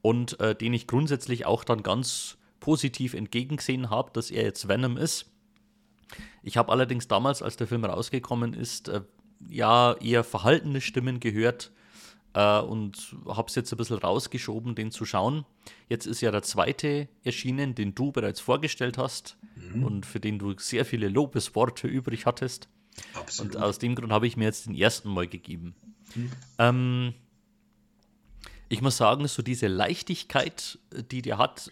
[0.00, 4.96] und äh, den ich grundsätzlich auch dann ganz positiv entgegengesehen habe, dass er jetzt Venom
[4.96, 5.30] ist.
[6.42, 9.02] Ich habe allerdings damals, als der Film rausgekommen ist, äh,
[9.48, 11.72] ja eher verhaltene Stimmen gehört,
[12.34, 15.44] äh, und habe es jetzt ein bisschen rausgeschoben, den zu schauen.
[15.88, 19.84] Jetzt ist ja der zweite erschienen, den du bereits vorgestellt hast mhm.
[19.84, 22.68] und für den du sehr viele Lobesworte übrig hattest.
[23.14, 23.56] Absolut.
[23.56, 25.74] Und aus dem Grund habe ich mir jetzt den ersten Mal gegeben.
[26.14, 26.30] Mhm.
[26.58, 27.14] Ähm,
[28.68, 30.78] ich muss sagen, so diese Leichtigkeit,
[31.10, 31.70] die der hat,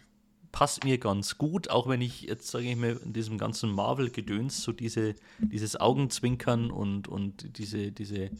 [0.52, 4.62] passt mir ganz gut, auch wenn ich jetzt, sage ich mal, in diesem ganzen Marvel-Gedöns
[4.62, 8.31] so diese, dieses Augenzwinkern und, und diese, diese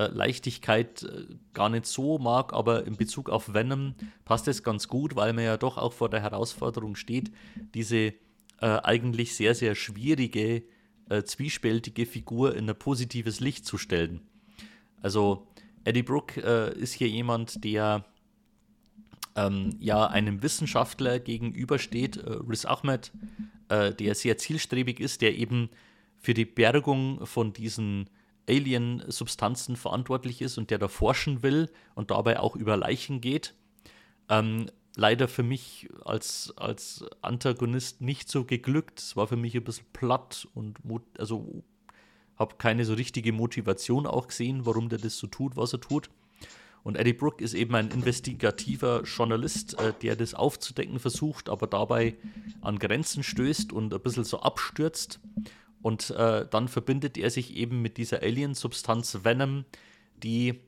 [0.00, 3.94] äh, Leichtigkeit äh, gar nicht so mag, aber in Bezug auf Venom
[4.24, 7.30] passt es ganz gut, weil man ja doch auch vor der Herausforderung steht,
[7.74, 8.14] diese äh,
[8.60, 10.62] eigentlich sehr, sehr schwierige,
[11.08, 14.20] äh, zwiespältige Figur in ein positives Licht zu stellen.
[15.02, 15.46] Also
[15.84, 18.04] Eddie Brooke äh, ist hier jemand, der
[19.36, 23.12] ähm, ja einem Wissenschaftler gegenübersteht, äh, Riz Ahmed,
[23.72, 25.70] der sehr zielstrebig ist, der eben
[26.18, 28.10] für die Bergung von diesen
[28.48, 33.54] Alien-Substanzen verantwortlich ist und der da forschen will und dabei auch über Leichen geht.
[34.28, 34.66] Ähm,
[34.96, 38.98] leider für mich als, als Antagonist nicht so geglückt.
[39.00, 40.78] Es war für mich ein bisschen platt und
[41.18, 41.62] also
[42.36, 46.10] habe keine so richtige Motivation auch gesehen, warum der das so tut, was er tut.
[46.82, 52.16] Und Eddie Brooke ist eben ein investigativer Journalist, äh, der das aufzudecken versucht, aber dabei
[52.62, 55.20] an Grenzen stößt und ein bisschen so abstürzt.
[55.82, 59.64] Und äh, dann verbindet er sich eben mit dieser Alien-Substanz Venom,
[60.22, 60.60] die,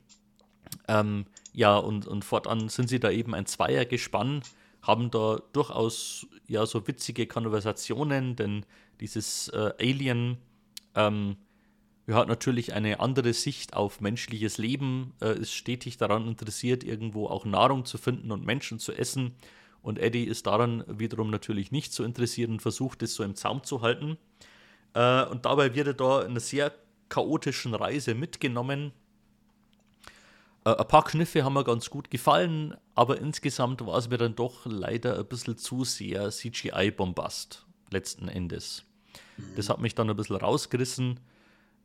[0.88, 4.42] ähm, ja, und, und fortan sind sie da eben ein Zweiergespann,
[4.80, 8.64] haben da durchaus ja so witzige Konversationen, denn
[9.00, 10.38] dieses äh, Alien
[10.94, 11.36] ähm,
[12.08, 17.44] hat natürlich eine andere Sicht auf menschliches Leben, äh, ist stetig daran interessiert, irgendwo auch
[17.44, 19.34] Nahrung zu finden und Menschen zu essen.
[19.82, 23.62] Und Eddie ist daran wiederum natürlich nicht so interessiert und versucht es so im Zaum
[23.62, 24.18] zu halten.
[24.94, 26.72] Äh, und dabei wird er da in einer sehr
[27.08, 28.92] chaotischen Reise mitgenommen.
[30.64, 34.34] Äh, ein paar Kniffe haben mir ganz gut gefallen, aber insgesamt war es mir dann
[34.34, 38.84] doch leider ein bisschen zu sehr CGI-Bombast letzten Endes.
[39.56, 41.20] Das hat mich dann ein bisschen rausgerissen.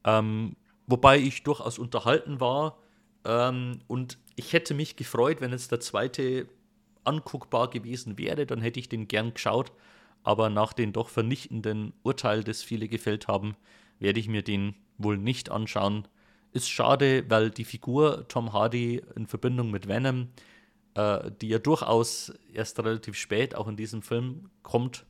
[0.04, 0.56] Ähm,
[0.86, 2.78] wobei ich durchaus unterhalten war.
[3.26, 6.48] Ähm, und ich hätte mich gefreut, wenn jetzt der zweite
[7.04, 9.72] anguckbar gewesen wäre, dann hätte ich den gern geschaut
[10.28, 13.56] aber nach dem doch vernichtenden Urteil, das viele gefällt haben,
[13.98, 16.06] werde ich mir den wohl nicht anschauen.
[16.52, 20.28] Ist schade, weil die Figur Tom Hardy in Verbindung mit Venom,
[20.96, 25.06] äh, die ja durchaus erst relativ spät auch in diesem Film kommt,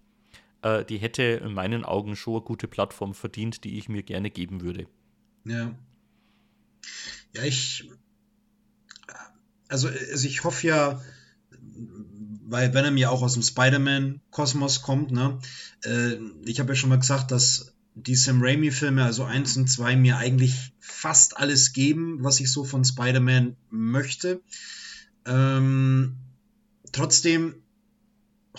[0.62, 4.30] äh, die hätte in meinen Augen schon eine gute Plattform verdient, die ich mir gerne
[4.30, 4.88] geben würde.
[5.46, 5.76] Ja.
[7.34, 7.90] Ja, ich.
[9.70, 11.02] Also, also ich hoffe ja,
[12.46, 15.12] weil Venom ja auch aus dem Spider-Man-Kosmos kommt.
[15.12, 15.40] Ne?
[15.84, 16.16] Äh,
[16.46, 20.18] ich habe ja schon mal gesagt, dass die Sam Raimi-Filme, also 1 und 2, mir
[20.18, 24.42] eigentlich fast alles geben, was ich so von Spider-Man möchte.
[25.26, 26.16] Ähm,
[26.92, 27.56] trotzdem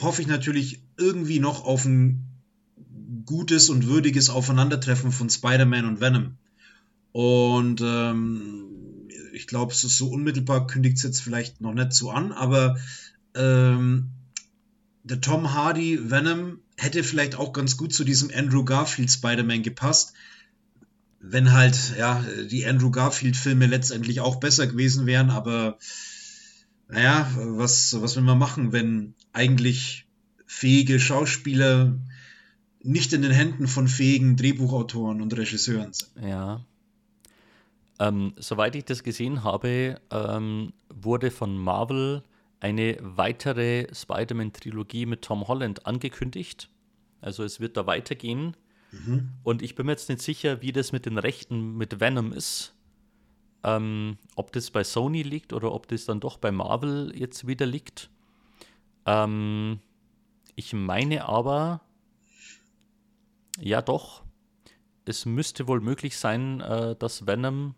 [0.01, 2.25] hoffe ich natürlich irgendwie noch auf ein
[3.25, 6.39] gutes und würdiges Aufeinandertreffen von Spider-Man und Venom.
[7.13, 12.11] Und ähm, ich glaube, es ist so unmittelbar, kündigt es jetzt vielleicht noch nicht so
[12.11, 12.79] an, aber
[13.35, 14.11] ähm,
[15.05, 20.13] der Tom Hardy Venom hätte vielleicht auch ganz gut zu diesem Andrew Garfield Spider-Man gepasst,
[21.21, 25.79] wenn halt ja die Andrew Garfield Filme letztendlich auch besser gewesen wären, aber
[26.89, 30.05] naja, was, was will man machen, wenn eigentlich
[30.47, 31.97] fähige Schauspieler
[32.83, 36.11] nicht in den Händen von fähigen Drehbuchautoren und Regisseuren sind?
[36.21, 36.65] Ja.
[38.01, 42.23] Ähm, soweit ich das gesehen habe, ähm, wurde von Marvel
[42.61, 46.69] eine weitere Spider-Man-Trilogie mit Tom Holland angekündigt.
[47.21, 48.57] Also es wird da weitergehen.
[48.91, 49.31] Mhm.
[49.43, 52.75] Und ich bin mir jetzt nicht sicher, wie das mit den Rechten mit Venom ist.
[53.65, 57.67] Ähm, ob das bei Sony liegt oder ob das dann doch bei Marvel jetzt wieder
[57.67, 58.11] liegt.
[59.09, 59.81] Ähm,
[60.55, 61.81] ich meine aber,
[63.59, 64.23] ja doch,
[65.05, 67.75] es müsste wohl möglich sein, äh, dass Venom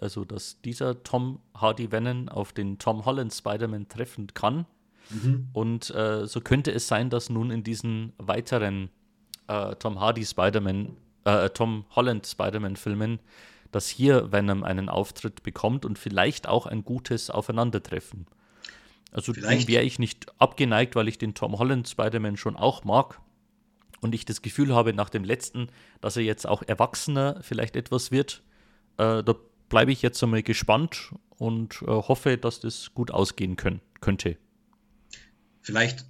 [0.00, 4.66] also dass dieser Tom Hardy Venom auf den Tom Holland Spider-Man treffen kann.
[5.10, 5.48] Mhm.
[5.52, 8.90] Und äh, so könnte es sein, dass nun in diesen weiteren
[9.48, 13.18] äh, Tom Hardy Spider-Man, äh, Tom Holland Spider-Man-Filmen,
[13.72, 18.26] dass hier Venom einen Auftritt bekommt und vielleicht auch ein gutes Aufeinandertreffen.
[19.12, 23.20] Also dem wäre ich nicht abgeneigt, weil ich den Tom Holland Spider-Man schon auch mag.
[24.00, 25.68] Und ich das Gefühl habe nach dem letzten,
[26.00, 28.42] dass er jetzt auch erwachsener vielleicht etwas wird.
[28.96, 29.34] Äh, da
[29.68, 34.38] bleibe ich jetzt einmal gespannt und äh, hoffe, dass das gut ausgehen können, könnte.
[35.60, 36.06] Vielleicht,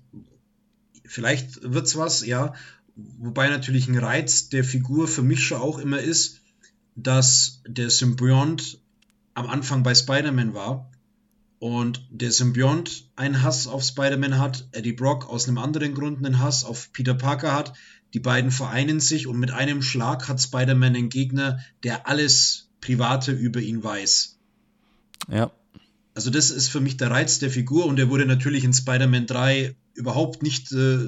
[1.05, 2.55] vielleicht wird es was, ja.
[2.95, 6.43] Wobei natürlich ein Reiz der Figur für mich schon auch immer ist,
[6.95, 8.79] dass der Symbiont
[9.35, 10.90] am Anfang bei Spider-Man war
[11.61, 16.41] und der Symbiont einen Hass auf Spider-Man hat, Eddie Brock aus einem anderen Grund einen
[16.41, 17.75] Hass auf Peter Parker hat.
[18.15, 23.33] Die beiden vereinen sich und mit einem Schlag hat Spider-Man einen Gegner, der alles Private
[23.33, 24.39] über ihn weiß.
[25.31, 25.53] Ja.
[26.15, 29.27] Also das ist für mich der Reiz der Figur und er wurde natürlich in Spider-Man
[29.27, 30.99] 3 überhaupt nicht äh,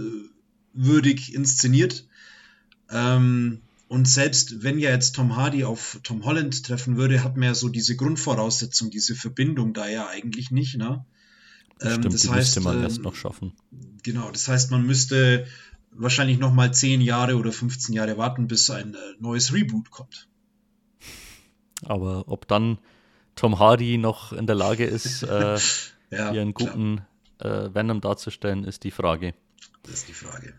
[0.75, 2.07] würdig inszeniert.
[2.91, 3.63] Ähm,
[3.93, 7.55] und selbst wenn ja jetzt Tom Hardy auf Tom Holland treffen würde, hat man ja
[7.55, 10.79] so diese Grundvoraussetzung, diese Verbindung da ja eigentlich nicht.
[10.79, 11.05] Ne?
[11.79, 13.53] Ähm, Stimmt, das heißt, müsste man ähm, erst noch schaffen.
[14.03, 15.47] Genau, das heißt, man müsste
[15.91, 20.27] wahrscheinlich noch mal 10 Jahre oder 15 Jahre warten, bis ein äh, neues Reboot kommt.
[21.83, 22.79] Aber ob dann
[23.37, 25.59] Tom Hardy noch in der Lage ist, äh,
[26.09, 27.03] ja, hier einen guten
[27.41, 29.35] äh, Venom darzustellen, ist die Frage.
[29.83, 30.55] Das ist die Frage.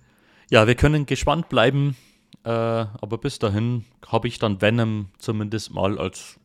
[0.52, 1.96] Ja, wir können gespannt bleiben,
[2.44, 6.40] äh, aber bis dahin habe ich dann Venom zumindest mal als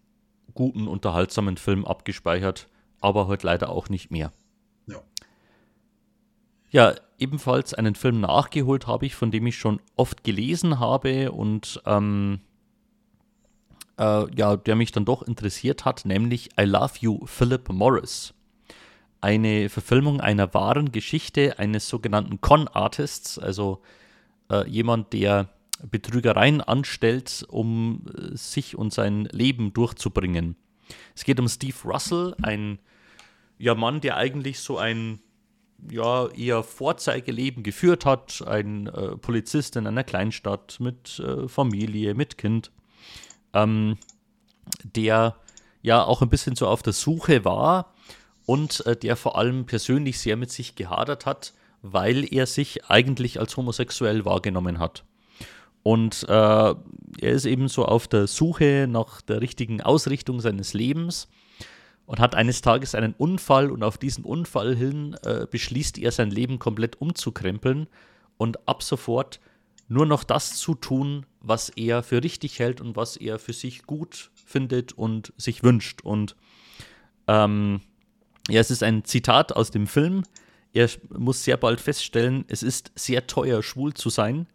[0.55, 2.69] guten, unterhaltsamen Film abgespeichert,
[3.01, 4.33] aber heute leider auch nicht mehr.
[4.87, 5.03] Ja.
[6.71, 11.83] Ja, ebenfalls einen Film nachgeholt habe ich, von dem ich schon oft gelesen habe und
[11.87, 12.41] ähm,
[13.99, 18.35] äh, ja, der mich dann doch interessiert hat, nämlich I Love You, Philip Morris.
[19.21, 23.83] Eine Verfilmung einer wahren Geschichte eines sogenannten Con-Artists, also
[24.51, 25.49] äh, jemand, der
[25.91, 30.57] Betrügereien anstellt, um äh, sich und sein Leben durchzubringen.
[31.15, 32.79] Es geht um Steve Russell, ein
[33.59, 35.21] ja, Mann, der eigentlich so ein
[35.91, 42.39] ja, eher Vorzeigeleben geführt hat, ein äh, Polizist in einer Kleinstadt mit äh, Familie, mit
[42.39, 42.73] Kind
[43.53, 43.99] ähm,
[44.83, 45.37] der
[45.83, 47.93] ja auch ein bisschen so auf der Suche war
[48.47, 53.39] und äh, der vor allem persönlich sehr mit sich gehadert hat, weil er sich eigentlich
[53.41, 55.05] als homosexuell wahrgenommen hat.
[55.83, 56.77] Und äh, er
[57.21, 61.29] ist eben so auf der Suche nach der richtigen Ausrichtung seines Lebens
[62.07, 66.31] und hat eines Tages einen Unfall und auf diesen Unfall hin äh, beschließt er sein
[66.31, 67.87] Leben komplett umzukrempeln
[68.39, 69.41] und ab sofort
[69.89, 73.85] nur noch das zu tun, was er für richtig hält und was er für sich
[73.85, 76.03] gut findet und sich wünscht.
[76.03, 76.37] Und
[77.27, 77.81] ähm,
[78.49, 80.25] ja, es ist ein Zitat aus dem Film.
[80.73, 84.47] Er muss sehr bald feststellen, es ist sehr teuer, schwul zu sein,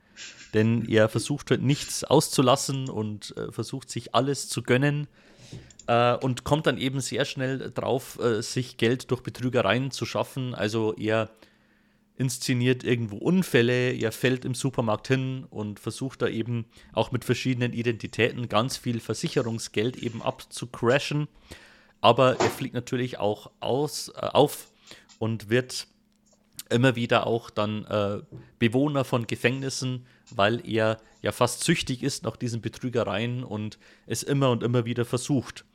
[0.53, 5.07] denn er versucht halt nichts auszulassen und äh, versucht sich alles zu gönnen
[5.87, 10.53] äh, und kommt dann eben sehr schnell drauf, äh, sich Geld durch Betrügereien zu schaffen.
[10.53, 11.29] Also er
[12.15, 17.73] inszeniert irgendwo Unfälle, er fällt im Supermarkt hin und versucht da eben auch mit verschiedenen
[17.73, 21.27] Identitäten ganz viel Versicherungsgeld eben abzucrashen.
[22.01, 24.71] Aber er fliegt natürlich auch aus, äh, auf
[25.19, 25.87] und wird
[26.69, 28.21] immer wieder auch dann äh,
[28.59, 34.51] Bewohner von Gefängnissen weil er ja fast süchtig ist nach diesen Betrügereien und es immer
[34.51, 35.65] und immer wieder versucht.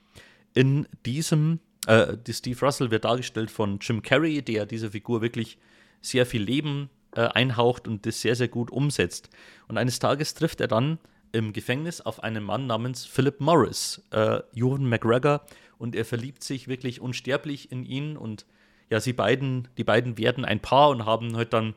[0.54, 5.58] In diesem, äh, Steve Russell wird dargestellt von Jim Carrey, der dieser Figur wirklich
[6.00, 9.30] sehr viel Leben äh, einhaucht und das sehr, sehr gut umsetzt.
[9.68, 10.98] Und eines Tages trifft er dann
[11.32, 15.44] im Gefängnis auf einen Mann namens Philip Morris, äh, Ewan McGregor,
[15.78, 18.46] und er verliebt sich wirklich unsterblich in ihn und
[18.90, 21.74] ja, sie beiden, die beiden werden ein Paar und haben halt dann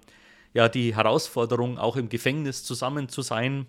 [0.53, 3.67] ja die Herausforderung, auch im Gefängnis zusammen zu sein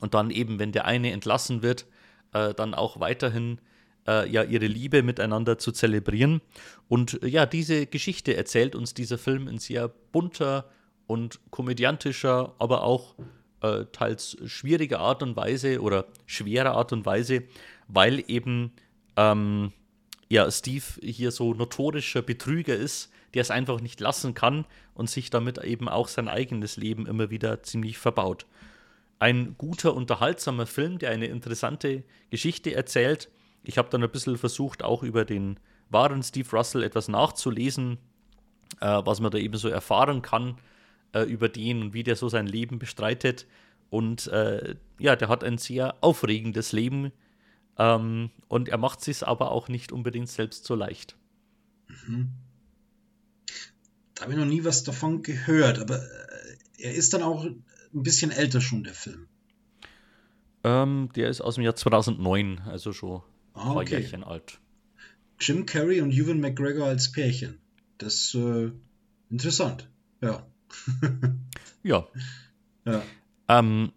[0.00, 1.86] und dann eben, wenn der eine entlassen wird,
[2.32, 3.60] äh, dann auch weiterhin
[4.06, 6.40] äh, ja ihre Liebe miteinander zu zelebrieren.
[6.88, 10.70] Und äh, ja, diese Geschichte erzählt uns dieser Film in sehr bunter
[11.06, 13.14] und komödiantischer, aber auch
[13.62, 17.44] äh, teils schwieriger Art und Weise oder schwerer Art und Weise,
[17.88, 18.72] weil eben
[19.16, 19.72] ähm,
[20.28, 25.30] ja, Steve hier so notorischer Betrüger ist, der es einfach nicht lassen kann und sich
[25.30, 28.46] damit eben auch sein eigenes Leben immer wieder ziemlich verbaut.
[29.18, 33.30] Ein guter, unterhaltsamer Film, der eine interessante Geschichte erzählt.
[33.62, 35.58] Ich habe dann ein bisschen versucht, auch über den
[35.90, 37.98] wahren Steve Russell etwas nachzulesen,
[38.80, 40.56] äh, was man da eben so erfahren kann
[41.12, 43.46] äh, über den und wie der so sein Leben bestreitet.
[43.90, 47.12] Und äh, ja, der hat ein sehr aufregendes Leben
[47.78, 51.16] ähm, und er macht es aber auch nicht unbedingt selbst so leicht.
[52.06, 52.30] Mhm.
[54.14, 57.64] Da habe ich noch nie was davon gehört, aber äh, er ist dann auch ein
[57.92, 59.26] bisschen älter schon, der Film.
[60.62, 63.22] Ähm, der ist aus dem Jahr 2009, also schon ein
[63.54, 64.00] ah, paar okay.
[64.00, 64.60] Jährchen alt.
[65.40, 67.58] Jim Carrey und Ewan McGregor als Pärchen.
[67.98, 68.70] Das ist äh,
[69.30, 69.88] interessant,
[70.20, 70.46] ja.
[71.82, 72.06] ja.
[72.84, 73.02] Ja.
[73.48, 73.92] Ähm,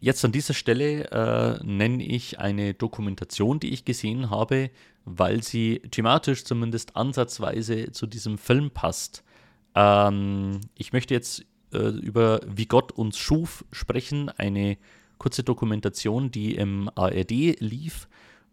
[0.00, 4.70] Jetzt an dieser Stelle äh, nenne ich eine Dokumentation, die ich gesehen habe,
[5.04, 9.24] weil sie thematisch zumindest ansatzweise zu diesem Film passt.
[9.74, 14.78] Ähm, ich möchte jetzt äh, über Wie Gott uns schuf sprechen, eine
[15.18, 18.06] kurze Dokumentation, die im ARD lief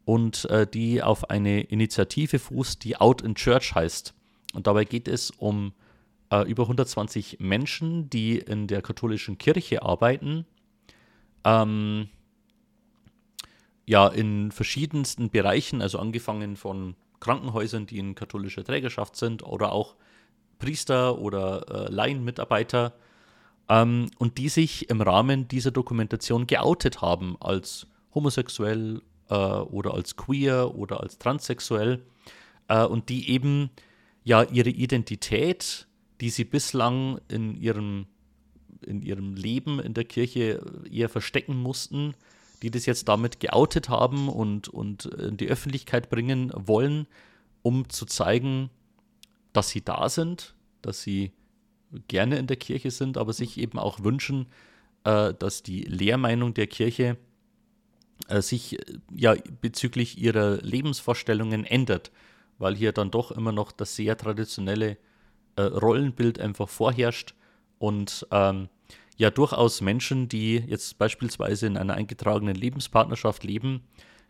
[0.03, 4.15] und äh, die auf eine Initiative fußt, die Out in Church heißt.
[4.53, 5.73] Und dabei geht es um
[6.31, 10.47] äh, über 120 Menschen, die in der katholischen Kirche arbeiten
[11.45, 12.09] ähm,
[13.85, 19.95] ja, in verschiedensten Bereichen, also angefangen von Krankenhäusern, die in katholischer Trägerschaft sind, oder auch
[20.59, 22.93] Priester oder äh, Laienmitarbeiter,
[23.69, 30.15] ähm, und die sich im Rahmen dieser Dokumentation geoutet haben als homosexuell äh, oder als
[30.15, 32.03] queer oder als transsexuell
[32.67, 33.69] äh, und die eben
[34.23, 35.87] ja ihre Identität,
[36.21, 38.07] die sie bislang in ihrem
[38.85, 42.13] in ihrem Leben in der Kirche eher verstecken mussten,
[42.61, 47.07] die das jetzt damit geoutet haben und, und in die Öffentlichkeit bringen wollen,
[47.61, 48.69] um zu zeigen,
[49.53, 51.31] dass sie da sind, dass sie
[52.07, 54.47] gerne in der Kirche sind, aber sich eben auch wünschen,
[55.03, 57.17] äh, dass die Lehrmeinung der Kirche
[58.27, 62.11] äh, sich äh, ja bezüglich ihrer Lebensvorstellungen ändert,
[62.57, 64.97] weil hier dann doch immer noch das sehr traditionelle
[65.55, 67.35] äh, Rollenbild einfach vorherrscht
[67.79, 68.69] und ähm,
[69.17, 73.81] ja durchaus Menschen, die jetzt beispielsweise in einer eingetragenen Lebenspartnerschaft leben,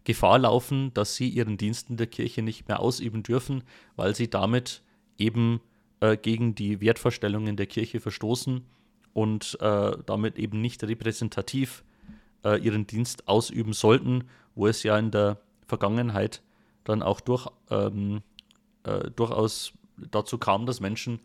[0.04, 3.64] Gefahr laufen, dass sie ihren Dienst in der Kirche nicht mehr ausüben dürfen,
[3.96, 4.84] weil sie damit
[5.18, 5.62] eben
[6.00, 8.64] äh, gegen die Wertvorstellungen der Kirche verstoßen
[9.14, 11.84] und äh, damit eben nicht repräsentativ
[12.44, 16.44] äh, ihren Dienst ausüben sollten, wo es ja in der Vergangenheit
[16.84, 18.22] dann auch durch, ähm,
[18.84, 19.74] äh, durchaus
[20.12, 21.20] dazu kam, dass Menschen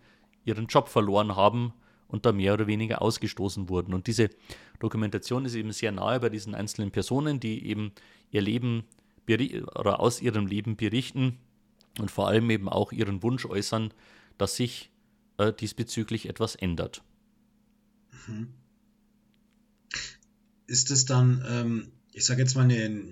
[0.45, 1.75] ihren Job verloren haben
[2.11, 3.95] und da mehr oder weniger ausgestoßen wurden.
[3.95, 4.31] Und diese
[4.78, 7.93] Dokumentation ist eben sehr nahe bei diesen einzelnen Personen, die eben
[8.31, 8.85] ihr Leben
[9.28, 11.39] oder aus ihrem Leben berichten
[11.99, 13.93] und vor allem eben auch ihren Wunsch äußern,
[14.39, 14.91] dass sich
[15.39, 17.03] äh, diesbezüglich etwas ändert.
[18.27, 18.49] Mhm.
[20.66, 23.03] Ist es dann, ähm, ich sage jetzt mal, eine,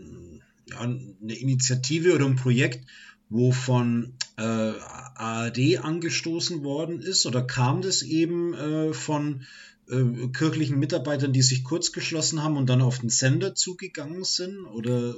[0.66, 2.86] ja, eine Initiative oder ein Projekt,
[3.28, 4.72] wo von äh,
[5.14, 7.26] ARD angestoßen worden ist?
[7.26, 9.42] Oder kam das eben äh, von
[9.90, 14.64] äh, kirchlichen Mitarbeitern, die sich kurz geschlossen haben und dann auf den Sender zugegangen sind?
[14.64, 15.14] Oder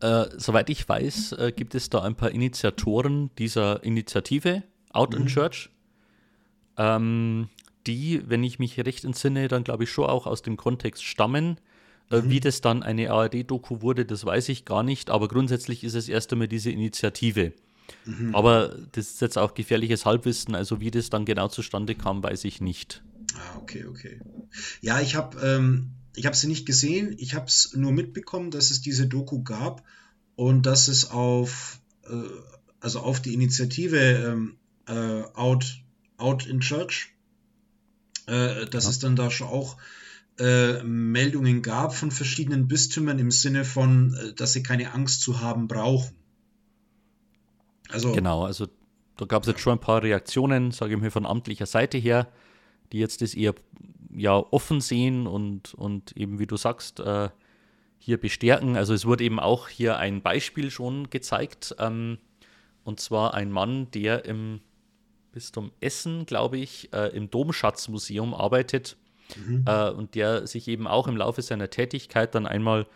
[0.00, 4.62] äh, soweit ich weiß, äh, gibt es da ein paar Initiatoren dieser Initiative,
[4.92, 5.22] Out mhm.
[5.22, 5.70] in Church,
[6.76, 7.48] ähm,
[7.86, 11.58] die, wenn ich mich recht entsinne, dann glaube ich schon auch aus dem Kontext stammen.
[12.10, 12.30] Äh, mhm.
[12.30, 16.08] Wie das dann eine ARD-Doku wurde, das weiß ich gar nicht, aber grundsätzlich ist es
[16.08, 17.52] erst einmal diese Initiative.
[18.04, 18.34] Mhm.
[18.34, 22.44] Aber das ist jetzt auch gefährliches Halbwissen, also wie das dann genau zustande kam, weiß
[22.44, 23.02] ich nicht.
[23.34, 24.20] Ah, okay, okay.
[24.80, 28.80] Ja, ich habe ähm, ich sie nicht gesehen, ich habe es nur mitbekommen, dass es
[28.80, 29.82] diese Doku gab
[30.36, 32.14] und dass es auf, äh,
[32.80, 34.56] also auf die Initiative ähm,
[34.86, 35.80] äh, Out,
[36.18, 37.12] Out in Church
[38.26, 38.90] äh, dass ja.
[38.90, 39.76] es dann da schon auch
[40.38, 45.40] äh, Meldungen gab von verschiedenen Bistümern im Sinne von, äh, dass sie keine Angst zu
[45.40, 46.16] haben brauchen.
[47.88, 48.66] Also, genau, also
[49.16, 52.28] da gab es jetzt schon ein paar Reaktionen, sage ich mal, von amtlicher Seite her,
[52.92, 53.54] die jetzt das eher
[54.14, 57.28] ja, offen sehen und, und eben, wie du sagst, äh,
[57.98, 58.76] hier bestärken.
[58.76, 62.18] Also es wurde eben auch hier ein Beispiel schon gezeigt, ähm,
[62.84, 64.60] und zwar ein Mann, der im
[65.30, 68.96] Bistum Essen, glaube ich, äh, im Domschatzmuseum arbeitet
[69.36, 69.64] mhm.
[69.66, 72.86] äh, und der sich eben auch im Laufe seiner Tätigkeit dann einmal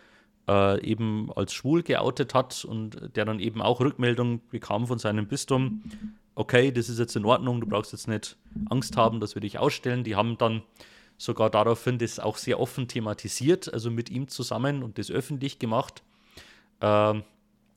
[0.47, 5.27] äh, eben als schwul geoutet hat und der dann eben auch Rückmeldung bekam von seinem
[5.27, 5.83] Bistum,
[6.35, 8.37] okay, das ist jetzt in Ordnung, du brauchst jetzt nicht
[8.69, 10.03] Angst haben, dass wir dich ausstellen.
[10.03, 10.61] Die haben dann
[11.17, 16.03] sogar daraufhin das auch sehr offen thematisiert, also mit ihm zusammen und das öffentlich gemacht.
[16.81, 17.23] Ähm,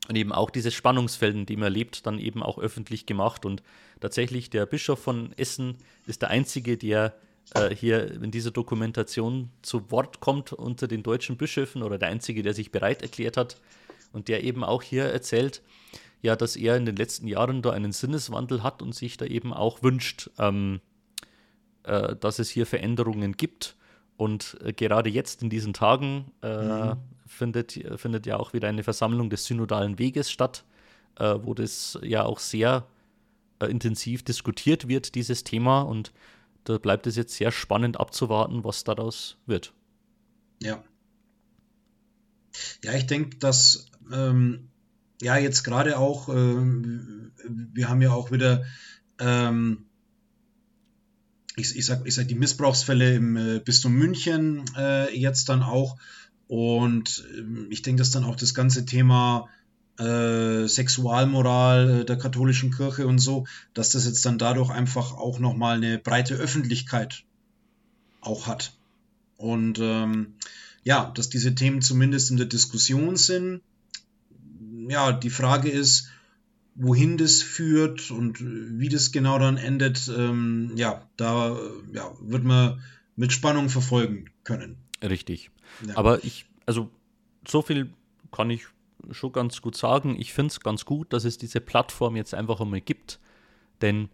[0.08, 3.44] und eben auch dieses Spannungsfeld, in dem er lebt, dann eben auch öffentlich gemacht.
[3.44, 3.62] Und
[4.00, 5.76] tatsächlich, der Bischof von Essen
[6.06, 7.14] ist der Einzige, der
[7.54, 12.42] äh, hier in dieser Dokumentation zu Wort kommt unter den deutschen Bischöfen oder der Einzige,
[12.42, 13.56] der sich bereit erklärt hat
[14.12, 15.62] und der eben auch hier erzählt,
[16.22, 19.52] ja, dass er in den letzten Jahren da einen Sinneswandel hat und sich da eben
[19.52, 20.80] auch wünscht, ähm,
[21.84, 23.76] äh, dass es hier Veränderungen gibt.
[24.16, 26.96] Und äh, gerade jetzt in diesen Tagen äh, mhm.
[27.26, 30.64] findet, findet ja auch wieder eine Versammlung des synodalen Weges statt,
[31.18, 32.86] äh, wo das ja auch sehr
[33.66, 35.82] intensiv diskutiert wird, dieses Thema.
[35.82, 36.12] Und
[36.64, 39.72] da bleibt es jetzt sehr spannend abzuwarten, was daraus wird.
[40.62, 40.82] Ja.
[42.84, 44.68] Ja, ich denke, dass ähm,
[45.22, 48.64] ja jetzt gerade auch, ähm, wir haben ja auch wieder,
[49.18, 49.86] ähm,
[51.56, 55.96] ich, ich, sag, ich sag die Missbrauchsfälle im äh, Bistum München äh, jetzt dann auch.
[56.48, 59.48] Und ähm, ich denke, dass dann auch das ganze Thema
[60.00, 65.38] äh, Sexualmoral äh, der katholischen Kirche und so, dass das jetzt dann dadurch einfach auch
[65.38, 67.24] nochmal eine breite Öffentlichkeit
[68.20, 68.72] auch hat.
[69.36, 70.34] Und ähm,
[70.84, 73.62] ja, dass diese Themen zumindest in der Diskussion sind.
[74.88, 76.08] Ja, die Frage ist,
[76.74, 81.58] wohin das führt und wie das genau dann endet, ähm, ja, da
[81.92, 82.82] ja, wird man
[83.16, 84.78] mit Spannung verfolgen können.
[85.02, 85.50] Richtig.
[85.86, 85.96] Ja.
[85.96, 86.90] Aber ich, also
[87.46, 87.90] so viel
[88.32, 88.66] kann ich
[89.10, 90.16] schon ganz gut sagen.
[90.18, 93.20] Ich finde es ganz gut, dass es diese Plattform jetzt einfach einmal gibt.
[93.80, 94.08] Denn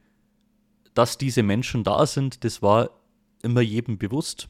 [0.94, 2.90] dass diese Menschen da sind, das war
[3.42, 4.48] immer jedem bewusst.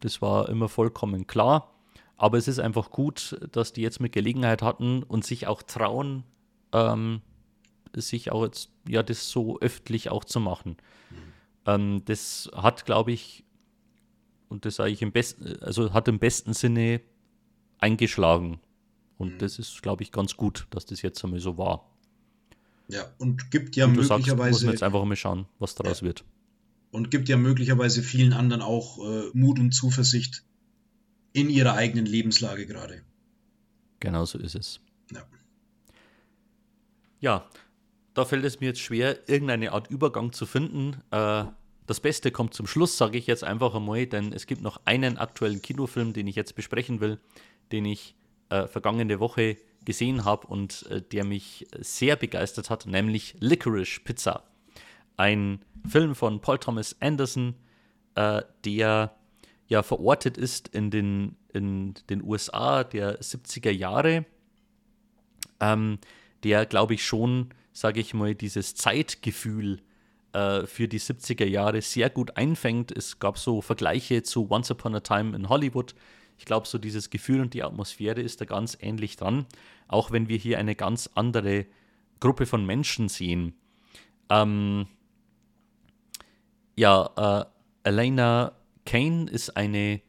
[0.00, 1.74] Das war immer vollkommen klar.
[2.16, 6.24] Aber es ist einfach gut, dass die jetzt mit Gelegenheit hatten und sich auch trauen,
[6.72, 7.20] ähm,
[7.94, 10.76] sich auch jetzt, ja, das so öffentlich auch zu machen.
[11.10, 11.16] Mhm.
[11.66, 13.44] Ähm, das hat, glaube ich,
[14.48, 17.00] und das sage ich im besten, also hat im besten Sinne
[17.78, 18.60] eingeschlagen.
[19.18, 19.38] Und mhm.
[19.38, 21.90] das ist, glaube ich, ganz gut, dass das jetzt einmal so war.
[22.88, 24.24] Ja, und gibt ja und möglicherweise.
[24.24, 26.06] Sagst, muss man jetzt einfach mal schauen, was daraus ja.
[26.06, 26.24] wird.
[26.90, 30.42] Und gibt ja möglicherweise vielen anderen auch äh, Mut und Zuversicht
[31.34, 33.02] in ihrer eigenen Lebenslage gerade.
[34.00, 34.80] Genau so ist es.
[35.12, 35.26] Ja.
[37.20, 37.46] Ja,
[38.14, 40.96] da fällt es mir jetzt schwer, irgendeine Art Übergang zu finden.
[41.10, 41.44] Äh,
[41.86, 45.18] das Beste kommt zum Schluss, sage ich jetzt einfach einmal, denn es gibt noch einen
[45.18, 47.18] aktuellen Kinofilm, den ich jetzt besprechen will,
[47.72, 48.14] den ich
[48.50, 54.44] äh, vergangene Woche gesehen habe und äh, der mich sehr begeistert hat, nämlich Licorice Pizza.
[55.16, 57.54] Ein Film von Paul Thomas Anderson,
[58.14, 59.14] äh, der
[59.66, 64.24] ja verortet ist in den, in den USA der 70er Jahre,
[65.60, 65.98] ähm,
[66.42, 69.80] der, glaube ich, schon, sage ich mal, dieses Zeitgefühl
[70.32, 72.92] äh, für die 70er Jahre sehr gut einfängt.
[72.96, 75.94] Es gab so Vergleiche zu Once Upon a Time in Hollywood,
[76.38, 79.46] ich glaube, so dieses Gefühl und die Atmosphäre ist da ganz ähnlich dran,
[79.88, 81.66] auch wenn wir hier eine ganz andere
[82.20, 83.54] Gruppe von Menschen sehen.
[84.30, 84.86] Ähm,
[86.76, 87.48] ja,
[87.84, 88.52] äh, Elena
[88.86, 90.00] Kane ist eine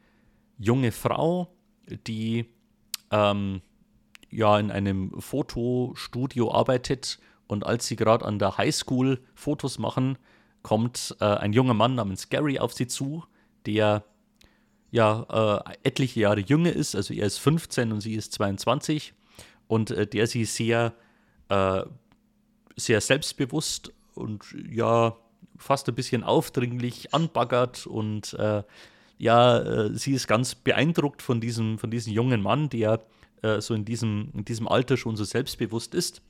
[0.58, 1.54] junge Frau,
[2.08, 2.46] die
[3.12, 3.62] ähm,
[4.30, 10.18] ja in einem Fotostudio arbeitet und als sie gerade an der Highschool Fotos machen,
[10.62, 13.24] kommt äh, ein junger Mann namens Gary auf sie zu,
[13.66, 14.04] der
[14.92, 19.14] ja äh, etliche Jahre jünger ist, also er ist 15 und sie ist 22
[19.68, 20.94] und äh, der sie sehr,
[21.50, 21.84] äh,
[22.76, 25.16] sehr selbstbewusst und ja
[25.58, 27.86] fast ein bisschen aufdringlich anbaggert.
[27.86, 28.64] Und äh,
[29.18, 33.02] ja, äh, sie ist ganz beeindruckt von diesem, von diesem jungen Mann, der
[33.44, 36.22] äh, so in diesem, in diesem Alter schon so selbstbewusst ist.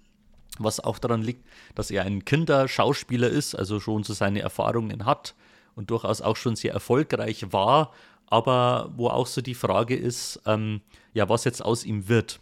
[0.57, 1.45] Was auch daran liegt,
[1.75, 5.35] dass er ein Kinderschauspieler ist, also schon so seine Erfahrungen hat
[5.75, 7.93] und durchaus auch schon sehr erfolgreich war
[8.29, 10.81] aber wo auch so die Frage ist, ähm,
[11.13, 12.39] ja, was jetzt aus ihm wird.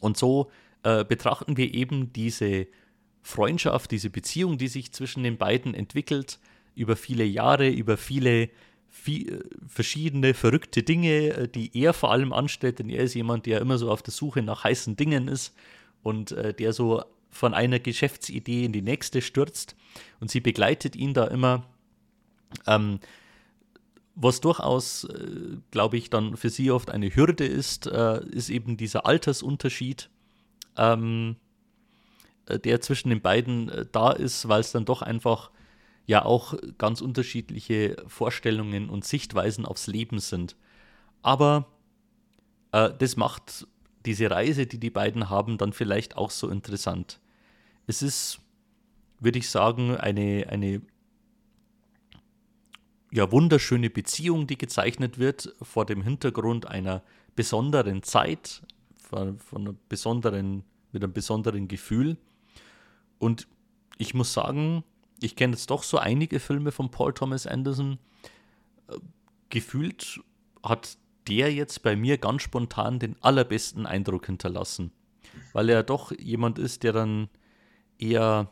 [0.00, 0.50] Und so
[0.82, 2.66] äh, betrachten wir eben diese
[3.22, 6.38] Freundschaft, diese Beziehung, die sich zwischen den beiden entwickelt,
[6.74, 8.50] über viele Jahre, über viele
[8.88, 13.60] viel, verschiedene verrückte Dinge, äh, die er vor allem anstellt, denn er ist jemand, der
[13.60, 15.54] immer so auf der Suche nach heißen Dingen ist
[16.02, 19.76] und äh, der so von einer Geschäftsidee in die nächste stürzt
[20.20, 21.66] und sie begleitet ihn da immer.
[22.66, 23.00] Ähm,
[24.16, 28.76] was durchaus, äh, glaube ich, dann für sie oft eine Hürde ist, äh, ist eben
[28.76, 30.10] dieser Altersunterschied,
[30.76, 31.36] ähm,
[32.46, 35.50] äh, der zwischen den beiden da ist, weil es dann doch einfach
[36.06, 40.56] ja auch ganz unterschiedliche Vorstellungen und Sichtweisen aufs Leben sind.
[41.22, 41.66] Aber
[42.72, 43.66] äh, das macht
[44.06, 47.20] diese Reise, die die beiden haben, dann vielleicht auch so interessant.
[47.86, 48.38] Es ist,
[49.20, 50.80] würde ich sagen, eine, eine
[53.12, 57.02] ja, wunderschöne Beziehung, die gezeichnet wird vor dem Hintergrund einer
[57.34, 58.62] besonderen Zeit,
[58.96, 62.16] von, von einer besonderen, mit einem besonderen Gefühl.
[63.18, 63.46] Und
[63.98, 64.84] ich muss sagen,
[65.20, 67.98] ich kenne jetzt doch so einige Filme von Paul Thomas Anderson.
[68.88, 68.98] Äh,
[69.48, 70.20] gefühlt
[70.62, 74.92] hat der jetzt bei mir ganz spontan den allerbesten Eindruck hinterlassen,
[75.52, 77.28] weil er doch jemand ist, der dann
[77.98, 78.50] eher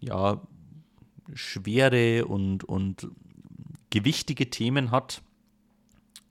[0.00, 0.42] ja
[1.32, 3.08] schwere und, und
[3.98, 5.22] gewichtige Themen hat.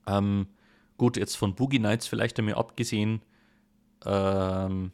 [0.06, 0.46] Ähm,
[0.96, 3.22] gut, jetzt von Boogie Nights vielleicht einmal abgesehen.
[4.04, 4.92] Ähm,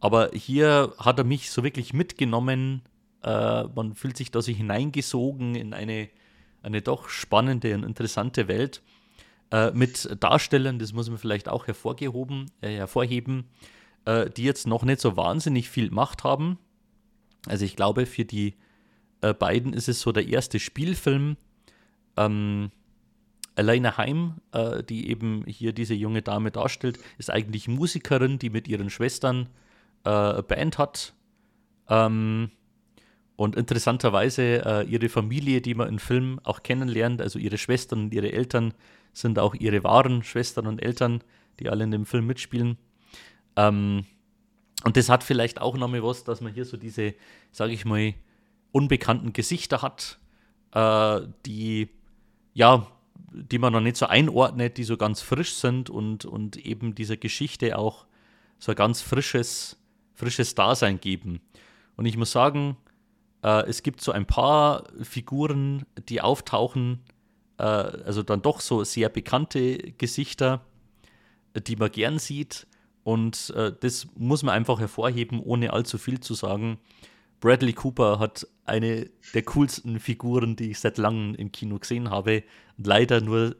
[0.00, 2.82] aber hier hat er mich so wirklich mitgenommen
[3.22, 6.08] äh, man fühlt sich da so hineingesogen in eine,
[6.62, 8.82] eine doch spannende und interessante Welt
[9.50, 13.44] äh, mit Darstellern, das muss man vielleicht auch hervorgehoben, äh, hervorheben,
[14.04, 16.58] äh, die jetzt noch nicht so wahnsinnig viel Macht haben.
[17.46, 18.54] Also ich glaube, für die
[19.20, 21.36] äh, beiden ist es so der erste Spielfilm.
[22.16, 22.70] Ähm,
[23.54, 28.68] Elena Heim, äh, die eben hier diese junge Dame darstellt, ist eigentlich Musikerin, die mit
[28.68, 29.48] ihren Schwestern
[30.04, 31.14] äh, Band hat.
[31.88, 32.50] Ähm,
[33.36, 38.14] und interessanterweise äh, ihre Familie, die man im Film auch kennenlernt, also ihre Schwestern und
[38.14, 38.72] ihre Eltern,
[39.12, 41.22] sind auch ihre wahren Schwestern und Eltern,
[41.60, 42.78] die alle in dem Film mitspielen.
[43.56, 44.04] Ähm,
[44.84, 47.14] und das hat vielleicht auch nochmal was, dass man hier so diese,
[47.50, 48.14] sage ich mal,
[48.72, 50.18] unbekannten Gesichter hat,
[50.72, 51.88] äh, die,
[52.54, 52.86] ja,
[53.32, 57.16] die man noch nicht so einordnet, die so ganz frisch sind und, und eben dieser
[57.16, 58.06] Geschichte auch
[58.58, 59.78] so ein ganz frisches,
[60.14, 61.40] frisches Dasein geben.
[61.96, 62.76] Und ich muss sagen,
[63.42, 67.00] äh, es gibt so ein paar Figuren, die auftauchen,
[67.58, 70.60] äh, also dann doch so sehr bekannte Gesichter,
[71.66, 72.66] die man gern sieht.
[73.04, 76.78] Und äh, das muss man einfach hervorheben, ohne allzu viel zu sagen.
[77.42, 82.44] Bradley Cooper hat eine der coolsten Figuren, die ich seit langem im Kino gesehen habe.
[82.78, 83.56] Leider nur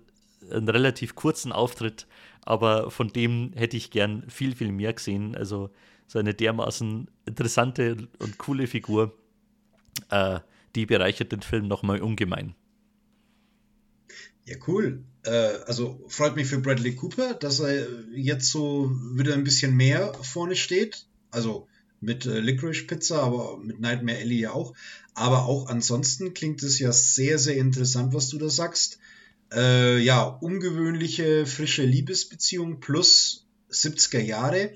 [0.51, 2.07] einen relativ kurzen Auftritt,
[2.43, 5.35] aber von dem hätte ich gern viel, viel mehr gesehen.
[5.35, 5.71] Also
[6.07, 9.13] so eine dermaßen interessante und coole Figur
[10.11, 10.41] äh,
[10.75, 12.55] die bereichert den Film nochmal ungemein.
[14.45, 15.05] Ja, cool.
[15.25, 20.15] Äh, also freut mich für Bradley Cooper, dass er jetzt so wieder ein bisschen mehr
[20.23, 21.07] vorne steht.
[21.31, 21.69] Also
[22.03, 24.75] mit äh, Licorice Pizza, aber mit Nightmare Ellie ja auch.
[25.15, 28.99] Aber auch ansonsten klingt es ja sehr, sehr interessant, was du da sagst.
[29.53, 34.73] Äh, ja, ungewöhnliche, frische Liebesbeziehung plus 70er Jahre.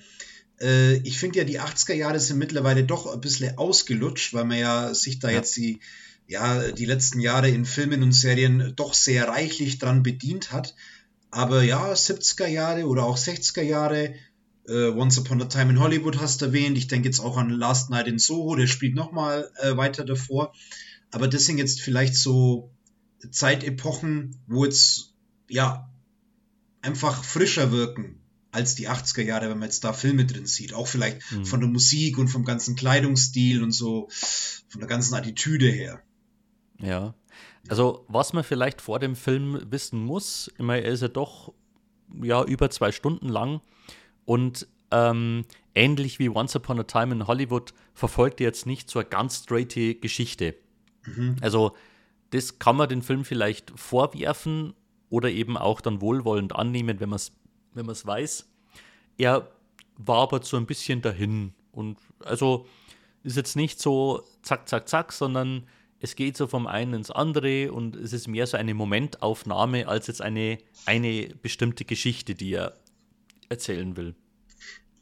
[0.60, 4.58] Äh, ich finde ja, die 80er Jahre sind mittlerweile doch ein bisschen ausgelutscht, weil man
[4.58, 5.36] ja sich da ja.
[5.36, 5.80] jetzt die,
[6.28, 10.74] ja, die letzten Jahre in Filmen und Serien doch sehr reichlich dran bedient hat.
[11.30, 14.14] Aber ja, 70er Jahre oder auch 60er Jahre,
[14.68, 16.78] äh, Once Upon a Time in Hollywood hast du erwähnt.
[16.78, 20.52] Ich denke jetzt auch an Last Night in Soho, der spielt nochmal äh, weiter davor.
[21.10, 22.70] Aber das sind jetzt vielleicht so
[23.30, 25.14] Zeitepochen, wo jetzt,
[25.48, 25.90] ja,
[26.82, 28.20] einfach frischer wirken
[28.52, 30.72] als die 80er Jahre, wenn man jetzt da Filme drin sieht.
[30.72, 31.44] Auch vielleicht mhm.
[31.44, 34.08] von der Musik und vom ganzen Kleidungsstil und so,
[34.68, 36.02] von der ganzen Attitüde her.
[36.80, 37.14] Ja.
[37.68, 41.52] Also, was man vielleicht vor dem Film wissen muss, immer er ist ja doch
[42.22, 43.60] ja, über zwei Stunden lang
[44.26, 48.98] und ähm, ähnlich wie Once Upon a Time in Hollywood verfolgt er jetzt nicht so
[48.98, 50.54] eine ganz straighte Geschichte.
[51.06, 51.36] Mhm.
[51.40, 51.74] Also,
[52.30, 54.74] das kann man den Film vielleicht vorwerfen
[55.08, 57.32] oder eben auch dann wohlwollend annehmen, wenn man es
[57.76, 58.48] wenn man es weiß.
[59.18, 59.48] Er
[59.96, 61.52] war aber so ein bisschen dahin.
[61.72, 62.66] Und also
[63.22, 65.68] ist jetzt nicht so zack, zack, zack, sondern
[66.00, 70.06] es geht so vom einen ins andere und es ist mehr so eine Momentaufnahme als
[70.06, 72.74] jetzt eine, eine bestimmte Geschichte, die er
[73.48, 74.14] erzählen will.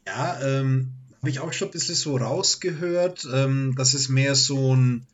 [0.06, 4.76] Ja, ähm, habe ich auch schon ein bisschen so rausgehört, ähm, dass es mehr so,
[4.76, 5.06] ein,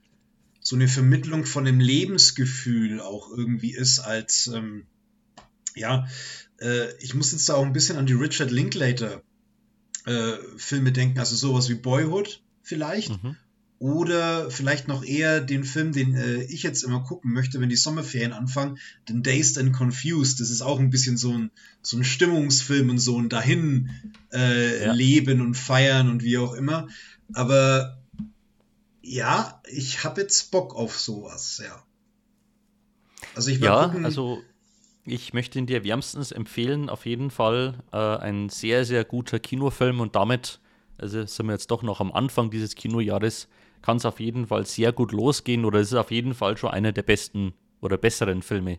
[0.60, 4.86] so eine Vermittlung von dem Lebensgefühl auch irgendwie ist, als ähm,
[5.76, 6.08] ja,
[6.60, 9.22] äh, ich muss jetzt da auch ein bisschen an die Richard Linklater
[10.06, 13.10] äh, Filme denken, also sowas wie Boyhood vielleicht.
[13.22, 13.36] Mhm.
[13.80, 17.76] Oder vielleicht noch eher den Film, den äh, ich jetzt immer gucken möchte, wenn die
[17.76, 18.78] Sommerferien anfangen,
[19.08, 20.38] den Dazed and Confused.
[20.38, 21.50] Das ist auch ein bisschen so ein,
[21.80, 23.88] so ein Stimmungsfilm und so ein dahin
[24.34, 24.92] äh, ja.
[24.92, 26.88] leben und feiern und wie auch immer.
[27.32, 27.98] Aber
[29.00, 31.82] ja, ich habe jetzt Bock auf sowas, ja.
[33.34, 34.42] Also ich ja, gucken, also
[35.06, 40.00] ich möchte ihn dir wärmstens empfehlen, auf jeden Fall äh, ein sehr, sehr guter Kinofilm
[40.00, 40.60] und damit,
[40.98, 43.48] also sind wir jetzt doch noch am Anfang dieses Kinojahres,
[43.82, 46.70] kann es auf jeden Fall sehr gut losgehen oder es ist auf jeden Fall schon
[46.70, 48.78] einer der besten oder besseren Filme,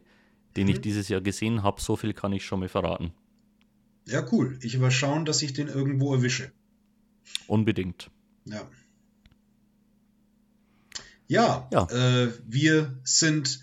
[0.56, 0.74] den mhm.
[0.74, 1.82] ich dieses Jahr gesehen habe.
[1.82, 3.12] So viel kann ich schon mal verraten.
[4.06, 4.58] Ja, cool.
[4.62, 6.52] Ich werde schauen, dass ich den irgendwo erwische.
[7.48, 8.10] Unbedingt.
[8.46, 8.68] Ja.
[11.28, 11.88] Ja, ja.
[11.90, 13.62] Äh, wir sind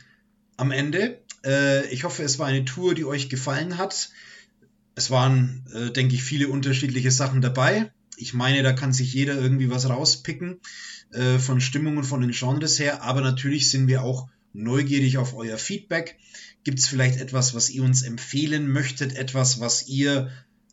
[0.57, 1.21] am Ende.
[1.45, 4.11] Äh, ich hoffe, es war eine Tour, die euch gefallen hat.
[4.95, 7.93] Es waren, äh, denke ich, viele unterschiedliche Sachen dabei.
[8.19, 10.61] Ich meine, da kann sich jeder irgendwie was rauspicken
[11.13, 15.35] äh, von Stimmung und von den Genres her, aber natürlich sind wir auch neugierig auf
[15.35, 16.19] euer Feedback.
[16.65, 20.31] Gibt es vielleicht etwas, was ihr uns empfehlen möchtet, etwas, was ihr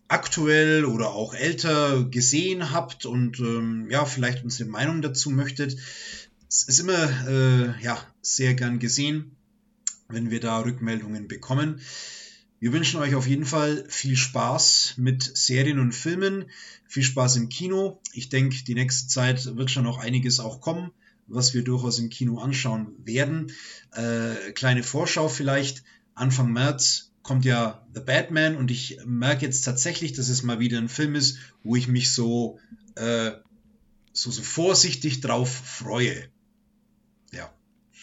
[0.07, 5.77] aktuell oder auch älter gesehen habt und ähm, ja, vielleicht unsere Meinung dazu möchtet.
[6.49, 9.35] Es ist immer äh, ja, sehr gern gesehen,
[10.07, 11.81] wenn wir da Rückmeldungen bekommen.
[12.65, 16.45] Wir wünschen euch auf jeden Fall viel Spaß mit Serien und Filmen,
[16.87, 18.01] viel Spaß im Kino.
[18.11, 20.89] Ich denke, die nächste Zeit wird schon noch einiges auch kommen,
[21.27, 23.51] was wir durchaus im Kino anschauen werden.
[23.91, 25.83] Äh, kleine Vorschau vielleicht.
[26.15, 30.79] Anfang März kommt ja The Batman und ich merke jetzt tatsächlich, dass es mal wieder
[30.79, 32.57] ein Film ist, wo ich mich so,
[32.95, 33.33] äh,
[34.11, 36.29] so, so vorsichtig drauf freue.
[37.31, 37.53] Ja.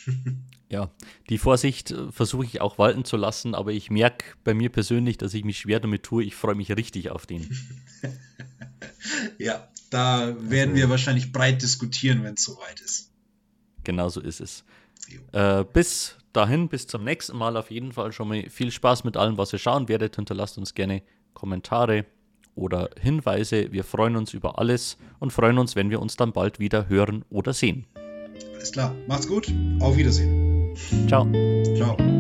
[0.73, 0.91] Ja,
[1.29, 5.19] die Vorsicht äh, versuche ich auch walten zu lassen, aber ich merke bei mir persönlich,
[5.19, 6.25] dass ich mich schwer damit tue.
[6.25, 7.47] Ich freue mich richtig auf den.
[9.39, 13.11] ja, da werden also, wir wahrscheinlich breit diskutieren, wenn es soweit ist.
[13.85, 14.65] Genau so ist es.
[15.33, 19.19] Äh, bis dahin, bis zum nächsten Mal auf jeden Fall schon mal viel Spaß mit
[19.19, 20.17] allem, was ihr schauen werdet.
[20.17, 21.03] Hinterlasst uns gerne
[21.35, 22.07] Kommentare
[22.55, 23.73] oder Hinweise.
[23.73, 27.27] Wir freuen uns über alles und freuen uns, wenn wir uns dann bald wieder hören
[27.29, 27.87] oder sehen.
[28.55, 30.42] Alles klar, macht's gut, auf Wiedersehen.
[31.09, 31.27] 招
[31.79, 32.12] 招。